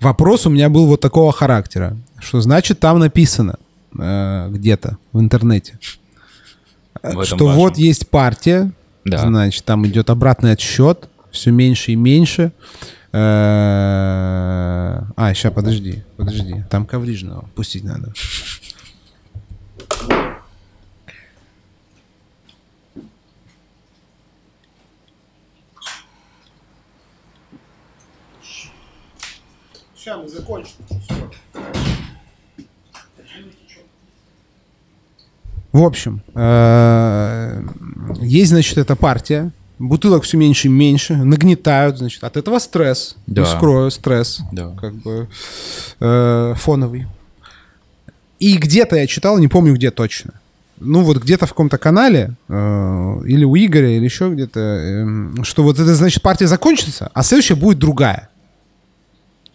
вопрос 0.00 0.46
у 0.46 0.50
меня 0.50 0.68
был 0.68 0.86
вот 0.86 1.00
такого 1.00 1.32
характера. 1.32 1.96
Что 2.18 2.40
значит 2.40 2.80
там 2.80 2.98
написано 2.98 3.56
э, 3.98 4.48
где-то 4.50 4.98
в 5.12 5.20
интернете? 5.20 5.78
Что 7.22 7.48
вот 7.48 7.76
есть 7.76 8.08
партия, 8.08 8.72
да. 9.04 9.18
Значит, 9.18 9.64
там 9.64 9.86
идет 9.86 10.10
обратный 10.10 10.52
отсчет, 10.52 11.08
все 11.30 11.50
меньше 11.50 11.92
и 11.92 11.96
меньше. 11.96 12.52
Э, 13.12 15.02
а, 15.16 15.34
сейчас, 15.34 15.52
подожди, 15.52 16.02
подожди. 16.16 16.64
Там 16.70 16.86
коврижного 16.86 17.48
пустить 17.54 17.84
надо. 17.84 18.12
Сейчас 29.94 30.18
мы 30.18 30.28
закончим. 30.28 30.74
В 35.74 35.82
общем, 35.82 36.22
э, 36.36 37.62
есть, 38.20 38.50
значит, 38.50 38.78
эта 38.78 38.94
партия, 38.94 39.50
бутылок 39.80 40.22
все 40.22 40.36
меньше 40.36 40.68
и 40.68 40.70
меньше, 40.70 41.16
нагнетают, 41.16 41.98
значит, 41.98 42.22
от 42.22 42.36
этого 42.36 42.60
стресс, 42.60 43.16
да. 43.26 43.42
не 43.42 43.48
скрою, 43.48 43.90
стресс, 43.90 44.38
да. 44.52 44.72
как 44.80 44.94
бы 44.94 45.28
э, 45.98 46.54
фоновый. 46.56 47.08
И 48.38 48.56
где-то 48.56 48.94
я 48.94 49.08
читал, 49.08 49.36
не 49.38 49.48
помню 49.48 49.74
где 49.74 49.90
точно, 49.90 50.34
ну 50.78 51.02
вот 51.02 51.16
где-то 51.16 51.46
в 51.46 51.48
каком-то 51.48 51.76
канале, 51.76 52.36
э, 52.48 53.20
или 53.26 53.42
у 53.42 53.56
Игоря, 53.56 53.96
или 53.96 54.04
еще 54.04 54.30
где-то, 54.30 54.60
э, 54.60 55.42
что 55.42 55.64
вот 55.64 55.80
это, 55.80 55.92
значит, 55.96 56.22
партия 56.22 56.46
закончится, 56.46 57.10
а 57.12 57.24
следующая 57.24 57.56
будет 57.56 57.80
другая. 57.80 58.28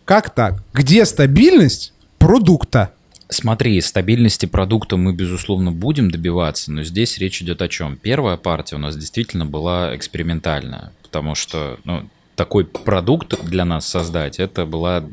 Как 0.03 0.31
так? 0.31 0.61
Где 0.73 1.05
стабильность 1.05 1.93
продукта? 2.17 2.91
Смотри, 3.31 3.79
стабильности 3.81 4.47
продукта 4.47 4.97
мы, 4.97 5.13
безусловно, 5.13 5.71
будем 5.71 6.09
добиваться, 6.09 6.71
но 6.71 6.83
здесь 6.83 7.19
речь 7.19 7.41
идет 7.43 7.61
о 7.61 7.67
чем? 7.67 7.95
Первая 7.95 8.37
партия 8.37 8.75
у 8.75 8.79
нас 8.79 8.97
действительно 8.97 9.45
была 9.45 9.95
экспериментальная, 9.95 10.91
потому 11.03 11.35
что 11.35 11.79
ну, 11.83 12.09
такой 12.35 12.65
продукт 12.65 13.39
для 13.45 13.65
нас 13.65 13.87
создать, 13.87 14.39
это 14.39 14.65
была 14.65 15.03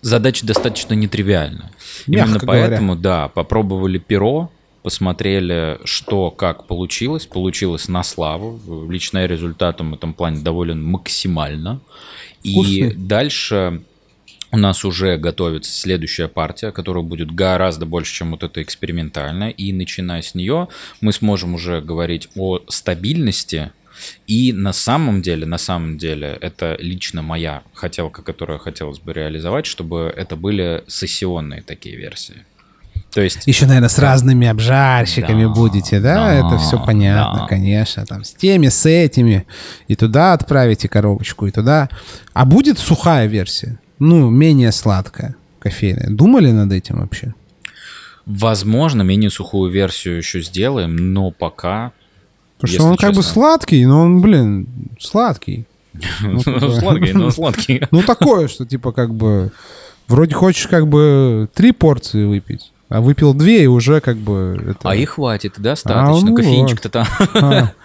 задача 0.00 0.44
достаточно 0.44 0.94
нетривиальная. 0.94 1.70
Мягко 2.08 2.30
Именно 2.30 2.40
поэтому, 2.44 2.94
говоря. 2.94 3.02
да, 3.02 3.28
попробовали 3.28 3.98
перо, 3.98 4.50
посмотрели, 4.82 5.78
что 5.84 6.32
как 6.32 6.66
получилось. 6.66 7.26
Получилось 7.26 7.88
на 7.88 8.02
славу. 8.02 8.60
Лично 8.90 9.18
я 9.18 9.26
результатом 9.28 9.92
в 9.92 9.94
этом 9.94 10.12
плане 10.12 10.40
доволен 10.40 10.84
максимально. 10.84 11.80
Вкусный. 12.40 12.90
И 12.90 12.94
дальше 12.94 13.82
у 14.52 14.58
нас 14.58 14.84
уже 14.84 15.16
готовится 15.16 15.72
следующая 15.72 16.28
партия, 16.28 16.72
которая 16.72 17.02
будет 17.02 17.34
гораздо 17.34 17.86
больше, 17.86 18.14
чем 18.14 18.32
вот 18.32 18.42
эта 18.42 18.62
экспериментальная. 18.62 19.48
И 19.48 19.72
начиная 19.72 20.20
с 20.20 20.34
нее 20.34 20.68
мы 21.00 21.12
сможем 21.12 21.54
уже 21.54 21.80
говорить 21.80 22.28
о 22.36 22.60
стабильности. 22.68 23.72
И 24.26 24.52
на 24.52 24.74
самом 24.74 25.22
деле, 25.22 25.46
на 25.46 25.58
самом 25.58 25.96
деле, 25.96 26.36
это 26.40 26.76
лично 26.78 27.22
моя 27.22 27.62
хотелка, 27.72 28.22
которую 28.22 28.58
хотелось 28.58 28.98
бы 28.98 29.14
реализовать, 29.14 29.64
чтобы 29.64 30.12
это 30.14 30.36
были 30.36 30.84
сессионные 30.86 31.62
такие 31.62 31.96
версии. 31.96 32.44
То 33.12 33.22
есть... 33.22 33.46
Еще, 33.46 33.66
наверное, 33.66 33.88
с 33.88 33.98
разными 33.98 34.46
обжарщиками 34.46 35.44
да, 35.44 35.50
будете, 35.50 36.00
да? 36.00 36.14
да? 36.14 36.34
Это 36.34 36.58
все 36.58 36.82
понятно, 36.82 37.40
да. 37.40 37.46
конечно. 37.46 38.04
Там 38.04 38.24
с 38.24 38.32
теми, 38.32 38.68
с 38.68 38.86
этими. 38.86 39.46
И 39.88 39.94
туда 39.96 40.34
отправите 40.34 40.88
коробочку, 40.88 41.46
и 41.46 41.50
туда. 41.50 41.88
А 42.32 42.44
будет 42.44 42.78
сухая 42.78 43.26
версия? 43.26 43.78
Ну, 44.02 44.30
менее 44.30 44.72
сладкая 44.72 45.36
кофейная. 45.60 46.10
Думали 46.10 46.50
над 46.50 46.72
этим 46.72 46.98
вообще? 46.98 47.34
Возможно, 48.26 49.02
менее 49.02 49.30
сухую 49.30 49.70
версию 49.70 50.18
еще 50.18 50.42
сделаем, 50.42 50.96
но 51.12 51.30
пока... 51.30 51.92
Потому 52.58 52.74
что 52.74 52.84
он 52.84 52.92
честно... 52.94 53.06
как 53.06 53.16
бы 53.16 53.22
сладкий, 53.22 53.84
но 53.86 54.02
он, 54.02 54.20
блин, 54.20 54.66
сладкий. 55.00 55.66
Ну, 56.22 56.40
сладкий, 56.40 57.12
но 57.12 57.30
сладкий. 57.30 57.82
Ну, 57.90 58.02
такое, 58.02 58.48
что 58.48 58.66
типа 58.66 58.92
как 58.92 59.14
бы... 59.14 59.52
Вроде 60.08 60.34
хочешь 60.34 60.66
как 60.66 60.88
бы 60.88 61.48
три 61.54 61.72
порции 61.72 62.24
выпить, 62.24 62.72
а 62.88 63.00
выпил 63.00 63.34
две 63.34 63.64
и 63.64 63.66
уже 63.66 64.00
как 64.00 64.16
бы... 64.16 64.76
А 64.82 64.96
и 64.96 65.04
хватит, 65.04 65.54
достаточно. 65.58 66.10
А, 66.10 66.20
ну 66.20 66.34
Кофеинчик-то 66.34 66.88
там. 66.88 67.06
А. 67.34 67.72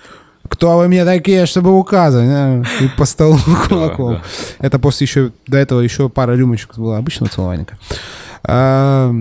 Кто 0.50 0.78
вы 0.78 0.88
мне 0.88 1.06
такие, 1.06 1.46
чтобы 1.46 1.78
указывать? 1.78 2.28
А? 2.30 2.64
И 2.82 2.88
по 2.98 3.06
столу 3.06 3.38
кулаком. 3.68 4.14
Да, 4.14 4.20
да. 4.20 4.66
Это 4.66 4.80
после 4.80 5.06
еще, 5.06 5.32
до 5.48 5.58
этого 5.58 5.82
еще 5.82 6.10
пара 6.10 6.34
рюмочек 6.34 6.78
было 6.78 6.98
обычного 6.98 7.30
целовальника. 7.30 7.78
А, 8.44 9.14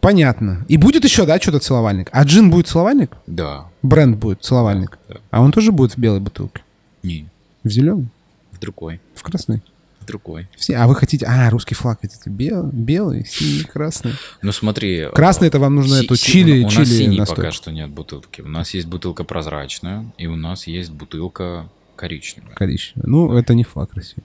понятно. 0.00 0.64
И 0.68 0.76
будет 0.76 1.04
еще, 1.04 1.24
да, 1.24 1.38
что-то 1.40 1.60
целовальник? 1.60 2.08
А 2.12 2.24
джин 2.24 2.50
будет 2.50 2.68
целовальник? 2.68 3.12
Да. 3.26 3.66
Бренд 3.82 4.16
будет 4.16 4.42
целовальник? 4.42 4.98
Да. 5.08 5.16
А 5.30 5.42
он 5.42 5.52
тоже 5.52 5.72
будет 5.72 5.92
в 5.92 5.98
белой 5.98 6.20
бутылке? 6.20 6.62
Не. 7.02 7.28
В 7.62 7.68
зеленой? 7.68 8.08
В 8.50 8.58
другой. 8.58 9.00
В 9.14 9.22
красной? 9.22 9.62
Другой. 10.04 10.48
Все, 10.56 10.76
а 10.76 10.86
вы 10.86 10.94
хотите... 10.94 11.26
А, 11.26 11.48
русский 11.50 11.74
флаг 11.74 12.00
хотите. 12.00 12.30
Бел, 12.30 12.64
белый, 12.72 13.24
синий, 13.26 13.64
красный. 13.64 14.12
Ну 14.42 14.52
смотри... 14.52 15.06
Красный 15.14 15.48
это 15.48 15.58
вам 15.58 15.74
нужно 15.74 15.98
си- 15.98 16.04
эту 16.04 16.16
чили, 16.16 16.64
У 16.64 16.68
чили 16.68 16.78
нас 16.80 16.88
синий 16.88 17.18
настойку. 17.18 17.42
пока 17.42 17.52
что 17.52 17.70
нет 17.72 17.90
бутылки. 17.90 18.40
У 18.40 18.48
нас 18.48 18.74
есть 18.74 18.86
бутылка 18.86 19.24
прозрачная, 19.24 20.06
и 20.18 20.26
у 20.26 20.36
нас 20.36 20.66
есть 20.66 20.90
бутылка 20.90 21.68
коричневая. 21.96 22.54
Коричневая. 22.54 23.08
Ну, 23.08 23.36
это 23.36 23.54
не 23.54 23.64
флаг 23.64 23.90
России. 23.94 24.22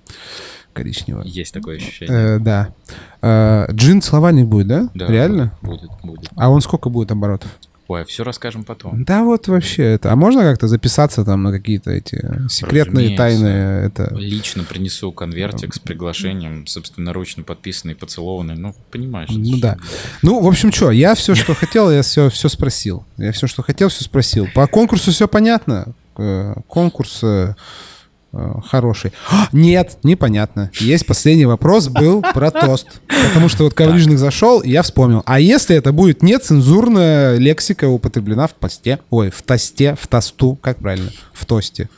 коричневая. 0.73 1.25
Есть 1.25 1.53
такое 1.53 1.77
ощущение. 1.77 2.37
Э, 2.37 2.39
да. 2.39 2.69
Э, 3.21 3.67
джин 3.71 4.01
целовальник 4.01 4.45
будет, 4.47 4.67
да? 4.67 4.89
Да, 4.93 5.07
Реально? 5.07 5.53
Будет, 5.61 5.89
будет. 6.03 6.29
А 6.35 6.49
он 6.49 6.61
сколько 6.61 6.89
будет 6.89 7.11
оборотов? 7.11 7.49
Ой, 7.87 8.03
все 8.03 8.23
расскажем 8.23 8.63
потом. 8.63 9.03
Да 9.03 9.23
вот 9.23 9.47
вообще 9.47 9.83
это. 9.83 10.11
А 10.11 10.15
можно 10.15 10.41
как-то 10.41 10.67
записаться 10.67 11.23
там 11.23 11.43
на 11.43 11.51
какие-то 11.51 11.91
эти 11.91 12.17
секретные 12.49 13.17
Разумеется. 13.17 13.17
тайны? 13.17 13.47
Это... 13.47 14.13
Лично 14.15 14.63
принесу 14.63 15.11
конвертик 15.11 15.73
с 15.73 15.79
приглашением, 15.79 16.67
собственноручно 16.67 17.43
подписанный, 17.43 17.95
поцелованный. 17.95 18.55
Ну, 18.55 18.75
понимаешь. 18.91 19.29
Ну 19.31 19.57
да. 19.57 19.77
Ну, 20.21 20.41
в 20.41 20.47
общем, 20.47 20.71
что, 20.73 20.91
я 20.91 21.15
все, 21.15 21.33
что 21.33 21.53
хотел, 21.53 21.89
я 21.89 22.01
все, 22.01 22.29
все 22.29 22.49
спросил. 22.49 23.05
Я 23.17 23.31
все, 23.31 23.47
что 23.47 23.63
хотел, 23.63 23.87
все 23.87 24.03
спросил. 24.03 24.47
По 24.53 24.67
конкурсу 24.67 25.11
все 25.11 25.27
понятно. 25.27 25.93
Э, 26.17 26.55
Конкурс 26.67 27.19
э, 27.23 27.53
хороший. 28.65 29.11
А, 29.29 29.47
Нет, 29.51 29.97
непонятно. 30.03 30.71
Есть 30.79 31.05
последний 31.05 31.45
вопрос, 31.45 31.87
был 31.87 32.21
про 32.21 32.51
тост. 32.51 33.01
Потому 33.07 33.49
что 33.49 33.63
вот 33.63 33.73
Коврижник 33.73 34.17
зашел, 34.17 34.61
и 34.61 34.69
я 34.69 34.81
вспомнил. 34.81 35.23
А 35.25 35.39
если 35.39 35.75
это 35.75 35.91
будет 35.91 36.23
нецензурная 36.23 37.37
лексика 37.37 37.87
употреблена 37.87 38.47
в 38.47 38.53
посте? 38.53 38.99
Ой, 39.09 39.29
в 39.29 39.41
тосте, 39.41 39.95
в 39.99 40.07
тосту, 40.07 40.55
как 40.61 40.79
правильно? 40.79 41.11
В 41.33 41.45
тосте. 41.45 41.89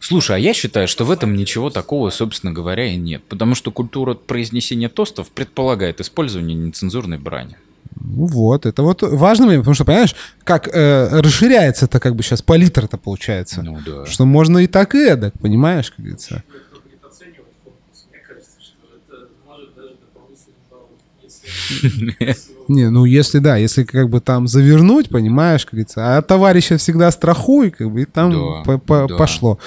Слушай, 0.00 0.36
а 0.36 0.38
я 0.38 0.52
считаю, 0.52 0.88
что 0.88 1.04
в 1.04 1.10
этом 1.10 1.34
ничего 1.36 1.70
такого, 1.70 2.10
собственно 2.10 2.52
говоря, 2.52 2.86
и 2.86 2.96
нет. 2.96 3.22
Потому 3.28 3.54
что 3.54 3.70
культура 3.70 4.14
произнесения 4.14 4.88
тостов 4.88 5.30
предполагает 5.30 6.00
использование 6.00 6.56
нецензурной 6.56 7.18
брани. 7.18 7.56
Ну 8.04 8.26
вот, 8.26 8.66
это 8.66 8.82
вот 8.82 9.02
важно, 9.02 9.46
момент, 9.46 9.62
потому 9.62 9.74
что, 9.74 9.84
понимаешь, 9.84 10.14
как 10.44 10.68
э, 10.72 11.20
расширяется 11.20 11.84
это 11.84 12.00
как 12.00 12.16
бы 12.16 12.22
сейчас 12.22 12.42
палитра-то 12.42 12.96
получается. 12.98 13.62
Ну 13.62 13.78
да. 13.86 14.06
Что 14.06 14.24
можно 14.26 14.58
и 14.58 14.66
так, 14.66 14.94
и 14.94 14.98
эдак, 14.98 15.38
понимаешь, 15.38 15.90
как 15.90 16.00
говорится. 16.00 16.42
будет 16.72 17.04
оценивать 17.04 17.46
конкурс. 17.64 18.06
Мне 18.10 18.20
кажется, 18.26 18.56
что 18.60 18.96
это 18.96 19.28
может 19.46 19.74
даже 19.76 19.94
дополнительный 20.00 20.56
балл, 20.70 20.88
если... 21.22 22.52
Не, 22.68 22.90
ну 22.90 23.04
если 23.04 23.38
да, 23.40 23.56
если 23.56 23.82
как 23.84 24.08
бы 24.08 24.20
там 24.20 24.46
завернуть, 24.46 25.08
понимаешь, 25.08 25.64
как 25.64 25.72
говорится, 25.72 26.16
а 26.16 26.22
товарища 26.22 26.76
всегда 26.78 27.10
страхуй, 27.10 27.70
как 27.70 27.90
бы 27.90 28.02
и 28.02 28.04
там 28.04 28.30
Да, 28.32 28.62
по- 28.64 28.78
по- 28.78 29.06
да. 29.08 29.16
пошло. 29.16 29.58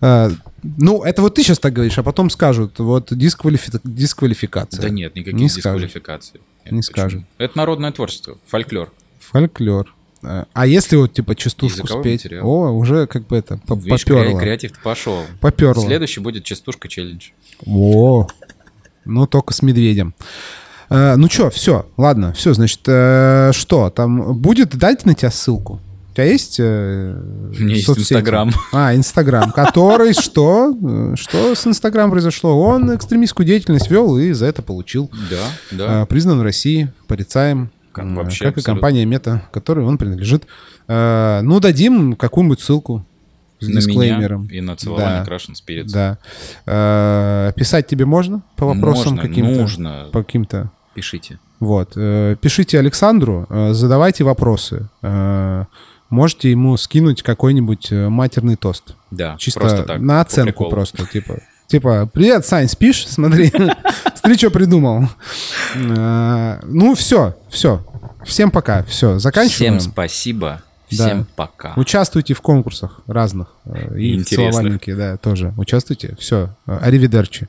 А, 0.00 0.30
ну, 0.62 1.02
это 1.02 1.22
вот 1.22 1.34
ты 1.34 1.42
сейчас 1.42 1.58
так 1.58 1.72
говоришь, 1.72 1.98
а 1.98 2.02
потом 2.02 2.30
скажут, 2.30 2.78
вот 2.78 3.10
дисквалифи- 3.12 3.80
дисквалификация. 3.84 4.82
Да 4.82 4.88
нет, 4.90 5.14
никаких 5.16 5.40
Не 5.40 5.48
скажут. 5.48 5.90
Нет, 6.64 6.72
Не 6.72 6.82
скажут. 6.82 7.22
Это 7.38 7.56
народное 7.58 7.92
творчество, 7.92 8.38
фольклор. 8.46 8.90
Фольклор. 9.20 9.94
А 10.24 10.46
а 10.52 10.66
если 10.66 10.94
вот 10.96 11.12
типа 11.12 11.34
частушку 11.34 11.86
спеть, 11.86 12.24
материал. 12.24 12.46
о, 12.48 12.70
уже 12.70 13.06
как 13.08 13.26
бы 13.26 13.36
это 13.36 13.58
по- 13.66 13.74
Видишь, 13.74 14.04
поперло. 14.04 14.36
кре- 14.36 14.40
креатив 14.40 14.72
пошел. 14.82 15.22
Поперло. 15.40 15.82
Следующий 15.82 16.20
будет 16.20 16.44
частушка 16.44 16.86
челлендж. 16.88 17.30
О, 17.66 18.28
ну 19.04 19.26
только 19.26 19.52
с 19.52 19.62
медведем. 19.62 20.14
Э, 20.90 21.16
ну 21.16 21.28
что, 21.28 21.50
все, 21.50 21.86
ладно, 21.96 22.32
все, 22.34 22.52
значит, 22.54 22.80
э, 22.86 23.50
что, 23.52 23.90
там 23.90 24.34
будет, 24.38 24.76
дайте 24.76 25.02
на 25.06 25.14
тебя 25.14 25.30
ссылку. 25.30 25.80
У 26.12 26.14
тебя 26.14 26.24
есть 26.24 26.60
э, 26.60 27.14
У 27.58 27.62
меня 27.62 27.74
есть 27.74 27.86
соцсети? 27.86 28.12
Инстаграм. 28.12 28.50
А, 28.74 28.94
Инстаграм, 28.94 29.50
который 29.50 30.12
что? 30.20 30.76
Что 31.16 31.54
с 31.54 31.66
Инстаграм 31.66 32.10
произошло? 32.10 32.60
Он 32.60 32.94
экстремистскую 32.94 33.46
деятельность 33.46 33.90
вел 33.90 34.18
и 34.18 34.32
за 34.32 34.44
это 34.44 34.60
получил. 34.60 35.10
Да, 35.30 35.46
да. 35.70 36.02
Э, 36.02 36.06
Признан 36.06 36.38
в 36.38 36.42
России, 36.42 36.92
порицаем. 37.08 37.70
Как 37.92 38.04
вообще 38.10 38.44
Как 38.44 38.58
и 38.58 38.62
компания 38.62 39.06
Мета, 39.06 39.42
которой 39.52 39.86
он 39.86 39.96
принадлежит. 39.96 40.44
Э, 40.86 41.40
Ну, 41.42 41.60
дадим 41.60 42.14
какую-нибудь 42.14 42.60
ссылку 42.60 43.06
с 43.58 43.66
на 43.68 43.76
дисклеймером. 43.76 44.42
меня 44.42 44.54
и 44.58 44.60
на 44.60 44.76
целование 44.76 45.24
Да. 45.24 45.32
Russian 45.34 45.54
Spirits. 45.54 45.92
Да. 45.92 46.18
Э, 46.66 47.52
Писать 47.56 47.86
тебе 47.86 48.04
можно 48.04 48.42
по 48.56 48.66
вопросам 48.66 49.16
каким-то? 49.16 49.60
нужно. 49.60 50.08
По 50.12 50.22
каким-то. 50.22 50.70
Пишите. 50.94 51.38
Вот. 51.58 51.92
Э, 51.96 52.36
Пишите 52.40 52.78
Александру, 52.78 53.46
э, 53.48 53.72
задавайте 53.72 54.24
вопросы. 54.24 54.88
Э, 55.00 55.64
Можете 56.12 56.50
ему 56.50 56.76
скинуть 56.76 57.22
какой-нибудь 57.22 57.90
э, 57.90 58.08
матерный 58.10 58.56
тост. 58.56 58.94
Да, 59.10 59.34
Чисто 59.38 59.60
просто 59.60 59.82
так. 59.84 59.98
на 59.98 60.20
оценку 60.20 60.68
просто. 60.68 61.06
Типа, 61.06 61.40
типа, 61.68 62.06
привет, 62.12 62.44
Сань, 62.44 62.68
спишь? 62.68 63.06
Смотри, 63.08 63.50
смотри, 64.14 64.36
что 64.36 64.50
придумал. 64.50 65.08
Э, 65.74 66.58
Ну, 66.64 66.94
все, 66.94 67.34
все. 67.48 67.82
Всем 68.26 68.50
пока. 68.50 68.82
Все, 68.84 69.18
заканчиваем. 69.18 69.78
Всем 69.78 69.90
спасибо. 69.92 70.62
Да. 70.90 71.06
Всем 71.06 71.26
пока. 71.34 71.72
Участвуйте 71.76 72.34
в 72.34 72.42
конкурсах 72.42 73.00
разных. 73.06 73.48
э, 73.64 73.98
И 73.98 74.14
Интересных. 74.14 74.82
да, 74.86 75.16
тоже. 75.16 75.54
Участвуйте. 75.56 76.14
Все. 76.18 76.50
Аривидерчи. 76.66 77.48